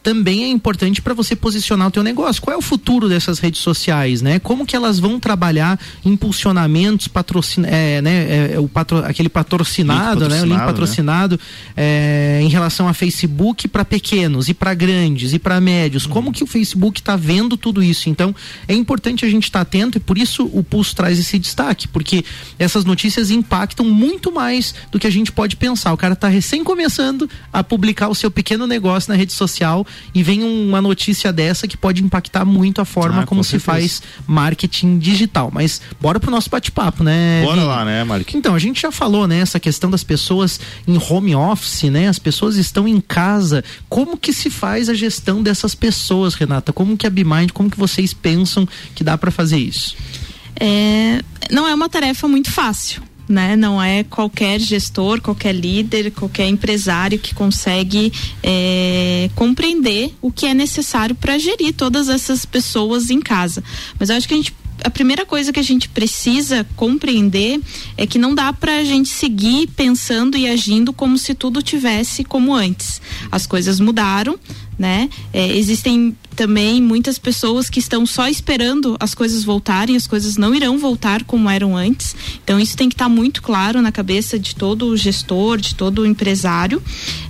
também 0.03 0.43
é 0.43 0.47
importante 0.47 1.01
para 1.01 1.13
você 1.13 1.35
posicionar 1.35 1.87
o 1.87 1.91
teu 1.91 2.03
negócio. 2.03 2.41
Qual 2.41 2.53
é 2.53 2.57
o 2.57 2.61
futuro 2.61 3.07
dessas 3.07 3.39
redes 3.39 3.61
sociais, 3.61 4.21
né? 4.21 4.39
Como 4.39 4.65
que 4.65 4.75
elas 4.75 4.99
vão 4.99 5.19
trabalhar 5.19 5.79
impulsionamentos, 6.03 7.07
patrocin... 7.07 7.63
É, 7.65 8.01
né? 8.01 8.11
É, 8.11 8.51
é, 8.55 8.59
o 8.59 8.67
patro... 8.67 8.97
aquele 9.05 9.29
patrocinado, 9.29 10.27
né? 10.27 10.41
O 10.41 10.45
link 10.45 10.57
patrocinado 10.57 11.39
né? 11.75 11.83
é, 11.83 12.39
em 12.41 12.47
relação 12.49 12.87
a 12.87 12.93
Facebook 12.93 13.67
para 13.67 13.85
pequenos 13.85 14.49
e 14.49 14.53
para 14.53 14.73
grandes 14.73 15.33
e 15.33 15.39
para 15.39 15.61
médios. 15.61 16.05
Uhum. 16.05 16.11
Como 16.11 16.31
que 16.31 16.43
o 16.43 16.47
Facebook 16.47 16.99
está 16.99 17.15
vendo 17.15 17.55
tudo 17.55 17.83
isso? 17.83 18.09
Então 18.09 18.33
é 18.67 18.73
importante 18.73 19.23
a 19.23 19.29
gente 19.29 19.43
estar 19.43 19.59
tá 19.59 19.63
atento 19.63 19.97
e 19.97 20.01
por 20.01 20.17
isso 20.17 20.49
o 20.51 20.63
Pulso 20.63 20.95
traz 20.95 21.19
esse 21.19 21.37
destaque, 21.37 21.87
porque 21.87 22.25
essas 22.57 22.85
notícias 22.85 23.29
impactam 23.29 23.85
muito 23.85 24.31
mais 24.31 24.73
do 24.91 24.99
que 24.99 25.05
a 25.05 25.11
gente 25.11 25.31
pode 25.31 25.55
pensar. 25.55 25.93
O 25.93 25.97
cara 25.97 26.13
está 26.13 26.27
recém 26.27 26.63
começando 26.63 27.29
a 27.53 27.63
publicar 27.63 28.09
o 28.09 28.15
seu 28.15 28.31
pequeno 28.31 28.65
negócio 28.65 29.11
na 29.11 29.17
rede 29.17 29.33
social 29.33 29.85
e 30.13 30.23
vem 30.23 30.43
uma 30.43 30.81
notícia 30.81 31.31
dessa 31.31 31.67
que 31.67 31.77
pode 31.77 32.03
impactar 32.03 32.45
muito 32.45 32.81
a 32.81 32.85
forma 32.85 33.23
ah, 33.23 33.25
como 33.25 33.43
se 33.43 33.59
faz 33.59 34.01
marketing 34.27 34.99
digital. 34.99 35.51
Mas 35.53 35.81
bora 35.99 36.19
pro 36.19 36.31
nosso 36.31 36.49
bate-papo, 36.49 37.03
né? 37.03 37.43
Bora 37.43 37.63
lá, 37.63 37.85
né, 37.85 38.03
Mark? 38.03 38.33
Então, 38.33 38.55
a 38.55 38.59
gente 38.59 38.81
já 38.81 38.91
falou, 38.91 39.27
né, 39.27 39.39
essa 39.39 39.59
questão 39.59 39.89
das 39.89 40.03
pessoas 40.03 40.59
em 40.87 40.97
home 40.97 41.35
office, 41.35 41.83
né? 41.83 42.07
As 42.07 42.19
pessoas 42.19 42.55
estão 42.55 42.87
em 42.87 42.99
casa. 42.99 43.63
Como 43.89 44.17
que 44.17 44.33
se 44.33 44.49
faz 44.49 44.89
a 44.89 44.93
gestão 44.93 45.41
dessas 45.41 45.75
pessoas, 45.75 46.33
Renata? 46.33 46.73
Como 46.73 46.97
que 46.97 47.07
a 47.07 47.09
BeMind, 47.09 47.51
como 47.51 47.69
que 47.69 47.77
vocês 47.77 48.13
pensam 48.13 48.67
que 48.95 49.03
dá 49.03 49.17
para 49.17 49.31
fazer 49.31 49.57
isso? 49.57 49.95
É, 50.59 51.21
não 51.49 51.67
é 51.67 51.73
uma 51.73 51.89
tarefa 51.89 52.27
muito 52.27 52.51
fácil 52.51 53.01
né? 53.31 53.55
Não 53.55 53.81
é 53.81 54.03
qualquer 54.03 54.59
gestor, 54.59 55.21
qualquer 55.21 55.53
líder, 55.53 56.11
qualquer 56.11 56.47
empresário 56.47 57.17
que 57.17 57.33
consegue 57.33 58.11
é, 58.43 59.29
compreender 59.35 60.13
o 60.21 60.31
que 60.31 60.45
é 60.45 60.53
necessário 60.53 61.15
para 61.15 61.37
gerir 61.37 61.73
todas 61.73 62.09
essas 62.09 62.45
pessoas 62.45 63.09
em 63.09 63.19
casa. 63.19 63.63
Mas 63.99 64.09
eu 64.09 64.15
acho 64.15 64.27
que 64.27 64.33
a 64.33 64.37
gente 64.37 64.53
a 64.83 64.89
primeira 64.89 65.25
coisa 65.25 65.53
que 65.53 65.59
a 65.59 65.63
gente 65.63 65.87
precisa 65.89 66.65
compreender 66.75 67.59
é 67.95 68.07
que 68.07 68.17
não 68.17 68.33
dá 68.33 68.51
para 68.51 68.77
a 68.77 68.83
gente 68.83 69.09
seguir 69.09 69.67
pensando 69.67 70.37
e 70.37 70.47
agindo 70.47 70.91
como 70.91 71.17
se 71.17 71.35
tudo 71.35 71.61
tivesse 71.61 72.23
como 72.23 72.53
antes. 72.53 73.01
As 73.31 73.45
coisas 73.45 73.79
mudaram, 73.79 74.39
né? 74.77 75.09
É, 75.31 75.55
existem 75.55 76.15
também 76.35 76.81
muitas 76.81 77.17
pessoas 77.17 77.69
que 77.69 77.79
estão 77.79 78.05
só 78.05 78.27
esperando 78.27 78.95
as 78.99 79.13
coisas 79.13 79.43
voltarem, 79.43 79.95
as 79.95 80.07
coisas 80.07 80.37
não 80.37 80.55
irão 80.55 80.77
voltar 80.77 81.23
como 81.23 81.49
eram 81.49 81.75
antes. 81.75 82.15
Então 82.43 82.59
isso 82.59 82.75
tem 82.75 82.89
que 82.89 82.95
estar 82.95 83.05
tá 83.05 83.09
muito 83.09 83.41
claro 83.41 83.81
na 83.81 83.91
cabeça 83.91 84.39
de 84.39 84.55
todo 84.55 84.95
gestor, 84.97 85.57
de 85.57 85.75
todo 85.75 86.05
empresário. 86.05 86.81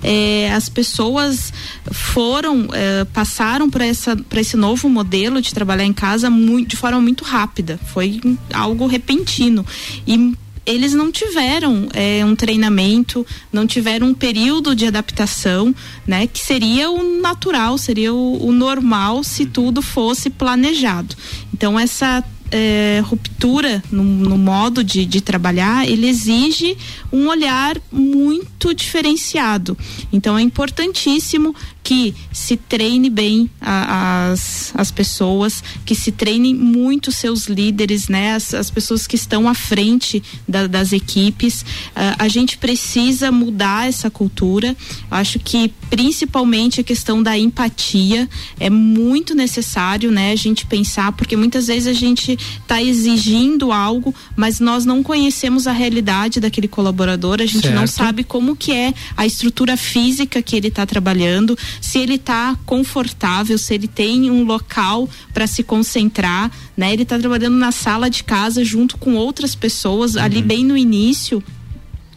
É, 0.02 0.52
as 0.52 0.68
pessoas 0.68 1.52
foram, 1.90 2.68
é, 2.72 3.04
passaram 3.04 3.68
para 3.68 3.84
essa 3.84 4.16
para 4.16 4.40
esse 4.40 4.56
novo 4.56 4.88
modelo 4.88 5.40
de 5.40 5.52
trabalhar 5.52 5.84
em 5.84 5.92
casa 5.92 6.30
muito, 6.30 6.68
de 6.68 6.76
forma 6.76 7.00
muito 7.00 7.24
rápida. 7.24 7.78
Foi 7.92 8.20
algo 8.52 8.86
repentino 8.86 9.64
e 10.06 10.34
eles 10.64 10.92
não 10.92 11.10
tiveram 11.10 11.88
é, 11.92 12.24
um 12.24 12.36
treinamento, 12.36 13.26
não 13.52 13.66
tiveram 13.66 14.08
um 14.08 14.14
período 14.14 14.74
de 14.74 14.86
adaptação, 14.86 15.74
né? 16.06 16.26
Que 16.26 16.38
seria 16.38 16.90
o 16.90 17.20
natural, 17.20 17.76
seria 17.78 18.12
o, 18.12 18.46
o 18.46 18.52
normal 18.52 19.24
se 19.24 19.46
tudo 19.46 19.82
fosse 19.82 20.30
planejado. 20.30 21.16
Então 21.52 21.78
essa 21.78 22.24
é, 22.52 23.02
ruptura 23.02 23.82
no, 23.90 24.04
no 24.04 24.36
modo 24.36 24.84
de, 24.84 25.06
de, 25.06 25.22
trabalhar, 25.22 25.88
ele 25.88 26.06
exige 26.06 26.76
um 27.10 27.28
olhar 27.28 27.76
muito 27.90 28.74
diferenciado. 28.74 29.76
Então 30.12 30.36
é 30.36 30.42
importantíssimo 30.42 31.54
que 31.82 32.14
se 32.32 32.56
treine 32.56 33.10
bem 33.10 33.50
a, 33.60 34.30
as, 34.30 34.72
as 34.74 34.90
pessoas, 34.90 35.62
que 35.84 35.94
se 35.94 36.12
treine 36.12 36.54
muito 36.54 37.10
seus 37.10 37.46
líderes, 37.46 38.08
né? 38.08 38.34
As, 38.34 38.54
as 38.54 38.70
pessoas 38.70 39.06
que 39.06 39.16
estão 39.16 39.48
à 39.48 39.54
frente 39.54 40.22
da, 40.46 40.66
das 40.66 40.92
equipes. 40.92 41.62
Uh, 41.62 42.16
a 42.18 42.28
gente 42.28 42.56
precisa 42.58 43.32
mudar 43.32 43.88
essa 43.88 44.10
cultura. 44.10 44.76
Acho 45.10 45.38
que 45.38 45.72
principalmente 45.90 46.80
a 46.80 46.84
questão 46.84 47.22
da 47.22 47.36
empatia 47.36 48.28
é 48.58 48.70
muito 48.70 49.34
necessário, 49.34 50.10
né? 50.10 50.32
A 50.32 50.36
gente 50.36 50.64
pensar, 50.66 51.12
porque 51.12 51.36
muitas 51.36 51.66
vezes 51.66 51.86
a 51.86 51.92
gente 51.92 52.32
está 52.32 52.82
exigindo 52.82 53.72
algo, 53.72 54.14
mas 54.36 54.60
nós 54.60 54.84
não 54.84 55.02
conhecemos 55.02 55.66
a 55.66 55.72
realidade 55.72 56.40
daquele 56.40 56.68
colaborador, 56.68 57.40
a 57.40 57.46
gente 57.46 57.62
certo. 57.62 57.74
não 57.74 57.86
sabe 57.86 58.24
como 58.24 58.56
que 58.56 58.72
é 58.72 58.94
a 59.16 59.26
estrutura 59.26 59.76
física 59.76 60.40
que 60.40 60.56
ele 60.56 60.68
está 60.68 60.86
trabalhando, 60.86 61.58
se 61.80 61.98
ele 61.98 62.14
está 62.14 62.56
confortável, 62.66 63.56
se 63.58 63.74
ele 63.74 63.88
tem 63.88 64.30
um 64.30 64.44
local 64.44 65.08
para 65.32 65.46
se 65.46 65.62
concentrar, 65.62 66.50
né? 66.76 66.92
Ele 66.92 67.02
está 67.02 67.18
trabalhando 67.18 67.56
na 67.56 67.72
sala 67.72 68.08
de 68.08 68.24
casa 68.24 68.64
junto 68.64 68.96
com 68.98 69.14
outras 69.14 69.54
pessoas 69.54 70.14
uhum. 70.14 70.22
ali 70.22 70.42
bem 70.42 70.64
no 70.64 70.76
início 70.76 71.42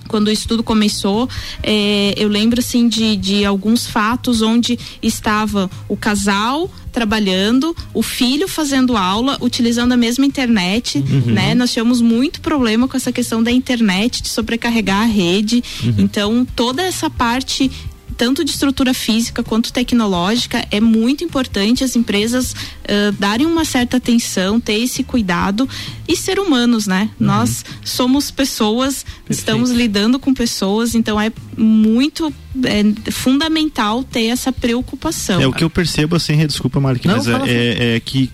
quando 0.07 0.27
o 0.27 0.31
estudo 0.31 0.63
começou, 0.63 1.27
eh, 1.63 2.13
eu 2.15 2.29
lembro 2.29 2.59
assim 2.59 2.87
de, 2.87 3.15
de 3.15 3.45
alguns 3.45 3.87
fatos 3.87 4.41
onde 4.41 4.77
estava 5.01 5.69
o 5.89 5.97
casal 5.97 6.69
trabalhando, 6.91 7.75
o 7.93 8.01
filho 8.01 8.47
fazendo 8.47 8.95
aula, 8.95 9.37
utilizando 9.41 9.91
a 9.91 9.97
mesma 9.97 10.25
internet, 10.25 10.99
uhum. 10.99 11.33
né? 11.33 11.53
Nós 11.53 11.73
tivemos 11.73 11.99
muito 12.01 12.39
problema 12.39 12.87
com 12.87 12.95
essa 12.95 13.11
questão 13.11 13.43
da 13.43 13.51
internet, 13.51 14.21
de 14.21 14.29
sobrecarregar 14.29 15.01
a 15.01 15.05
rede. 15.05 15.61
Uhum. 15.83 15.95
Então, 15.97 16.47
toda 16.55 16.81
essa 16.81 17.09
parte 17.09 17.69
tanto 18.17 18.43
de 18.43 18.51
estrutura 18.51 18.93
física 18.93 19.43
quanto 19.43 19.71
tecnológica, 19.71 20.65
é 20.71 20.79
muito 20.79 21.23
importante 21.23 21.83
as 21.83 21.95
empresas 21.95 22.53
uh, 22.53 23.11
darem 23.19 23.45
uma 23.45 23.65
certa 23.65 23.97
atenção, 23.97 24.59
ter 24.59 24.79
esse 24.79 25.03
cuidado 25.03 25.67
e 26.07 26.15
ser 26.15 26.39
humanos, 26.39 26.87
né? 26.87 27.09
Uhum. 27.19 27.27
Nós 27.27 27.65
somos 27.83 28.31
pessoas, 28.31 29.03
Perfeito. 29.03 29.31
estamos 29.31 29.71
lidando 29.71 30.19
com 30.19 30.33
pessoas, 30.33 30.95
então 30.95 31.19
é 31.19 31.31
muito 31.57 32.33
é, 32.63 33.11
fundamental 33.11 34.03
ter 34.03 34.25
essa 34.25 34.51
preocupação. 34.51 35.41
É 35.41 35.47
o 35.47 35.53
que 35.53 35.63
eu 35.63 35.69
percebo 35.69 36.15
assim, 36.15 36.45
desculpa, 36.45 36.79
Marquinhos, 36.79 37.27
é, 37.27 37.33
é, 37.45 37.95
é 37.95 37.99
que 37.99 38.29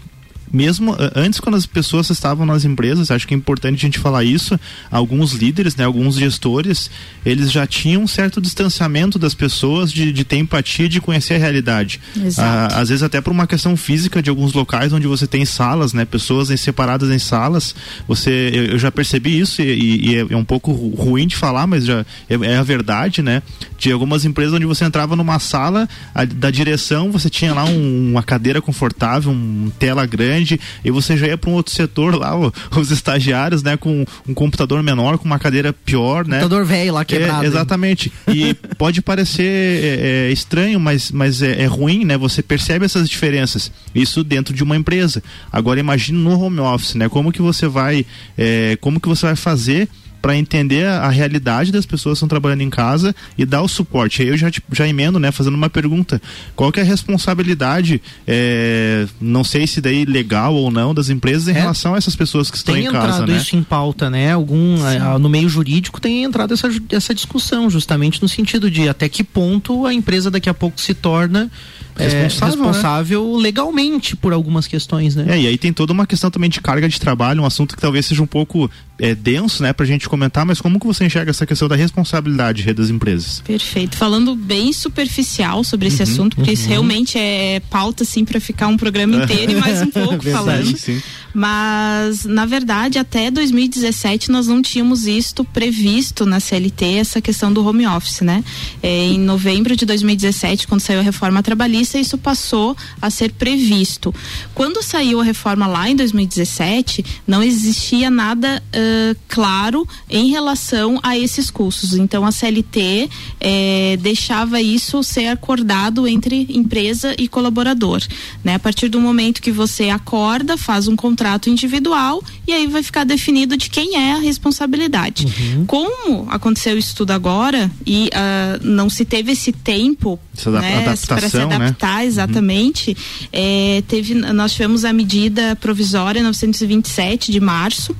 mesmo 0.51 0.95
antes 1.15 1.39
quando 1.39 1.55
as 1.55 1.65
pessoas 1.65 2.09
estavam 2.09 2.45
nas 2.45 2.65
empresas, 2.65 3.09
acho 3.09 3.27
que 3.27 3.33
é 3.33 3.37
importante 3.37 3.77
a 3.77 3.87
gente 3.87 3.99
falar 3.99 4.23
isso, 4.23 4.59
alguns 4.89 5.33
líderes, 5.33 5.75
né, 5.75 5.85
alguns 5.85 6.15
gestores, 6.15 6.91
eles 7.25 7.51
já 7.51 7.65
tinham 7.65 8.03
um 8.03 8.07
certo 8.07 8.41
distanciamento 8.41 9.17
das 9.17 9.33
pessoas 9.33 9.91
de, 9.91 10.11
de 10.11 10.23
ter 10.23 10.37
empatia, 10.37 10.89
de 10.89 10.99
conhecer 10.99 11.35
a 11.35 11.37
realidade. 11.37 11.99
Ah, 12.37 12.67
às 12.81 12.89
vezes 12.89 13.03
até 13.03 13.21
por 13.21 13.31
uma 13.31 13.47
questão 13.47 13.77
física 13.77 14.21
de 14.21 14.29
alguns 14.29 14.53
locais 14.53 14.91
onde 14.91 15.07
você 15.07 15.25
tem 15.25 15.45
salas, 15.45 15.93
né, 15.93 16.03
pessoas 16.05 16.51
em, 16.51 16.57
separadas 16.57 17.09
em 17.09 17.19
salas, 17.19 17.73
você, 18.07 18.51
eu, 18.53 18.65
eu 18.65 18.79
já 18.79 18.91
percebi 18.91 19.39
isso 19.39 19.61
e, 19.61 20.11
e 20.11 20.15
é, 20.15 20.19
é, 20.29 20.35
um 20.35 20.45
pouco 20.45 20.71
ruim 20.71 21.27
de 21.27 21.35
falar, 21.35 21.65
mas 21.65 21.85
já 21.85 22.05
é, 22.29 22.35
é, 22.35 22.57
a 22.57 22.63
verdade, 22.63 23.21
né, 23.21 23.41
de 23.77 23.91
algumas 23.91 24.25
empresas 24.25 24.53
onde 24.53 24.65
você 24.65 24.83
entrava 24.83 25.15
numa 25.15 25.39
sala 25.39 25.87
a, 26.13 26.25
da 26.25 26.51
direção, 26.51 27.11
você 27.11 27.29
tinha 27.29 27.53
lá 27.53 27.63
um, 27.65 28.11
uma 28.11 28.23
cadeira 28.23 28.61
confortável, 28.61 29.31
uma 29.31 29.71
tela 29.71 30.05
grande 30.05 30.40
grande 30.41 30.59
e 30.83 30.91
você 30.91 31.15
já 31.15 31.27
ia 31.27 31.37
para 31.37 31.49
um 31.49 31.53
outro 31.53 31.73
setor 31.73 32.15
lá, 32.15 32.31
os 32.75 32.91
estagiários, 32.91 33.63
né, 33.63 33.77
com 33.77 34.05
um 34.27 34.33
computador 34.33 34.81
menor, 34.83 35.17
com 35.17 35.25
uma 35.25 35.39
cadeira 35.39 35.71
pior, 35.71 36.25
né? 36.25 36.39
Computador 36.39 36.65
velho 36.65 36.93
lá 36.93 37.05
quebrado. 37.05 37.43
É, 37.43 37.47
exatamente. 37.47 38.11
E 38.27 38.53
pode 38.77 39.01
parecer 39.01 39.43
é, 39.43 40.27
é, 40.27 40.31
estranho, 40.31 40.79
mas, 40.79 41.11
mas 41.11 41.41
é, 41.41 41.61
é, 41.61 41.65
ruim, 41.65 42.03
né? 42.03 42.17
Você 42.17 42.41
percebe 42.41 42.85
essas 42.85 43.09
diferenças. 43.09 43.71
Isso 43.93 44.23
dentro 44.23 44.53
de 44.53 44.63
uma 44.63 44.75
empresa. 44.75 45.23
Agora 45.51 45.79
imagine 45.79 46.17
no 46.17 46.39
home 46.39 46.59
office, 46.59 46.95
né? 46.95 47.07
Como 47.07 47.31
que 47.31 47.41
você 47.41 47.67
vai, 47.67 48.05
é, 48.37 48.77
como 48.81 48.99
que 48.99 49.07
você 49.07 49.25
vai 49.25 49.35
fazer 49.35 49.87
para 50.21 50.37
entender 50.37 50.85
a, 50.85 51.09
realidade 51.09 51.71
das 51.71 51.85
pessoas 51.85 52.13
que 52.13 52.17
estão 52.17 52.29
trabalhando 52.29 52.61
em 52.61 52.69
casa 52.69 53.15
e 53.37 53.45
dar 53.45 53.61
o 53.61 53.67
suporte. 53.67 54.21
Aí 54.21 54.29
eu 54.29 54.37
já, 54.37 54.51
já 54.71 54.87
emendo, 54.87 55.19
né, 55.19 55.31
fazendo 55.31 55.55
uma 55.55 55.69
pergunta. 55.69 56.21
Qual 56.55 56.71
que 56.71 56.79
é 56.79 56.83
a 56.83 56.85
responsabilidade, 56.85 58.01
é, 58.27 59.07
não 59.19 59.43
sei 59.43 59.65
se 59.65 59.81
daí 59.81 60.05
legal 60.05 60.53
ou 60.53 60.69
não, 60.69 60.93
das 60.93 61.09
empresas 61.09 61.47
em 61.47 61.51
é, 61.51 61.61
relação 61.61 61.95
a 61.95 61.97
essas 61.97 62.15
pessoas 62.15 62.51
que 62.51 62.57
estão 62.57 62.77
em 62.77 62.83
casa, 62.83 62.95
né? 62.95 63.01
Tem 63.01 63.09
entrado 63.09 63.35
isso 63.35 63.55
em 63.55 63.63
pauta, 63.63 64.09
né? 64.09 64.31
Algum, 64.31 64.75
a, 64.85 65.17
no 65.17 65.29
meio 65.29 65.49
jurídico 65.49 65.99
tem 65.99 66.23
entrado 66.23 66.53
essa, 66.53 66.69
essa 66.91 67.13
discussão, 67.13 67.69
justamente 67.69 68.21
no 68.21 68.29
sentido 68.29 68.69
de 68.69 68.87
até 68.87 69.09
que 69.09 69.23
ponto 69.23 69.85
a 69.85 69.93
empresa 69.93 70.29
daqui 70.29 70.49
a 70.49 70.53
pouco 70.53 70.79
se 70.79 70.93
torna 70.93 71.49
é, 71.97 72.23
responsável 72.23 73.37
né? 73.37 73.43
legalmente 73.43 74.15
por 74.15 74.33
algumas 74.33 74.67
questões, 74.67 75.15
né? 75.15 75.25
É, 75.27 75.41
e 75.41 75.47
aí 75.47 75.57
tem 75.57 75.73
toda 75.73 75.93
uma 75.93 76.05
questão 76.05 76.31
também 76.31 76.49
de 76.49 76.61
carga 76.61 76.87
de 76.87 76.99
trabalho, 76.99 77.41
um 77.41 77.45
assunto 77.45 77.75
que 77.75 77.81
talvez 77.81 78.05
seja 78.05 78.21
um 78.21 78.27
pouco 78.27 78.69
é, 79.01 79.15
denso, 79.15 79.63
né, 79.63 79.73
pra 79.73 79.83
gente 79.83 80.07
comentar, 80.07 80.45
mas 80.45 80.61
como 80.61 80.79
que 80.79 80.85
você 80.85 81.03
enxerga 81.03 81.31
essa 81.31 81.45
questão 81.45 81.67
da 81.67 81.75
responsabilidade 81.75 82.71
das 82.71 82.89
empresas? 82.89 83.41
Perfeito. 83.41 83.97
Falando 83.97 84.35
bem 84.35 84.71
superficial 84.71 85.63
sobre 85.63 85.87
esse 85.87 86.03
uhum, 86.03 86.09
assunto, 86.09 86.35
porque 86.35 86.51
uhum. 86.51 86.53
isso 86.53 86.69
realmente 86.69 87.17
é 87.17 87.59
pauta, 87.69 88.03
assim, 88.03 88.23
para 88.23 88.39
ficar 88.39 88.67
um 88.67 88.77
programa 88.77 89.23
inteiro 89.23 89.53
e 89.53 89.55
mais 89.55 89.81
um 89.81 89.89
pouco 89.91 90.19
Verdade, 90.19 90.31
falando. 90.31 90.77
Sim. 90.77 91.01
Mas, 91.33 92.25
na 92.25 92.45
verdade, 92.45 92.99
até 92.99 93.31
2017 93.31 94.29
nós 94.29 94.47
não 94.47 94.61
tínhamos 94.61 95.07
isto 95.07 95.43
previsto 95.43 96.25
na 96.25 96.39
CLT, 96.39 96.85
essa 96.95 97.21
questão 97.21 97.51
do 97.51 97.65
home 97.65 97.87
office, 97.87 98.21
né? 98.21 98.43
É, 98.83 99.05
em 99.05 99.19
novembro 99.19 99.75
de 99.75 99.85
2017, 99.85 100.67
quando 100.67 100.81
saiu 100.81 100.99
a 100.99 101.03
reforma 101.03 101.41
trabalhista, 101.41 101.71
isso 101.81 102.17
passou 102.17 102.75
a 103.01 103.09
ser 103.09 103.31
previsto. 103.33 104.13
Quando 104.53 104.83
saiu 104.83 105.19
a 105.19 105.23
reforma 105.23 105.67
lá 105.67 105.89
em 105.89 105.95
2017, 105.95 107.03
não 107.25 107.41
existia 107.41 108.09
nada 108.09 108.61
uh, 108.67 109.17
claro 109.27 109.87
em 110.09 110.29
relação 110.29 110.99
a 111.01 111.17
esses 111.17 111.49
custos. 111.49 111.93
Então, 111.93 112.25
a 112.25 112.31
CLT 112.31 113.09
eh, 113.39 113.97
deixava 114.01 114.61
isso 114.61 115.03
ser 115.03 115.27
acordado 115.27 116.07
entre 116.07 116.47
empresa 116.49 117.15
e 117.17 117.27
colaborador. 117.27 118.01
Né? 118.43 118.55
A 118.55 118.59
partir 118.59 118.89
do 118.89 118.99
momento 118.99 119.41
que 119.41 119.51
você 119.51 119.89
acorda, 119.89 120.57
faz 120.57 120.87
um 120.87 120.95
contrato 120.95 121.21
contrato 121.41 121.49
individual 121.49 122.23
e 122.47 122.53
aí 122.53 122.67
vai 122.67 122.83
ficar 122.83 123.03
definido 123.03 123.55
de 123.55 123.69
quem 123.69 123.95
é 123.95 124.13
a 124.13 124.17
responsabilidade. 124.17 125.25
Uhum. 125.25 125.65
Como 125.65 126.27
aconteceu 126.29 126.77
isso 126.77 126.95
tudo 126.95 127.11
agora 127.11 127.69
e 127.85 128.09
uh, 128.09 128.65
não 128.65 128.89
se 128.89 129.05
teve 129.05 129.31
esse 129.31 129.51
tempo 129.51 130.19
né, 130.61 130.95
para 131.07 131.29
se 131.29 131.37
né? 131.37 131.43
adaptar 131.43 131.97
né? 131.97 132.05
exatamente, 132.05 132.91
uhum. 132.91 133.27
é, 133.33 133.83
teve, 133.87 134.13
nós 134.13 134.53
tivemos 134.53 134.85
a 134.85 134.93
medida 134.93 135.55
provisória 135.57 136.23
927 136.23 137.31
de 137.31 137.39
março 137.39 137.95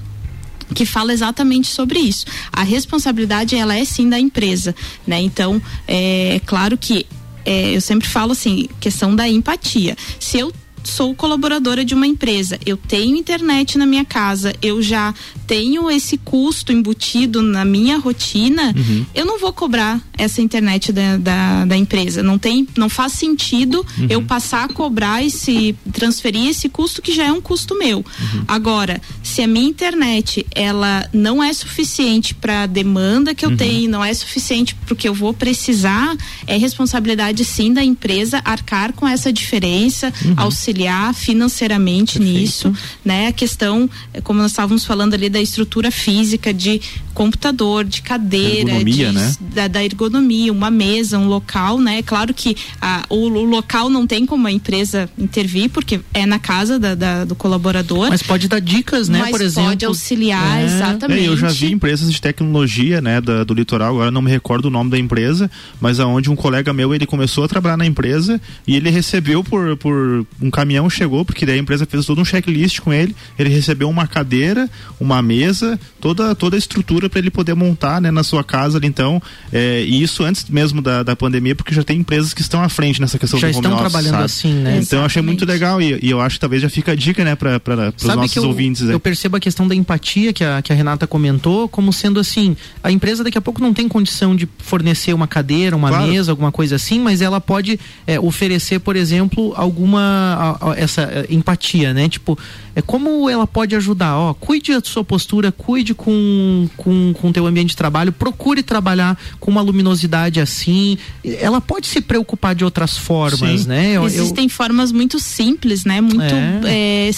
que 0.74 0.86
fala 0.86 1.12
exatamente 1.12 1.68
sobre 1.68 2.00
isso. 2.00 2.26
A 2.52 2.64
responsabilidade 2.64 3.56
ela 3.56 3.76
é 3.76 3.84
sim 3.84 4.08
da 4.10 4.18
empresa, 4.18 4.74
né? 5.06 5.22
Então 5.22 5.62
é 5.86 6.40
claro 6.46 6.78
que 6.78 7.06
é, 7.46 7.76
eu 7.76 7.82
sempre 7.82 8.08
falo 8.08 8.32
assim, 8.32 8.70
questão 8.80 9.16
da 9.16 9.28
empatia. 9.28 9.98
Se 10.20 10.40
eu 10.40 10.54
sou 10.84 11.14
colaboradora 11.16 11.86
de 11.86 11.94
uma 11.94 12.08
empresa, 12.08 12.60
eu 12.66 12.78
tenho 12.78 13.16
internet 13.16 13.78
na 13.78 13.86
minha 13.86 14.06
casa, 14.06 14.54
eu 14.62 14.82
já 14.82 15.14
tenho 15.48 15.90
esse 15.90 16.18
custo 16.18 16.72
embutido 16.72 17.42
na 17.42 17.66
minha 17.66 17.98
rotina, 17.98 18.74
uhum. 18.76 19.06
eu 19.14 19.26
não 19.26 19.40
vou 19.40 19.52
cobrar 19.52 20.00
essa 20.18 20.42
internet 20.42 20.94
da, 20.94 21.18
da, 21.18 21.66
da, 21.66 21.78
empresa. 21.78 22.24
Não 22.24 22.38
tem, 22.38 22.68
não 22.78 22.88
faz 22.88 23.14
sentido 23.14 23.86
uhum. 23.98 24.08
eu 24.10 24.22
passar 24.22 24.66
a 24.66 24.74
cobrar 24.74 25.24
esse, 25.24 25.76
transferir 25.92 26.48
esse 26.48 26.70
custo 26.70 27.02
que 27.02 27.12
já 27.14 27.26
é 27.26 27.32
um 27.32 27.42
custo 27.42 27.78
meu. 27.78 27.98
Uhum. 27.98 28.44
Agora, 28.48 29.02
se 29.24 29.42
a 29.42 29.48
minha 29.48 29.68
internet 29.68 30.46
ela 30.56 31.10
não 31.12 31.44
é 31.44 31.52
suficiente 31.52 32.34
para 32.34 32.64
a 32.64 32.66
demanda 32.66 33.36
que 33.36 33.46
eu 33.46 33.50
uhum. 33.50 33.58
tenho, 33.58 33.90
não 33.90 34.04
é 34.04 34.14
suficiente 34.14 34.74
para 34.74 34.94
o 34.94 34.96
que 34.96 35.08
eu 35.08 35.14
vou 35.14 35.34
precisar, 35.34 36.16
é 36.48 36.56
responsabilidade 36.56 37.44
sim 37.44 37.74
da 37.74 37.84
empresa 37.84 38.42
arcar 38.46 38.94
com 38.94 39.08
essa 39.08 39.34
diferença, 39.34 40.14
uhum. 40.24 40.34
auxiliar 40.38 40.71
auxiliar 40.72 41.14
financeiramente 41.14 42.18
Perfeito. 42.18 42.40
nisso, 42.40 42.74
né? 43.04 43.28
A 43.28 43.32
questão, 43.32 43.90
como 44.24 44.42
nós 44.42 44.52
estávamos 44.52 44.86
falando 44.86 45.14
ali 45.14 45.30
da 45.30 45.42
estrutura 45.42 45.92
física 45.92 46.54
de 46.54 46.82
computador, 47.14 47.84
de 47.84 48.02
cadeira, 48.02 48.72
ergonomia, 48.72 49.10
de, 49.10 49.14
né? 49.14 49.36
da, 49.54 49.68
da, 49.68 49.84
ergonomia, 49.84 50.52
uma 50.52 50.72
mesa, 50.72 51.20
um 51.20 51.28
local, 51.28 51.80
né? 51.80 52.02
Claro 52.02 52.34
que 52.34 52.56
a, 52.82 53.04
o, 53.10 53.28
o, 53.28 53.44
local 53.44 53.90
não 53.90 54.08
tem 54.08 54.26
como 54.26 54.48
a 54.48 54.52
empresa 54.52 55.10
intervir, 55.18 55.70
porque 55.70 56.00
é 56.14 56.26
na 56.26 56.40
casa 56.40 56.80
da, 56.80 56.96
da, 56.96 57.26
do 57.26 57.36
colaborador. 57.36 58.10
Mas 58.10 58.24
pode 58.24 58.48
dar 58.48 58.62
dicas, 58.62 59.10
né? 59.10 59.26
Por 59.30 59.42
exemplo. 59.42 59.70
Pode 59.70 59.86
auxiliar, 59.86 60.62
é. 60.62 60.66
exatamente. 60.66 61.22
É, 61.22 61.28
eu 61.28 61.38
já 61.38 61.50
vi 61.50 61.72
empresas 61.72 62.12
de 62.12 62.22
tecnologia, 62.22 63.02
né, 63.02 63.20
da, 63.20 63.44
do 63.44 63.54
litoral, 63.54 63.96
agora 63.96 64.12
não 64.12 64.22
me 64.22 64.32
recordo 64.32 64.66
o 64.66 64.70
nome 64.70 64.90
da 64.90 64.98
empresa, 64.98 65.52
mas 65.80 66.00
aonde 66.00 66.30
um 66.30 66.36
colega 66.36 66.74
meu 66.74 66.96
ele 66.96 67.06
começou 67.06 67.44
a 67.44 67.48
trabalhar 67.48 67.78
na 67.78 67.86
empresa 67.86 68.40
e 68.66 68.76
ele 68.76 68.90
recebeu 68.90 69.44
por, 69.44 69.76
por 69.78 70.26
um 70.42 70.50
caminhão 70.62 70.88
chegou, 70.90 71.26
porque 71.26 71.46
daí 71.46 71.56
a 71.56 71.60
empresa 71.62 71.86
fez 71.88 72.06
todo 72.06 72.22
um 72.22 72.26
checklist 72.26 72.80
com 72.82 72.94
ele, 72.94 73.16
ele 73.38 73.50
recebeu 73.50 73.90
uma 73.90 74.06
cadeira, 74.08 74.70
uma 75.00 75.22
mesa, 75.22 75.80
toda, 76.00 76.36
toda 76.36 76.56
a 76.56 76.60
estrutura 76.60 77.10
para 77.10 77.20
ele 77.20 77.32
poder 77.32 77.56
montar 77.56 78.00
né, 78.00 78.12
na 78.12 78.24
sua 78.24 78.44
casa 78.44 78.78
ali, 78.78 78.88
então, 78.88 79.22
é, 79.52 79.84
e 79.84 80.02
isso 80.04 80.24
antes 80.24 80.46
mesmo 80.50 80.82
da, 80.82 81.02
da 81.02 81.16
pandemia, 81.16 81.56
porque 81.56 81.74
já 81.74 81.84
tem 81.84 82.00
empresas 82.00 82.34
que 82.34 82.42
estão 82.42 82.62
à 82.62 82.70
frente 82.70 83.02
nessa 83.02 83.18
questão 83.18 83.40
já 83.40 83.48
do 83.48 83.58
home 83.58 83.60
estão 83.66 83.74
office, 83.74 83.92
trabalhando 83.92 84.12
sabe? 84.14 84.26
assim, 84.26 84.54
né? 84.54 84.80
Então 84.82 85.00
eu 85.00 85.06
achei 85.06 85.22
muito 85.22 85.46
legal 85.46 85.82
e, 85.82 85.98
e 86.02 86.10
eu 86.12 86.22
acho 86.22 86.36
que 86.36 86.42
talvez 86.42 86.62
já 86.62 86.70
fica 86.70 86.92
a 86.92 86.96
dica, 86.96 87.24
né, 87.24 87.36
para 87.36 87.60
os 87.98 88.04
nossos 88.04 88.34
que 88.34 88.40
eu, 88.40 88.44
ouvintes. 88.46 88.84
né? 88.84 88.94
eu 88.94 89.00
percebo 89.00 89.38
a 89.38 89.40
questão 89.40 89.68
da 89.68 89.74
empatia 89.74 90.32
que 90.34 90.44
a, 90.44 90.62
que 90.62 90.72
a 90.72 90.76
Renata 90.76 91.08
comentou, 91.08 91.68
como 91.68 91.92
sendo 91.92 92.20
assim, 92.20 92.56
a 92.84 92.92
empresa 92.92 93.24
daqui 93.24 93.38
a 93.38 93.42
pouco 93.42 93.62
não 93.62 93.74
tem 93.74 93.88
condição 93.88 94.36
de 94.36 94.48
fornecer 94.60 95.14
uma 95.14 95.28
cadeira, 95.28 95.76
uma 95.76 95.90
Claro. 95.90 96.08
mesa, 96.08 96.32
alguma 96.32 96.52
coisa 96.52 96.76
assim, 96.76 97.00
mas 97.00 97.22
ela 97.22 97.42
pode 97.42 97.80
é, 98.06 98.20
oferecer, 98.20 98.80
por 98.80 98.96
exemplo, 98.96 99.54
alguma 99.56 100.51
essa 100.76 101.02
é, 101.02 101.28
empatia, 101.30 101.94
né? 101.94 102.08
Tipo, 102.10 102.38
é 102.76 102.82
como 102.82 103.30
ela 103.30 103.46
pode 103.46 103.76
ajudar, 103.76 104.16
ó, 104.18 104.34
cuide 104.34 104.74
da 104.74 104.82
sua 104.84 105.04
postura, 105.04 105.52
cuide 105.52 105.94
com 105.94 106.70
com 106.78 107.14
com 107.14 107.32
teu 107.32 107.46
ambiente 107.46 107.70
de 107.70 107.76
trabalho, 107.76 108.12
procure 108.12 108.64
trabalhar 108.64 109.18
com 109.40 109.52
uma 109.52 109.62
luminosidade 109.62 110.40
assim. 110.40 110.98
Ela 111.24 111.60
pode 111.62 111.88
se 111.88 112.02
preocupar 112.02 112.56
de 112.56 112.64
outras 112.64 112.98
formas, 112.98 113.62
Sim. 113.62 113.68
né? 113.68 113.90
Eu- 113.92 114.02
eu- 114.04 114.08
Existem 114.08 114.48
formas 114.50 114.92
muito 114.92 115.20
simples, 115.20 115.86
né? 115.86 116.00
Muito 116.02 116.22
É. 116.66 117.10
é, 117.10 117.12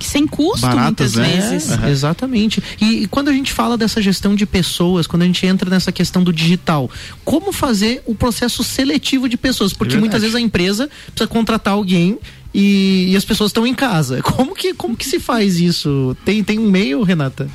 sem 0.00 0.26
custo 0.26 0.60
Baratas, 0.62 0.84
muitas 0.84 1.14
né? 1.14 1.48
vezes. 1.50 1.70
É, 1.70 1.90
Exatamente. 1.90 2.62
E, 2.80 3.02
e 3.02 3.06
quando 3.08 3.28
a 3.28 3.32
gente 3.32 3.52
fala 3.52 3.76
dessa 3.76 4.00
gestão 4.00 4.34
de 4.34 4.46
pessoas, 4.46 5.06
quando 5.06 5.22
a 5.22 5.26
gente 5.26 5.44
entra 5.46 5.68
nessa 5.68 5.90
questão 5.92 6.22
do 6.22 6.32
digital, 6.32 6.90
como 7.24 7.52
fazer 7.52 8.02
o 8.06 8.14
processo 8.14 8.62
seletivo 8.64 9.28
de 9.28 9.36
pessoas? 9.36 9.72
Porque 9.72 9.96
É 9.96 9.98
muitas 9.98 10.20
vezes 10.20 10.34
a 10.36 10.40
empresa 10.40 10.88
precisa 11.06 11.26
contratar 11.28 11.74
alguém. 11.74 12.18
E, 12.54 13.08
e 13.10 13.16
as 13.16 13.24
pessoas 13.24 13.50
estão 13.50 13.66
em 13.66 13.74
casa. 13.74 14.22
Como 14.24 14.54
que, 14.54 14.72
como 14.74 14.96
que 14.96 15.04
se 15.06 15.18
faz 15.18 15.58
isso? 15.58 16.16
Tem, 16.24 16.42
tem 16.44 16.58
um 16.58 16.70
meio, 16.70 17.02
Renata? 17.02 17.50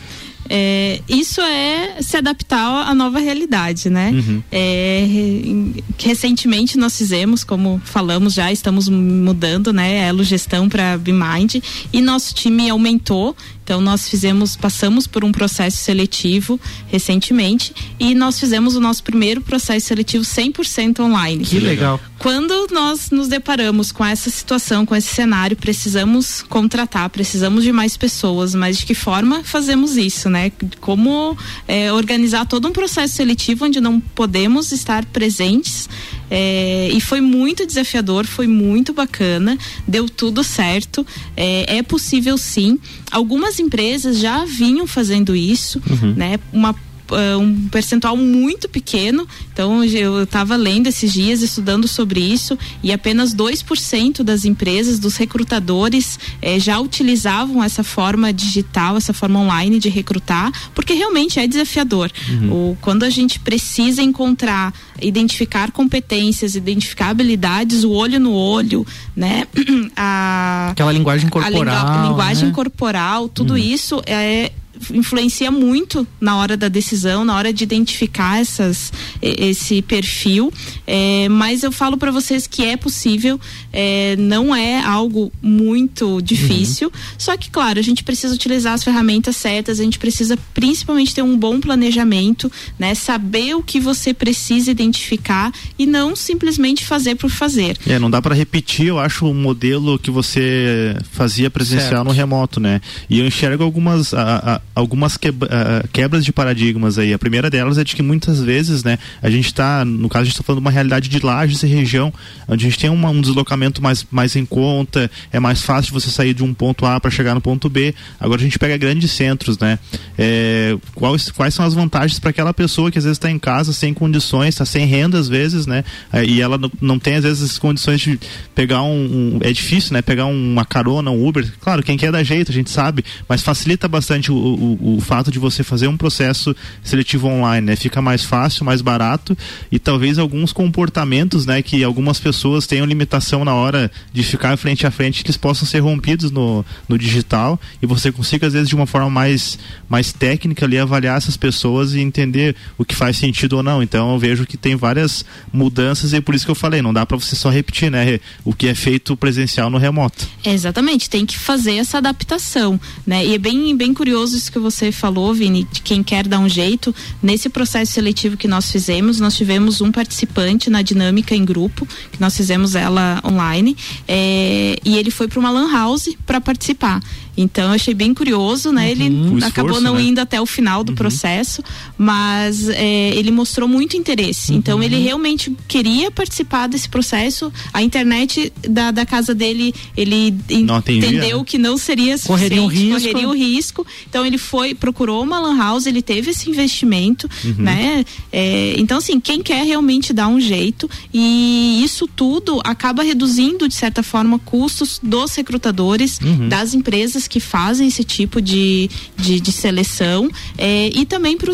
É, 0.52 1.00
isso 1.08 1.40
é 1.42 1.98
se 2.02 2.18
adaptar 2.18 2.88
à 2.90 2.96
nova 2.96 3.20
realidade, 3.20 3.88
né? 3.88 4.10
Uhum. 4.12 4.42
É, 4.52 5.06
re- 5.08 5.84
recentemente 6.00 6.76
nós 6.76 6.98
fizemos, 6.98 7.44
como 7.44 7.80
falamos 7.86 8.34
já, 8.34 8.52
estamos 8.52 8.90
mudando, 8.90 9.72
né? 9.72 10.08
Elo 10.08 10.24
Gestão 10.24 10.68
para 10.68 10.98
BeMind 10.98 11.58
e 11.94 12.02
nosso 12.02 12.34
time 12.34 12.68
aumentou. 12.68 13.36
Então 13.69 13.79
nós 13.79 14.10
fizemos, 14.10 14.55
passamos 14.55 15.05
por 15.05 15.23
um 15.23 15.32
processo 15.32 15.77
seletivo 15.77 16.60
recentemente 16.88 17.71
e 17.99 18.15
nós 18.15 18.39
fizemos 18.39 18.75
o 18.75 18.79
nosso 18.79 19.03
primeiro 19.03 19.41
processo 19.41 19.86
seletivo 19.86 20.23
100% 20.23 21.01
online. 21.01 21.45
Que 21.45 21.60
legal. 21.60 21.99
Quando 22.17 22.67
nós 22.71 23.12
nos 23.12 23.27
deparamos 23.27 23.91
com 23.91 24.03
essa 24.03 24.27
situação, 24.32 24.88
com 24.88 24.95
esse 24.95 25.13
cenário, 25.13 25.55
precisamos 25.55 26.41
contratar, 26.41 27.12
precisamos 27.12 27.63
de 27.63 27.71
mais 27.71 27.95
pessoas, 27.95 28.55
mas 28.55 28.79
de 28.79 28.88
que 28.88 28.95
forma 28.95 29.43
fazemos 29.43 29.97
isso, 29.97 30.32
né? 30.32 30.51
Como 30.82 31.38
é, 31.67 31.93
organizar 31.93 32.47
todo 32.47 32.67
um 32.67 32.71
processo 32.71 33.17
seletivo 33.17 33.65
onde 33.65 33.79
não 33.79 33.99
podemos 33.99 34.71
estar 34.71 35.05
presentes. 35.05 35.88
É, 36.30 36.89
e 36.92 37.02
foi 37.02 37.22
muito 37.22 37.65
desafiador, 37.65 38.26
foi 38.26 38.48
muito 38.48 38.94
bacana, 38.94 39.58
deu 39.88 40.08
tudo 40.08 40.44
certo. 40.44 41.06
É, 41.36 41.78
é 41.78 41.84
possível 41.84 42.38
sim. 42.38 42.80
Algumas 43.12 43.60
empresas 43.60 44.20
já 44.20 44.46
vinham 44.46 44.86
fazendo 44.86 45.36
isso, 45.36 45.82
né? 46.15 46.39
Uma 46.54 46.76
eh, 47.12 47.36
um 47.38 47.67
percentual 47.69 48.15
muito 48.17 48.67
pequeno. 48.69 49.28
Então, 49.52 49.84
eu 49.84 50.24
estava 50.24 50.56
lendo 50.56 50.88
esses 50.88 51.12
dias, 51.12 51.41
estudando 51.41 51.88
sobre 51.88 52.19
isso, 52.19 52.58
e 52.84 52.91
apenas 52.91 53.34
2% 53.36 54.24
das 54.24 54.45
empresas, 54.45 55.00
dos 55.00 55.15
recrutadores, 55.17 56.19
eh, 56.41 56.60
já 56.60 56.80
utilizavam 56.80 57.63
essa 57.63 57.84
forma 57.84 58.32
digital, 58.32 58.98
essa 58.98 59.13
forma 59.13 59.39
online 59.39 59.80
de 59.80 59.89
recrutar, 59.89 60.52
porque 60.74 60.93
realmente 60.93 61.39
é 61.39 61.48
desafiador. 61.48 62.12
O, 62.52 62.78
quando 62.82 63.04
a 63.04 63.10
gente 63.10 63.39
precisa 63.39 64.02
encontrar, 64.02 64.74
identificar 65.02 65.72
competências, 65.72 66.56
identificar 66.56 67.10
habilidades, 67.10 67.84
o 67.84 67.91
olho 67.91 68.19
no 68.19 68.34
olho, 68.34 68.86
né? 69.15 69.45
A, 69.95 70.69
Aquela 70.72 70.91
linguagem 70.91 71.28
a 71.28 71.32
corporal. 71.32 71.86
lingua- 71.86 72.08
linguagem 72.10 72.48
né? 72.50 72.54
corporal, 72.54 73.28
tudo 73.30 73.58
isso 73.58 74.02
é 74.06 74.52
influencia 74.94 75.52
muito 75.52 76.08
na 76.20 76.38
hora 76.38 76.56
da 76.58 76.68
decisão, 76.68 77.24
na 77.26 77.36
hora 77.36 77.52
de 77.54 77.63
identificar 77.63 78.39
essas, 78.39 78.92
esse 79.22 79.82
perfil. 79.82 80.52
É, 80.88 81.28
mas 81.30 81.63
eu 81.63 81.72
falo 81.72 81.98
para 81.98 82.12
vocês 82.12 82.48
que 82.48 82.63
é 82.63 82.76
possível, 82.78 83.39
é, 83.72 84.15
não 84.18 84.56
é 84.56 84.82
algo 84.84 85.32
muito 85.42 86.22
difícil. 86.22 86.92
Só 87.18 87.36
que, 87.38 87.50
claro, 87.50 87.80
a 87.80 87.84
gente 87.84 88.04
precisa 88.04 88.34
utilizar 88.34 88.74
as 88.74 88.84
ferramentas 88.84 89.36
certas, 89.36 89.80
a 89.80 89.84
gente 89.84 90.00
precisa 90.00 90.38
principalmente 90.54 91.13
ter 91.13 91.22
um 91.22 91.38
bom 91.38 91.60
planejamento, 91.60 92.52
né? 92.78 92.96
Saber 92.96 93.56
o 93.56 93.63
que 93.63 93.80
você 93.80 94.13
precisa 94.13 94.72
identificar 94.72 95.52
e 95.78 95.86
não 95.86 96.15
simplesmente 96.15 96.86
fazer 96.86 97.15
por 97.15 97.30
fazer. 97.30 97.78
É, 97.88 98.00
não 98.00 98.10
dá 98.10 98.22
para 98.22 98.36
repetir, 98.36 98.88
eu 98.88 99.00
acho, 99.00 99.26
o 99.30 99.34
modelo 99.34 100.00
que 100.00 100.12
você 100.12 100.96
fazia 101.12 101.50
presencial 101.50 101.89
Certo. 101.89 102.04
no 102.06 102.12
remoto, 102.12 102.60
né? 102.60 102.82
E 103.10 103.20
eu 103.20 103.26
enxergo 103.28 103.63
algumas, 103.63 104.13
a- 104.13 104.56
a- 104.56 104.62
algumas 104.80 105.18
quebra- 105.18 105.50
a- 105.52 105.88
quebras 105.88 106.26
de 106.26 106.32
paradigmas 106.32 106.98
aí. 106.98 107.13
A 107.13 107.20
primeira 107.20 107.50
delas 107.50 107.78
é 107.78 107.84
de 107.84 107.96
que 107.96 108.02
muitas 108.02 108.42
vezes, 108.42 108.84
né, 108.84 108.98
a 109.22 109.30
gente 109.30 109.54
tá, 109.54 109.84
no 109.86 110.10
caso, 110.10 110.24
a 110.24 110.26
gente 110.26 110.38
tá 110.38 110.44
falando 110.44 110.62
de 110.62 110.65
uma 110.65 110.72
realidade 110.72 111.10
de 111.10 111.20
lajes 111.24 111.62
e 111.63 111.68
região, 111.68 112.13
onde 112.48 112.65
a 112.65 112.70
gente 112.70 112.80
tem 112.80 112.89
uma- 112.89 113.10
um 113.10 113.22
deslocamento 113.22 113.82
mais, 113.82 114.06
mais 114.10 114.36
em 114.36 114.46
conta, 114.46 115.10
é 115.32 115.39
mais 115.39 115.62
fácil 115.62 115.94
você 115.94 116.10
sair 116.10 116.34
de 116.34 116.44
um 116.44 116.54
ponto 116.54 116.86
A 116.86 117.00
para 117.00 117.12
chegar 117.12 117.36
no 117.36 117.42
ponto 117.42 117.70
B. 117.70 117.94
Agora 118.20 118.39
a 118.39 118.44
gente 118.44 118.58
pega 118.58 118.78
grandes 118.78 119.12
centros, 119.12 119.58
né? 119.60 119.78
É, 120.18 120.76
quais, 120.96 121.30
quais 121.32 121.54
são 121.54 121.65
as 121.65 121.74
vantagens 121.74 122.20
para 122.20 122.30
aquela 122.30 122.54
pessoa 122.54 122.92
que 122.92 122.98
às 122.98 123.04
vezes 123.04 123.18
está 123.18 123.30
em 123.30 123.39
casa 123.39 123.72
sem 123.74 123.94
condições, 123.94 124.50
está 124.50 124.65
sem 124.65 124.86
renda 124.86 125.20
às 125.20 125.28
vezes, 125.28 125.65
né? 125.68 125.84
É, 126.12 126.24
e 126.26 126.42
ela 126.42 126.60
não, 126.82 126.98
tem 127.00 127.15
às 127.15 127.24
vezes 127.24 127.58
condições 127.58 128.02
de 128.02 128.20
pegar 128.56 128.82
um, 128.82 129.36
um- 129.36 129.39
é 129.42 129.52
difícil, 129.52 129.94
né? 129.94 130.02
Pegar 130.02 130.26
uma 130.26 130.65
carona, 130.65 131.12
um 131.12 131.28
Uber. 131.28 131.46
Claro, 131.60 131.84
quem 131.84 131.98
quer 131.98 132.12
dá 132.12 132.24
jeito, 132.24 132.52
a 132.52 132.54
gente 132.54 132.70
sabe, 132.70 133.04
mas 133.28 133.42
facilita 133.42 133.88
bastante 133.88 134.32
o, 134.32 134.36
o, 134.36 134.68
o 134.79 134.99
fato 135.01 135.32
de 135.32 135.39
você 135.39 135.63
fazer 135.63 135.88
um 135.88 135.97
processo 135.97 136.55
seletivo 136.84 137.27
online, 137.27 137.67
né? 137.67 137.75
Fica 137.75 138.01
mais 138.01 138.23
fácil, 138.23 138.65
mais 138.65 138.82
barato 138.82 139.38
e 139.71 139.79
talvez 139.79 140.17
alguns 140.17 140.51
comportamentos, 140.51 141.45
né? 141.45 141.62
Que 141.62 141.84
algumas 141.84 142.19
pessoas 142.19 142.67
tenham 142.67 142.86
limitação 142.86 143.45
na 143.45 143.53
hora 143.53 143.91
de 144.12 144.23
ficar 144.23 144.58
frente 144.58 144.86
a 144.86 144.91
frente, 144.91 145.23
que 145.23 145.29
eles 145.29 145.38
possam 145.38 145.67
ser 145.67 145.79
rompidos 145.79 146.32
no, 146.32 146.65
no 146.88 146.97
digital 146.97 147.60
e 147.82 147.86
você 147.86 148.12
consiga 148.12 148.47
às 148.47 148.53
vezes 148.53 148.67
de 148.69 148.75
uma 148.75 148.86
forma 148.86 149.10
mais 149.10 149.58
mais 149.88 150.12
técnica 150.12 150.65
ali 150.65 150.77
avaliar 150.77 151.17
essas 151.17 151.38
pessoas 151.38 151.93
e 151.93 151.99
entender 151.99 152.55
o 152.77 152.86
que 152.86 152.95
faz 152.95 153.17
sentido 153.17 153.53
ou 153.53 153.63
não. 153.63 153.82
Então 153.82 154.12
eu 154.13 154.19
vejo 154.19 154.45
que 154.45 154.58
tem 154.58 154.75
várias 154.75 155.25
mudanças 155.51 156.13
e 156.13 156.17
é 156.17 156.21
por 156.21 156.36
isso 156.36 156.45
que 156.45 156.51
eu 156.51 156.55
falei, 156.55 156.82
não 156.82 156.93
dá 156.93 157.05
para 157.05 157.17
você 157.17 157.36
só 157.36 157.49
repetir, 157.49 157.89
né, 157.91 158.19
o 158.43 158.53
que 158.53 158.67
é 158.67 158.75
feito 158.75 159.15
presencial 159.15 159.69
no 159.69 159.77
remoto. 159.77 160.27
Exatamente, 160.43 161.10
tem 161.10 161.25
que 161.25 161.38
fazer 161.38 161.75
essa 161.75 161.97
adaptação, 161.97 162.79
né? 163.05 163.25
E 163.25 163.36
é 163.36 163.38
bem, 163.38 163.75
bem 163.75 163.93
curioso 163.93 164.38
isso 164.38 164.49
que 164.52 164.60
você 164.60 164.92
falou, 164.92 165.34
Vini, 165.34 165.68
de 165.72 165.82
quem 165.82 166.04
quer 166.04 166.28
dar 166.28 166.40
um 166.40 166.50
jeito. 166.50 166.94
Nesse 167.22 167.50
processo 167.50 167.92
seletivo 167.92 168.38
que 168.38 168.48
nós 168.48 168.72
fizemos, 168.72 169.20
nós 169.20 169.36
tivemos 169.36 169.82
um 169.82 169.92
participante 169.92 170.70
na 170.70 170.82
dinâmica 170.82 171.36
em 171.36 171.46
grupo, 171.46 171.88
que 172.12 172.20
nós 172.20 172.36
fizemos 172.36 172.76
ela 172.76 173.22
online, 173.26 173.76
é, 174.08 174.78
e 174.84 174.98
ele 174.98 175.12
foi 175.12 175.28
para 175.28 175.40
uma 175.40 175.52
lan 175.52 175.72
house 175.72 176.10
para 176.26 176.42
participar. 176.42 177.02
Então 177.41 177.65
eu 177.65 177.71
achei 177.71 177.93
bem 177.93 178.13
curioso, 178.13 178.71
né? 178.71 178.88
O 178.88 178.91
Ele 178.91 179.06
esforço, 179.08 179.45
acabou 179.47 179.82
não 179.82 179.95
né? 179.95 180.02
indo 180.04 180.19
até 180.19 180.39
o 180.41 180.45
final 180.45 180.84
do 180.84 180.93
processo, 180.93 181.63
mas 181.97 182.67
é, 182.69 183.10
ele 183.15 183.32
mostrou 183.32 183.67
muito 183.67 183.95
interesse. 183.95 184.54
Então 184.54 184.82
ele 184.84 184.97
realmente 184.97 185.56
queria 185.67 186.12
participar 186.12 186.67
desse 186.67 186.89
processo. 186.89 187.52
A 187.73 187.82
internet 187.82 188.52
da, 188.67 188.91
da 188.91 189.06
casa 189.06 189.34
dele, 189.34 189.73
ele 189.95 190.36
entendeu 190.49 191.39
né? 191.39 191.43
que 191.45 191.58
não 191.58 191.78
seria 191.78 192.17
Correria 192.19 192.62
um 192.62 192.65
suficiente, 192.69 192.93
risco. 192.93 193.10
correria 193.10 193.30
o 193.30 193.34
risco. 193.34 193.88
Então 194.10 194.25
ele 194.25 194.38
foi, 194.38 194.75
procurou 194.75 195.23
uma 195.23 195.39
lan 195.39 195.58
house, 195.58 195.86
ele 195.86 196.02
teve 196.02 196.32
esse 196.32 196.49
investimento, 196.49 197.30
Uhum. 197.45 197.56
né? 197.58 198.04
É, 198.32 198.75
então 198.78 198.97
assim, 198.97 199.19
quem 199.19 199.41
quer 199.41 199.63
realmente 199.65 200.12
dar 200.12 200.28
um 200.28 200.39
jeito 200.39 200.89
e 201.13 201.82
isso 201.84 202.08
tudo 202.08 202.60
acaba 202.63 203.04
reduzindo 203.04 203.67
de 203.67 203.75
certa 203.75 204.04
forma 204.04 204.38
custos 204.39 204.99
dos 205.02 205.36
recrutadores, 205.36 206.19
Uhum. 206.19 206.49
das 206.49 206.73
empresas 206.73 207.28
que 207.30 207.39
fazem 207.39 207.88
esse 207.88 208.04
tipo 208.04 208.42
de, 208.42 208.89
de, 209.15 209.39
de 209.39 209.52
seleção 209.52 210.30
é, 210.58 210.89
e 210.89 211.06
também 211.06 211.38
para 211.38 211.52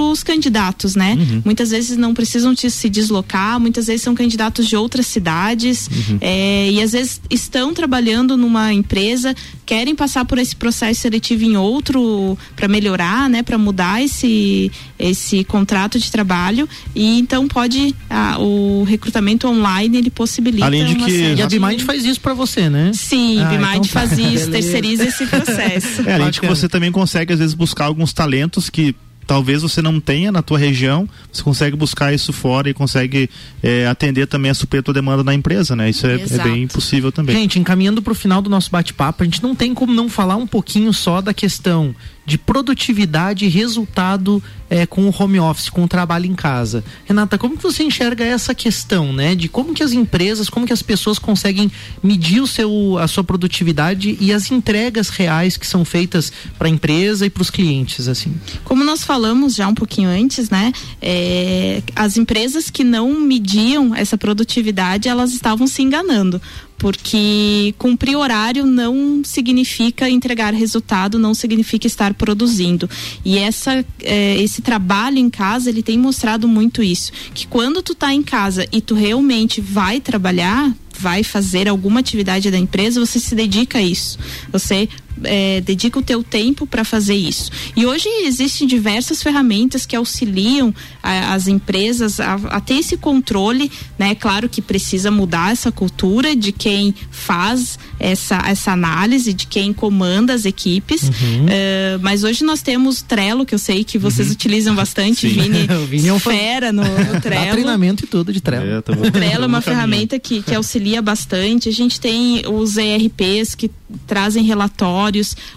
os 0.00 0.22
candidatos, 0.22 0.96
né? 0.96 1.16
Uhum. 1.18 1.42
Muitas 1.44 1.70
vezes 1.70 1.96
não 1.96 2.14
precisam 2.14 2.54
de 2.54 2.70
se 2.70 2.88
deslocar, 2.88 3.60
muitas 3.60 3.86
vezes 3.86 4.02
são 4.02 4.14
candidatos 4.14 4.66
de 4.66 4.76
outras 4.76 5.06
cidades 5.06 5.88
Uhum. 5.88 6.18
é, 6.20 6.70
e 6.70 6.82
às 6.82 6.92
vezes 6.92 7.20
estão 7.30 7.74
trabalhando 7.74 8.36
numa 8.36 8.72
empresa 8.72 9.34
querem 9.66 9.94
passar 9.94 10.24
por 10.24 10.38
esse 10.38 10.56
processo 10.56 11.02
seletivo 11.02 11.44
em 11.44 11.56
outro 11.56 12.38
para 12.56 12.66
melhorar, 12.66 13.28
né, 13.28 13.42
para 13.42 13.58
mudar 13.58 14.02
esse 14.02 14.72
esse 14.98 15.44
contrato 15.44 15.98
de 15.98 16.10
trabalho 16.10 16.68
e 16.94 17.18
então 17.18 17.46
pode 17.46 17.94
ah, 18.08 18.38
o 18.38 18.84
recrutamento 18.84 19.46
online 19.46 19.98
ele 19.98 20.10
possibilita 20.10 20.64
Além 20.66 20.86
de 20.86 20.94
que 20.96 21.34
e 21.34 21.42
a 21.42 21.46
Bimind 21.46 21.82
faz 21.82 22.04
isso 22.04 22.20
para 22.20 22.32
você, 22.34 22.70
né? 22.70 22.92
Sim, 22.94 23.40
ah, 23.42 23.48
Bimind 23.50 23.76
então 23.76 23.82
tá. 23.82 23.88
faz 23.88 24.12
isso, 24.12 24.20
Beleza. 24.20 24.50
terceiriza 24.50 25.04
esse 25.04 25.17
processo. 25.26 26.08
É, 26.08 26.14
além 26.14 26.30
de 26.30 26.40
que 26.40 26.46
você 26.46 26.68
também 26.68 26.92
consegue 26.92 27.32
às 27.32 27.38
vezes 27.38 27.54
buscar 27.54 27.86
alguns 27.86 28.12
talentos 28.12 28.70
que 28.70 28.94
talvez 29.28 29.60
você 29.60 29.82
não 29.82 30.00
tenha 30.00 30.32
na 30.32 30.40
tua 30.40 30.58
região, 30.58 31.06
você 31.30 31.42
consegue 31.42 31.76
buscar 31.76 32.14
isso 32.14 32.32
fora 32.32 32.70
e 32.70 32.74
consegue 32.74 33.28
é, 33.62 33.86
atender 33.86 34.26
também 34.26 34.50
a 34.50 34.54
suprir 34.54 34.80
a 34.80 34.82
tua 34.82 34.94
demanda 34.94 35.22
na 35.22 35.34
empresa, 35.34 35.76
né? 35.76 35.90
Isso 35.90 36.06
é, 36.06 36.14
é 36.14 36.42
bem 36.42 36.66
possível 36.66 37.12
também. 37.12 37.36
Gente, 37.36 37.58
encaminhando 37.58 38.00
para 38.00 38.12
o 38.12 38.16
final 38.16 38.40
do 38.40 38.48
nosso 38.48 38.70
bate-papo, 38.70 39.22
a 39.22 39.26
gente 39.26 39.42
não 39.42 39.54
tem 39.54 39.74
como 39.74 39.92
não 39.92 40.08
falar 40.08 40.36
um 40.36 40.46
pouquinho 40.46 40.92
só 40.94 41.20
da 41.20 41.34
questão 41.34 41.94
de 42.28 42.36
produtividade 42.36 43.46
e 43.46 43.48
resultado 43.48 44.42
é, 44.68 44.84
com 44.84 45.08
o 45.08 45.14
home 45.18 45.40
office, 45.40 45.70
com 45.70 45.84
o 45.84 45.88
trabalho 45.88 46.26
em 46.26 46.34
casa. 46.34 46.84
Renata, 47.06 47.38
como 47.38 47.56
que 47.56 47.62
você 47.62 47.82
enxerga 47.82 48.22
essa 48.22 48.54
questão, 48.54 49.14
né? 49.14 49.34
De 49.34 49.48
como 49.48 49.72
que 49.72 49.82
as 49.82 49.92
empresas, 49.92 50.50
como 50.50 50.66
que 50.66 50.72
as 50.74 50.82
pessoas 50.82 51.18
conseguem 51.18 51.72
medir 52.02 52.42
o 52.42 52.46
seu, 52.46 52.98
a 52.98 53.08
sua 53.08 53.24
produtividade 53.24 54.18
e 54.20 54.30
as 54.30 54.50
entregas 54.50 55.08
reais 55.08 55.56
que 55.56 55.66
são 55.66 55.86
feitas 55.86 56.30
para 56.58 56.68
a 56.68 56.70
empresa 56.70 57.24
e 57.24 57.30
para 57.30 57.40
os 57.40 57.48
clientes, 57.48 58.08
assim? 58.08 58.34
Como 58.62 58.84
nós 58.84 59.02
falamos 59.02 59.54
já 59.54 59.66
um 59.66 59.74
pouquinho 59.74 60.10
antes, 60.10 60.50
né? 60.50 60.70
é, 61.00 61.82
as 61.94 62.16
empresas 62.16 62.70
que 62.70 62.84
não 62.84 63.20
mediam 63.20 63.94
essa 63.94 64.18
produtividade, 64.18 65.08
elas 65.08 65.32
estavam 65.32 65.66
se 65.66 65.82
enganando. 65.82 66.40
Porque 66.78 67.74
cumprir 67.76 68.16
horário 68.16 68.64
não 68.64 69.22
significa 69.24 70.08
entregar 70.08 70.54
resultado, 70.54 71.18
não 71.18 71.34
significa 71.34 71.86
estar 71.86 72.14
produzindo. 72.14 72.88
E 73.24 73.36
essa, 73.36 73.84
é, 74.02 74.40
esse 74.40 74.62
trabalho 74.62 75.18
em 75.18 75.28
casa, 75.28 75.68
ele 75.68 75.82
tem 75.82 75.98
mostrado 75.98 76.46
muito 76.46 76.82
isso. 76.82 77.10
Que 77.34 77.46
quando 77.46 77.82
tu 77.82 77.94
tá 77.94 78.14
em 78.14 78.22
casa 78.22 78.66
e 78.70 78.80
tu 78.80 78.94
realmente 78.94 79.60
vai 79.60 80.00
trabalhar, 80.00 80.72
vai 80.98 81.22
fazer 81.22 81.68
alguma 81.68 82.00
atividade 82.00 82.50
da 82.50 82.58
empresa, 82.58 83.04
você 83.04 83.18
se 83.20 83.34
dedica 83.34 83.78
a 83.78 83.82
isso. 83.82 84.18
Você 84.52 84.88
é, 85.24 85.60
dedica 85.60 85.98
o 85.98 86.02
teu 86.02 86.22
tempo 86.22 86.66
para 86.66 86.84
fazer 86.84 87.14
isso. 87.14 87.50
E 87.76 87.86
hoje 87.86 88.08
existem 88.24 88.66
diversas 88.66 89.22
ferramentas 89.22 89.86
que 89.86 89.96
auxiliam 89.96 90.74
a, 91.02 91.34
as 91.34 91.46
empresas 91.48 92.20
a, 92.20 92.34
a, 92.34 92.60
ter 92.60 92.74
esse 92.74 92.96
controle, 92.96 93.70
né? 93.98 94.14
Claro 94.14 94.48
que 94.48 94.60
precisa 94.60 95.10
mudar 95.10 95.52
essa 95.52 95.70
cultura 95.72 96.34
de 96.34 96.52
quem 96.52 96.94
faz 97.10 97.78
essa, 97.98 98.42
essa 98.46 98.72
análise, 98.72 99.32
de 99.32 99.46
quem 99.46 99.72
comanda 99.72 100.32
as 100.34 100.44
equipes. 100.44 101.04
Uhum. 101.04 101.46
Uh, 101.46 101.98
mas 102.00 102.24
hoje 102.24 102.44
nós 102.44 102.62
temos 102.62 103.02
Trello, 103.02 103.44
que 103.44 103.54
eu 103.54 103.58
sei 103.58 103.84
que 103.84 103.98
vocês 103.98 104.28
uhum. 104.28 104.34
utilizam 104.34 104.74
bastante, 104.74 105.26
Vini, 105.26 105.66
o 105.82 105.86
Vini 105.86 106.08
é 106.08 106.12
um 106.12 106.18
fera 106.18 106.72
no, 106.72 106.82
no 106.82 107.20
Trello. 107.20 107.46
Dá 107.46 107.52
treinamento 107.52 108.04
e 108.04 108.06
tudo 108.06 108.32
de 108.32 108.40
Trello. 108.40 108.66
É. 108.66 108.78
O 108.78 109.10
Trello 109.10 109.44
é 109.44 109.46
uma 109.46 109.60
ferramenta 109.60 110.18
que, 110.18 110.42
que 110.42 110.54
auxilia 110.54 111.00
bastante. 111.00 111.68
A 111.68 111.72
gente 111.72 112.00
tem 112.00 112.42
os 112.46 112.76
ERPs 112.76 113.54
que 113.54 113.70
trazem 114.06 114.44
relatórios, 114.44 114.68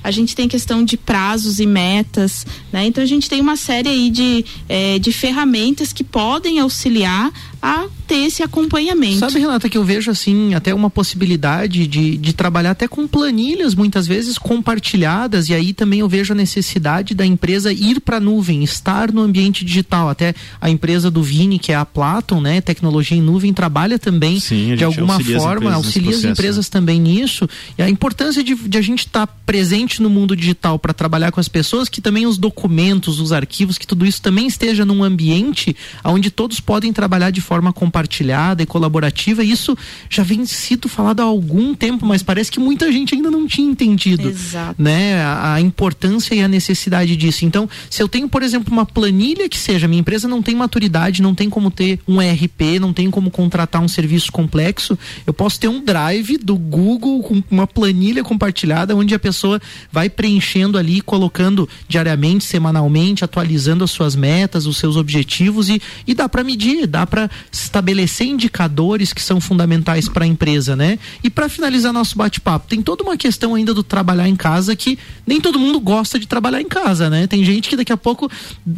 a 0.03 0.11
gente 0.11 0.35
tem 0.35 0.47
questão 0.47 0.83
de 0.83 0.97
prazos 0.97 1.59
e 1.59 1.65
metas, 1.65 2.45
né? 2.71 2.85
Então 2.85 3.03
a 3.03 3.07
gente 3.07 3.29
tem 3.29 3.41
uma 3.41 3.55
série 3.55 3.89
aí 3.89 4.09
de, 4.09 4.45
eh, 4.67 4.99
de 4.99 5.11
ferramentas 5.11 5.93
que 5.93 6.03
podem 6.03 6.59
auxiliar 6.59 7.31
a 7.61 7.85
ter 8.07 8.25
esse 8.25 8.41
acompanhamento. 8.41 9.19
Sabe, 9.19 9.39
Renata, 9.39 9.69
que 9.69 9.77
eu 9.77 9.83
vejo 9.83 10.09
assim 10.09 10.53
até 10.55 10.73
uma 10.73 10.89
possibilidade 10.89 11.85
de, 11.87 12.17
de 12.17 12.33
trabalhar 12.33 12.71
até 12.71 12.87
com 12.87 13.07
planilhas 13.07 13.75
muitas 13.75 14.07
vezes 14.07 14.37
compartilhadas 14.37 15.47
e 15.47 15.53
aí 15.53 15.71
também 15.71 15.99
eu 15.99 16.09
vejo 16.09 16.33
a 16.33 16.35
necessidade 16.35 17.13
da 17.13 17.25
empresa 17.25 17.71
ir 17.71 18.01
para 18.01 18.17
a 18.17 18.19
nuvem, 18.19 18.63
estar 18.63 19.11
no 19.11 19.21
ambiente 19.21 19.63
digital. 19.63 20.09
Até 20.09 20.33
a 20.59 20.69
empresa 20.69 21.11
do 21.11 21.21
Vini, 21.21 21.59
que 21.59 21.71
é 21.71 21.75
a 21.75 21.85
Platon, 21.85 22.41
né, 22.41 22.59
tecnologia 22.61 23.17
em 23.17 23.21
nuvem, 23.21 23.53
trabalha 23.53 23.99
também 23.99 24.39
Sim, 24.39 24.75
de 24.75 24.83
alguma 24.83 25.13
auxilia 25.13 25.37
as 25.37 25.43
forma, 25.43 25.69
nesse 25.69 25.75
auxilia 25.75 26.09
as 26.09 26.15
processo, 26.15 26.33
empresas 26.33 26.69
também 26.69 26.99
nisso. 26.99 27.47
E 27.77 27.83
a 27.83 27.89
importância 27.89 28.43
de, 28.43 28.55
de 28.55 28.77
a 28.77 28.81
gente 28.81 29.05
estar 29.05 29.27
presente 29.45 30.01
no 30.01 30.09
mundo 30.09 30.35
digital 30.35 30.79
para 30.79 30.93
trabalhar 30.93 31.31
com 31.31 31.39
as 31.39 31.47
pessoas, 31.47 31.87
que 31.87 32.01
também 32.01 32.25
os 32.25 32.37
documentos, 32.37 33.19
os 33.19 33.31
arquivos, 33.31 33.77
que 33.77 33.85
tudo 33.85 34.05
isso 34.05 34.21
também 34.21 34.47
esteja 34.47 34.83
num 34.83 35.03
ambiente 35.03 35.75
onde 36.03 36.31
todos 36.31 36.59
podem 36.59 36.91
trabalhar 36.91 37.29
de 37.29 37.39
forma 37.39 37.50
compartilhada 37.73 38.63
e 38.63 38.65
colaborativa. 38.65 39.43
Isso 39.43 39.77
já 40.09 40.23
vem 40.23 40.45
sido 40.45 40.87
falado 40.87 41.19
há 41.19 41.23
algum 41.23 41.75
tempo, 41.75 42.05
mas 42.05 42.23
parece 42.23 42.51
que 42.51 42.59
muita 42.59 42.91
gente 42.91 43.13
ainda 43.13 43.29
não 43.29 43.45
tinha 43.45 43.69
entendido, 43.69 44.29
Exato. 44.29 44.81
né? 44.81 45.21
A, 45.21 45.55
a 45.55 45.61
importância 45.61 46.33
e 46.33 46.41
a 46.41 46.47
necessidade 46.47 47.17
disso. 47.17 47.43
Então, 47.45 47.69
se 47.89 48.01
eu 48.01 48.07
tenho, 48.07 48.29
por 48.29 48.43
exemplo, 48.43 48.71
uma 48.71 48.85
planilha 48.85 49.49
que 49.49 49.57
seja, 49.57 49.87
minha 49.87 49.99
empresa 49.99 50.27
não 50.27 50.41
tem 50.41 50.55
maturidade, 50.55 51.21
não 51.21 51.35
tem 51.35 51.49
como 51.49 51.69
ter 51.69 51.99
um 52.07 52.21
ERP, 52.21 52.79
não 52.79 52.93
tem 52.93 53.11
como 53.11 53.29
contratar 53.29 53.81
um 53.81 53.87
serviço 53.87 54.31
complexo, 54.31 54.97
eu 55.25 55.33
posso 55.33 55.59
ter 55.59 55.67
um 55.67 55.83
drive 55.83 56.37
do 56.37 56.57
Google 56.57 57.21
com 57.23 57.43
uma 57.49 57.67
planilha 57.67 58.23
compartilhada 58.23 58.95
onde 58.95 59.13
a 59.13 59.19
pessoa 59.19 59.59
vai 59.91 60.09
preenchendo 60.09 60.77
ali, 60.77 61.01
colocando 61.01 61.67
diariamente, 61.87 62.45
semanalmente, 62.45 63.23
atualizando 63.23 63.83
as 63.83 63.91
suas 63.91 64.15
metas, 64.15 64.65
os 64.65 64.77
seus 64.77 64.95
objetivos 64.95 65.69
e, 65.69 65.81
e 66.05 66.13
dá 66.13 66.29
para 66.29 66.43
medir, 66.43 66.87
dá 66.87 67.05
para 67.05 67.29
estabelecer 67.51 68.27
indicadores 68.27 69.13
que 69.13 69.21
são 69.21 69.39
fundamentais 69.39 70.07
para 70.07 70.25
a 70.25 70.27
empresa, 70.27 70.75
né? 70.75 70.99
E 71.23 71.29
para 71.29 71.47
finalizar 71.47 71.93
nosso 71.93 72.17
bate-papo, 72.17 72.67
tem 72.67 72.81
toda 72.81 73.03
uma 73.03 73.17
questão 73.17 73.55
ainda 73.55 73.73
do 73.73 73.83
trabalhar 73.83 74.27
em 74.27 74.35
casa 74.35 74.75
que 74.75 74.97
nem 75.25 75.39
todo 75.39 75.59
mundo 75.59 75.79
gosta 75.79 76.19
de 76.19 76.27
trabalhar 76.27 76.61
em 76.61 76.67
casa, 76.67 77.09
né? 77.09 77.27
Tem 77.27 77.43
gente 77.43 77.69
que 77.69 77.75
daqui 77.75 77.93
a 77.93 77.97
pouco, 77.97 78.29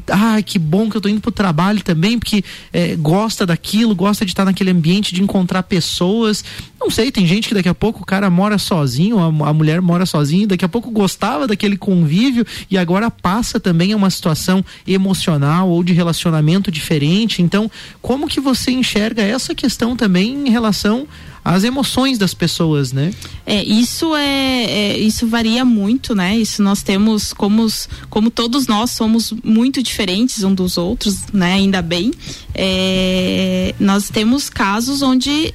ah, 0.10 0.42
que 0.42 0.60
bom 0.60 0.90
que 0.90 0.98
eu 0.98 1.02
tô 1.02 1.10
indo 1.10 1.22
pro 1.22 1.32
trabalho 1.32 1.84
também, 1.84 2.20
porque 2.20 2.44
é, 2.72 2.96
gosta 2.96 3.46
daquilo, 3.46 3.96
gosta 3.96 4.26
de 4.26 4.32
estar 4.32 4.46
naquele 4.46 4.72
ambiente, 4.72 5.14
de 5.14 5.22
encontrar 5.22 5.64
pessoas. 5.64 6.44
Não 6.80 6.90
sei, 6.90 7.12
tem 7.12 7.26
gente 7.26 7.48
que 7.48 7.54
daqui 7.54 7.70
a 7.70 7.74
pouco 7.74 8.02
o 8.02 8.06
cara 8.06 8.30
mora 8.30 8.58
sozinho, 8.58 9.20
a, 9.20 9.50
a 9.50 9.54
mulher 9.54 9.82
mora 9.82 10.06
sozinha, 10.06 10.48
daqui 10.48 10.66
a 10.66 10.70
pouco 10.70 10.92
gostava 10.92 11.48
daquele 11.48 11.78
convívio 11.78 12.46
e 12.70 12.78
agora 12.78 13.10
passa 13.10 13.60
também 13.60 13.94
a 13.94 13.96
uma 13.96 14.10
situação 14.10 14.64
emocional 14.86 15.70
ou 15.70 15.84
de 15.84 15.94
relacionamento 15.94 16.72
diferente. 16.72 17.42
Então, 17.42 17.70
como 18.02 18.28
que 18.28 18.40
você 18.40 18.53
enxerga 18.72 19.22
essa 19.22 19.54
questão 19.56 19.96
também 19.96 20.48
em 20.48 20.50
relação 20.50 21.08
às 21.44 21.64
emoções 21.64 22.18
das 22.18 22.34
pessoas, 22.34 22.94
né? 22.94 23.14
É, 23.46 23.62
isso 23.64 24.16
é, 24.16 24.64
é, 24.66 24.98
isso 24.98 25.28
varia 25.28 25.66
muito, 25.66 26.16
né? 26.16 26.38
Isso 26.38 26.64
nós 26.64 26.82
temos 26.82 27.34
como, 27.34 27.68
como 28.10 28.32
todos 28.32 28.66
nós 28.66 28.92
somos 28.92 29.34
muito 29.44 29.84
diferentes 29.84 30.44
um 30.44 30.54
dos 30.54 30.78
outros, 30.78 31.28
né? 31.34 31.54
Ainda 31.54 31.82
bem. 31.82 32.12
É, 32.56 33.76
nós 33.80 34.10
temos 34.10 34.50
casos 34.50 35.02
onde 35.02 35.54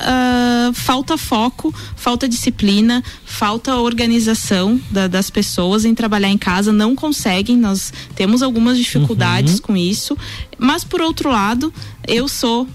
ah, 0.00 0.70
falta 0.74 1.16
foco, 1.18 1.74
falta 1.96 2.28
disciplina, 2.28 3.02
falta 3.24 3.76
organização 3.76 4.80
da- 4.90 5.06
das 5.08 5.30
pessoas 5.30 5.84
em 5.84 5.94
trabalhar 5.94 6.28
em 6.28 6.38
casa, 6.38 6.72
não 6.72 6.94
conseguem, 6.94 7.56
nós 7.56 7.92
temos 8.14 8.42
algumas 8.42 8.78
dificuldades 8.78 9.60
com 9.60 9.76
isso, 9.76 10.16
mas 10.58 10.84
por 10.84 11.00
outro 11.00 11.30
lado, 11.30 11.72
eu 12.06 12.28
sou 12.28 12.66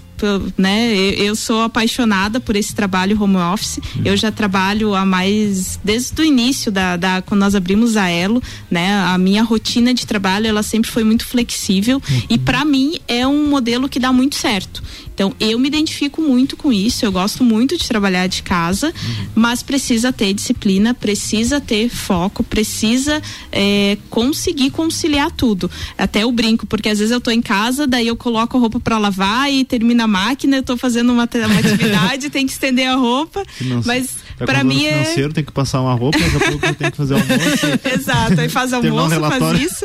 né, 0.56 0.94
eu, 0.94 1.34
sou 1.34 1.62
apaixonada 1.62 2.38
por 2.38 2.54
esse 2.54 2.72
trabalho 2.72 3.20
home 3.20 3.38
office. 3.38 3.80
Eu 4.04 4.16
já 4.16 4.30
trabalho 4.30 4.94
há 4.94 5.04
mais 5.04 5.80
desde 5.82 6.22
o 6.22 6.24
início 6.24 6.70
da, 6.70 6.96
da 6.96 7.20
quando 7.22 7.40
nós 7.40 7.56
abrimos 7.56 7.96
a 7.96 8.08
Elo, 8.08 8.40
né? 8.70 8.94
A 9.08 9.18
minha 9.18 9.42
rotina 9.42 9.92
de 9.92 10.06
trabalho 10.06 10.46
ela 10.46 10.62
sempre 10.62 10.88
foi 10.88 11.02
muito 11.02 11.26
flexível 11.26 12.00
e 12.30 12.38
para 12.38 12.64
mim 12.64 13.00
é 13.08 13.26
um 13.26 13.48
modelo 13.48 13.88
que 13.88 13.98
dá 13.98 14.12
muito 14.12 14.36
certo. 14.36 14.80
Então 15.22 15.36
eu 15.38 15.56
me 15.56 15.68
identifico 15.68 16.20
muito 16.20 16.56
com 16.56 16.72
isso. 16.72 17.04
Eu 17.04 17.12
gosto 17.12 17.44
muito 17.44 17.78
de 17.78 17.86
trabalhar 17.86 18.26
de 18.26 18.42
casa, 18.42 18.92
mas 19.36 19.62
precisa 19.62 20.12
ter 20.12 20.34
disciplina, 20.34 20.92
precisa 20.92 21.60
ter 21.60 21.88
foco, 21.88 22.42
precisa 22.42 23.22
é, 23.52 23.96
conseguir 24.10 24.70
conciliar 24.70 25.30
tudo. 25.30 25.70
Até 25.96 26.24
eu 26.24 26.32
brinco 26.32 26.66
porque 26.66 26.88
às 26.88 26.98
vezes 26.98 27.12
eu 27.12 27.20
tô 27.20 27.30
em 27.30 27.40
casa, 27.40 27.86
daí 27.86 28.08
eu 28.08 28.16
coloco 28.16 28.56
a 28.56 28.60
roupa 28.60 28.80
para 28.80 28.98
lavar 28.98 29.52
e 29.52 29.64
termina 29.64 30.04
a 30.04 30.08
máquina, 30.08 30.56
eu 30.56 30.62
tô 30.64 30.76
fazendo 30.76 31.12
uma, 31.12 31.28
uma 31.32 31.58
atividade, 31.58 32.28
tem 32.28 32.44
que 32.44 32.52
estender 32.52 32.88
a 32.88 32.96
roupa, 32.96 33.44
mas 33.84 34.21
Para 34.46 34.60
com 34.60 34.66
mim 34.66 34.80
dor 34.80 34.86
é 34.86 34.92
financeiro, 34.92 35.32
tem 35.32 35.44
que 35.44 35.52
passar 35.52 35.80
uma 35.80 35.94
roupa, 35.94 36.18
daqui 36.18 36.36
a 36.36 36.50
pouco 36.50 36.74
tem 36.74 36.90
que 36.90 36.96
fazer 36.96 37.14
almoço. 37.14 37.66
Exato, 37.94 38.40
aí 38.40 38.48
faz 38.48 38.70
Terminar 38.82 38.94
um 38.94 39.14
almoço, 39.14 39.38
faz 39.38 39.60
isso, 39.60 39.84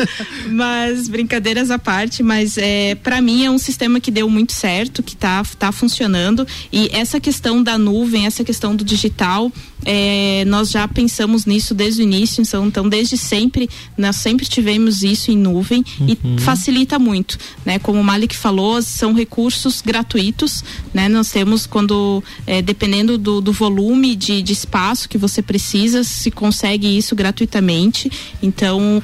mas 0.50 1.08
brincadeiras 1.08 1.72
à 1.72 1.80
parte, 1.80 2.24
mas 2.24 2.58
é, 2.58 2.96
para 2.96 3.22
mim 3.22 3.46
é 3.46 3.52
um 3.52 3.58
sistema 3.58 4.00
que 4.00 4.12
deu 4.12 4.30
muito 4.30 4.54
certo, 4.54 5.04
que 5.04 5.15
tá, 5.15 5.43
tá 5.58 5.72
funcionando 5.72 6.48
e 6.72 6.89
essa 6.93 7.20
questão 7.20 7.62
da 7.62 7.78
nuvem, 7.78 8.26
essa 8.26 8.43
questão 8.43 8.76
do 8.76 8.84
digital, 8.84 9.52
é, 9.86 10.43
nós 10.46 10.70
já 10.70 10.88
pensamos 10.88 11.46
nisso 11.46 11.74
desde 11.74 12.02
o 12.02 12.04
início, 12.04 12.41
então, 12.41 12.67
então 12.67 12.89
desde 12.89 13.17
sempre, 13.17 13.70
nós 13.98 14.15
sempre 14.17 14.46
tivemos 14.46 15.04
isso 15.04 15.32
em 15.32 15.38
nuvem 15.38 15.84
e 16.02 16.17
facilita 16.41 17.00
muito, 17.00 17.38
né? 17.65 17.80
Como 17.80 18.00
o 18.00 18.04
Malik 18.04 18.36
falou, 18.36 18.82
são 18.82 19.13
recursos 19.13 19.82
gratuitos, 19.82 20.63
né? 20.93 21.08
Nós 21.08 21.30
temos 21.30 21.65
quando, 21.65 22.24
é, 22.46 22.62
dependendo 22.62 23.17
do, 23.17 23.39
do 23.39 23.52
volume 23.52 24.15
de, 24.15 24.41
de 24.48 24.54
espaço 24.54 25.10
que 25.10 25.18
você 25.18 25.42
precisa, 25.42 26.04
se 26.04 26.32
consegue 26.32 26.98
isso 26.98 27.16
gratuitamente. 27.16 28.10
Então, 28.42 29.04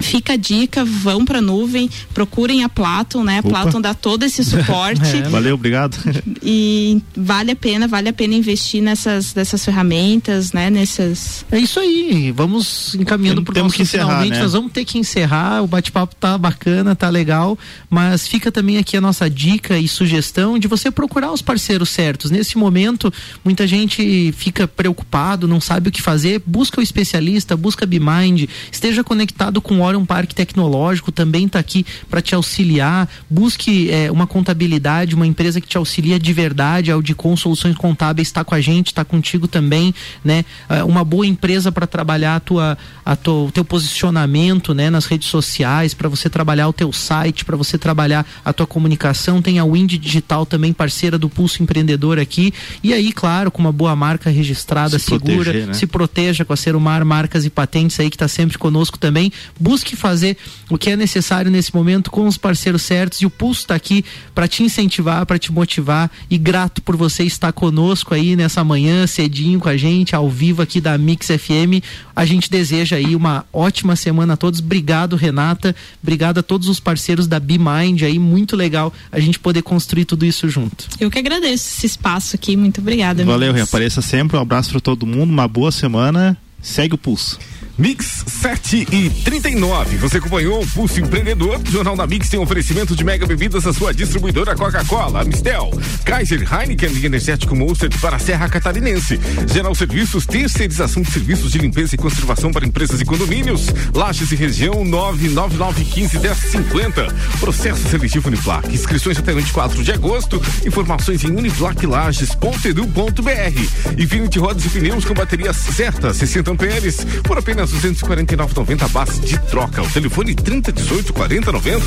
fica 0.00 0.32
a 0.34 0.36
dica, 0.36 0.84
vão 0.84 1.24
para 1.24 1.38
a 1.38 1.42
nuvem, 1.42 1.88
procurem 2.14 2.64
a 2.64 2.68
Platon, 2.68 3.22
né? 3.24 3.38
A 3.38 3.42
Platon 3.42 3.80
dá 3.80 3.94
todo 3.94 4.24
esse 4.24 4.42
suporte. 4.44 5.16
é, 5.16 5.22
valeu, 5.28 5.54
obrigado. 5.54 5.96
E 6.42 7.02
vale 7.14 7.50
a 7.50 7.56
pena, 7.56 7.86
vale 7.86 8.08
a 8.08 8.12
pena 8.12 8.34
investir 8.34 8.82
nessas 8.82 9.32
dessas 9.32 9.62
ferramentas, 9.64 10.52
né? 10.52 10.70
Nessas. 10.70 11.44
É 11.50 11.58
isso 11.58 11.78
aí. 11.78 12.32
Vamos 12.32 12.94
encaminhando 12.94 13.42
para 13.42 13.60
o 13.60 13.62
nosso 13.64 13.76
que 13.76 13.82
encerrar, 13.82 14.06
finalmente. 14.06 14.32
né? 14.32 14.42
Nós 14.42 14.52
vamos 14.52 14.72
ter 14.72 14.84
que 14.84 14.98
encerrar. 14.98 15.62
O 15.62 15.66
bate-papo 15.66 16.14
tá 16.14 16.38
bacana, 16.38 16.96
tá 16.96 17.08
legal, 17.10 17.58
mas 17.90 18.26
fica 18.26 18.50
também 18.50 18.78
aqui 18.78 18.96
a 18.96 19.00
nossa 19.00 19.28
dica 19.28 19.78
e 19.78 19.86
sugestão 19.86 20.58
de 20.58 20.66
você 20.66 20.90
procurar 20.90 21.30
os 21.32 21.42
parceiros 21.42 21.90
certos. 21.90 22.30
Nesse 22.30 22.56
momento, 22.56 23.12
muita 23.44 23.66
gente 23.66 24.32
fica 24.32 24.66
preocupado, 24.66 25.46
não 25.46 25.60
sabe 25.60 25.88
o 25.88 25.92
que 25.92 26.00
fazer. 26.00 26.42
Busca 26.46 26.80
o 26.80 26.82
especialista, 26.82 27.56
busca 27.56 27.84
a 27.84 27.86
BeMind, 27.86 28.48
esteja 28.72 29.04
conectado 29.04 29.60
com 29.60 29.78
o 29.80 29.82
Fórum 29.90 30.06
Parque 30.06 30.36
Tecnológico 30.36 31.10
também 31.10 31.46
está 31.46 31.58
aqui 31.58 31.84
para 32.08 32.22
te 32.22 32.32
auxiliar. 32.32 33.08
Busque 33.28 33.90
é, 33.90 34.08
uma 34.08 34.24
contabilidade, 34.24 35.16
uma 35.16 35.26
empresa 35.26 35.60
que 35.60 35.66
te 35.66 35.76
auxilia 35.76 36.16
de 36.16 36.32
verdade. 36.32 36.92
A 36.92 36.94
Audicom 36.94 37.36
Soluções 37.36 37.76
Contábeis 37.76 38.28
está 38.28 38.44
com 38.44 38.54
a 38.54 38.60
gente, 38.60 38.88
está 38.88 39.04
contigo 39.04 39.48
também, 39.48 39.92
né? 40.24 40.44
É, 40.68 40.84
uma 40.84 41.02
boa 41.02 41.26
empresa 41.26 41.72
para 41.72 41.88
trabalhar 41.88 42.36
a 42.36 42.40
tua, 42.40 42.78
a 43.04 43.16
tua, 43.16 43.46
o 43.46 43.50
teu 43.50 43.64
posicionamento, 43.64 44.72
né? 44.72 44.90
Nas 44.90 45.06
redes 45.06 45.28
sociais, 45.28 45.92
para 45.92 46.08
você 46.08 46.30
trabalhar 46.30 46.68
o 46.68 46.72
teu 46.72 46.92
site, 46.92 47.44
para 47.44 47.56
você 47.56 47.76
trabalhar 47.76 48.24
a 48.44 48.52
tua 48.52 48.68
comunicação. 48.68 49.42
Tem 49.42 49.58
a 49.58 49.64
Wind 49.64 49.94
Digital 49.94 50.46
também, 50.46 50.72
parceira 50.72 51.18
do 51.18 51.28
Pulso 51.28 51.64
Empreendedor 51.64 52.16
aqui. 52.20 52.54
E 52.80 52.94
aí, 52.94 53.10
claro, 53.10 53.50
com 53.50 53.60
uma 53.60 53.72
boa 53.72 53.96
marca 53.96 54.30
registrada, 54.30 55.00
Se 55.00 55.06
segura, 55.06 55.44
proteger, 55.44 55.66
né? 55.66 55.74
se 55.74 55.86
proteja 55.88 56.44
com 56.44 56.52
a 56.52 56.56
Serumar 56.56 57.04
Marcas 57.04 57.44
e 57.44 57.50
Patentes 57.50 57.98
aí 57.98 58.08
que 58.08 58.14
está 58.14 58.28
sempre 58.28 58.56
conosco 58.56 58.96
também. 58.96 59.32
Busque 59.58 59.79
fazer 59.96 60.36
o 60.68 60.78
que 60.78 60.90
é 60.90 60.96
necessário 60.96 61.50
nesse 61.50 61.74
momento 61.74 62.10
com 62.10 62.26
os 62.26 62.36
parceiros 62.36 62.82
certos 62.82 63.20
e 63.20 63.26
o 63.26 63.30
Pulso 63.30 63.60
está 63.60 63.74
aqui 63.74 64.04
para 64.34 64.48
te 64.48 64.62
incentivar, 64.62 65.24
para 65.26 65.38
te 65.38 65.52
motivar 65.52 66.10
e 66.30 66.38
grato 66.38 66.82
por 66.82 66.96
você 66.96 67.24
estar 67.24 67.52
conosco 67.52 68.14
aí 68.14 68.36
nessa 68.36 68.62
manhã 68.64 69.06
cedinho 69.06 69.60
com 69.60 69.68
a 69.68 69.76
gente 69.76 70.14
ao 70.14 70.28
vivo 70.28 70.62
aqui 70.62 70.80
da 70.80 70.96
Mix 70.96 71.26
FM. 71.26 71.82
A 72.14 72.24
gente 72.24 72.50
deseja 72.50 72.96
aí 72.96 73.16
uma 73.16 73.44
ótima 73.52 73.96
semana 73.96 74.34
a 74.34 74.36
todos. 74.36 74.60
Obrigado, 74.60 75.16
Renata. 75.16 75.74
Obrigado 76.02 76.38
a 76.38 76.42
todos 76.42 76.68
os 76.68 76.80
parceiros 76.80 77.26
da 77.26 77.40
BeMind 77.40 78.02
aí, 78.02 78.18
muito 78.18 78.56
legal 78.56 78.92
a 79.10 79.20
gente 79.20 79.38
poder 79.38 79.62
construir 79.62 80.04
tudo 80.04 80.24
isso 80.24 80.48
junto. 80.48 80.86
Eu 80.98 81.10
que 81.10 81.18
agradeço 81.18 81.68
esse 81.76 81.86
espaço 81.86 82.36
aqui, 82.36 82.56
muito 82.56 82.80
obrigada. 82.80 83.24
Valeu, 83.24 83.52
reapareça 83.52 84.02
sempre. 84.02 84.36
Um 84.36 84.40
abraço 84.40 84.70
para 84.70 84.80
todo 84.80 85.06
mundo, 85.06 85.30
uma 85.30 85.48
boa 85.48 85.72
semana. 85.72 86.36
Segue 86.62 86.94
o 86.94 86.98
pulso. 86.98 87.38
Mix 87.80 88.24
7 88.26 88.86
e 88.92 89.08
39. 89.24 89.96
Você 89.96 90.18
acompanhou 90.18 90.62
o 90.62 90.66
Pulso 90.66 91.00
Empreendedor. 91.00 91.58
Jornal 91.64 91.96
da 91.96 92.06
Mix 92.06 92.28
tem 92.28 92.38
oferecimento 92.38 92.94
de 92.94 93.02
mega 93.02 93.26
bebidas 93.26 93.62
da 93.62 93.72
sua 93.72 93.94
distribuidora 93.94 94.54
Coca-Cola, 94.54 95.24
Mistel, 95.24 95.70
Kaiser, 96.04 96.46
Heineken 96.52 96.92
e 96.92 97.06
Energético 97.06 97.56
Monster 97.56 97.88
para 97.98 98.16
a 98.16 98.18
Serra 98.18 98.50
Catarinense. 98.50 99.18
Geral 99.50 99.74
Serviços, 99.74 100.26
terceirização 100.26 101.02
de 101.02 101.10
serviços 101.10 101.52
de 101.52 101.58
limpeza 101.58 101.94
e 101.94 101.98
conservação 101.98 102.52
para 102.52 102.66
empresas 102.66 103.00
e 103.00 103.04
condomínios. 103.04 103.68
Lages 103.94 104.30
e 104.30 104.36
região 104.36 104.84
999151050. 104.84 107.10
Processo 107.40 107.88
seletivo 107.88 108.28
Uniplac. 108.28 108.70
Inscrições 108.70 109.18
até 109.18 109.32
24 109.32 109.82
de 109.82 109.90
agosto. 109.90 110.38
Informações 110.66 111.24
em 111.24 111.30
uniplaclages.edu.br. 111.30 113.98
Infinity 113.98 114.38
Rodas 114.38 114.66
e 114.66 114.68
Pneus 114.68 115.06
com 115.06 115.14
baterias 115.14 115.56
certas, 115.56 116.18
60 116.18 116.50
amperes, 116.50 116.98
por 117.24 117.38
apenas 117.38 117.69
249,90 117.70 118.88
base 118.90 119.20
de 119.20 119.38
troca. 119.38 119.82
O 119.82 119.90
telefone 119.90 120.34
3018 120.34 121.12
4090. 121.12 121.84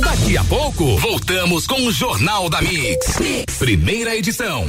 Daqui 0.00 0.36
a 0.36 0.44
pouco, 0.44 0.96
voltamos 0.98 1.66
com 1.66 1.86
o 1.86 1.92
Jornal 1.92 2.48
da 2.48 2.60
mix. 2.60 3.18
Primeira 3.58 4.16
edição. 4.16 4.66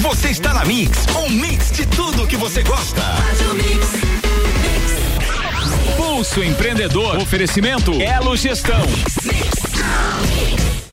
Você 0.00 0.28
está 0.28 0.54
na 0.54 0.64
Mix, 0.64 1.06
um 1.24 1.28
mix 1.28 1.72
de 1.72 1.84
tudo 1.86 2.26
que 2.26 2.36
você 2.36 2.62
gosta. 2.62 3.02
Pulso 5.96 6.42
Empreendedor. 6.42 7.16
Oferecimento 7.16 7.92
Elo 8.00 8.36
Gestão. 8.36 8.82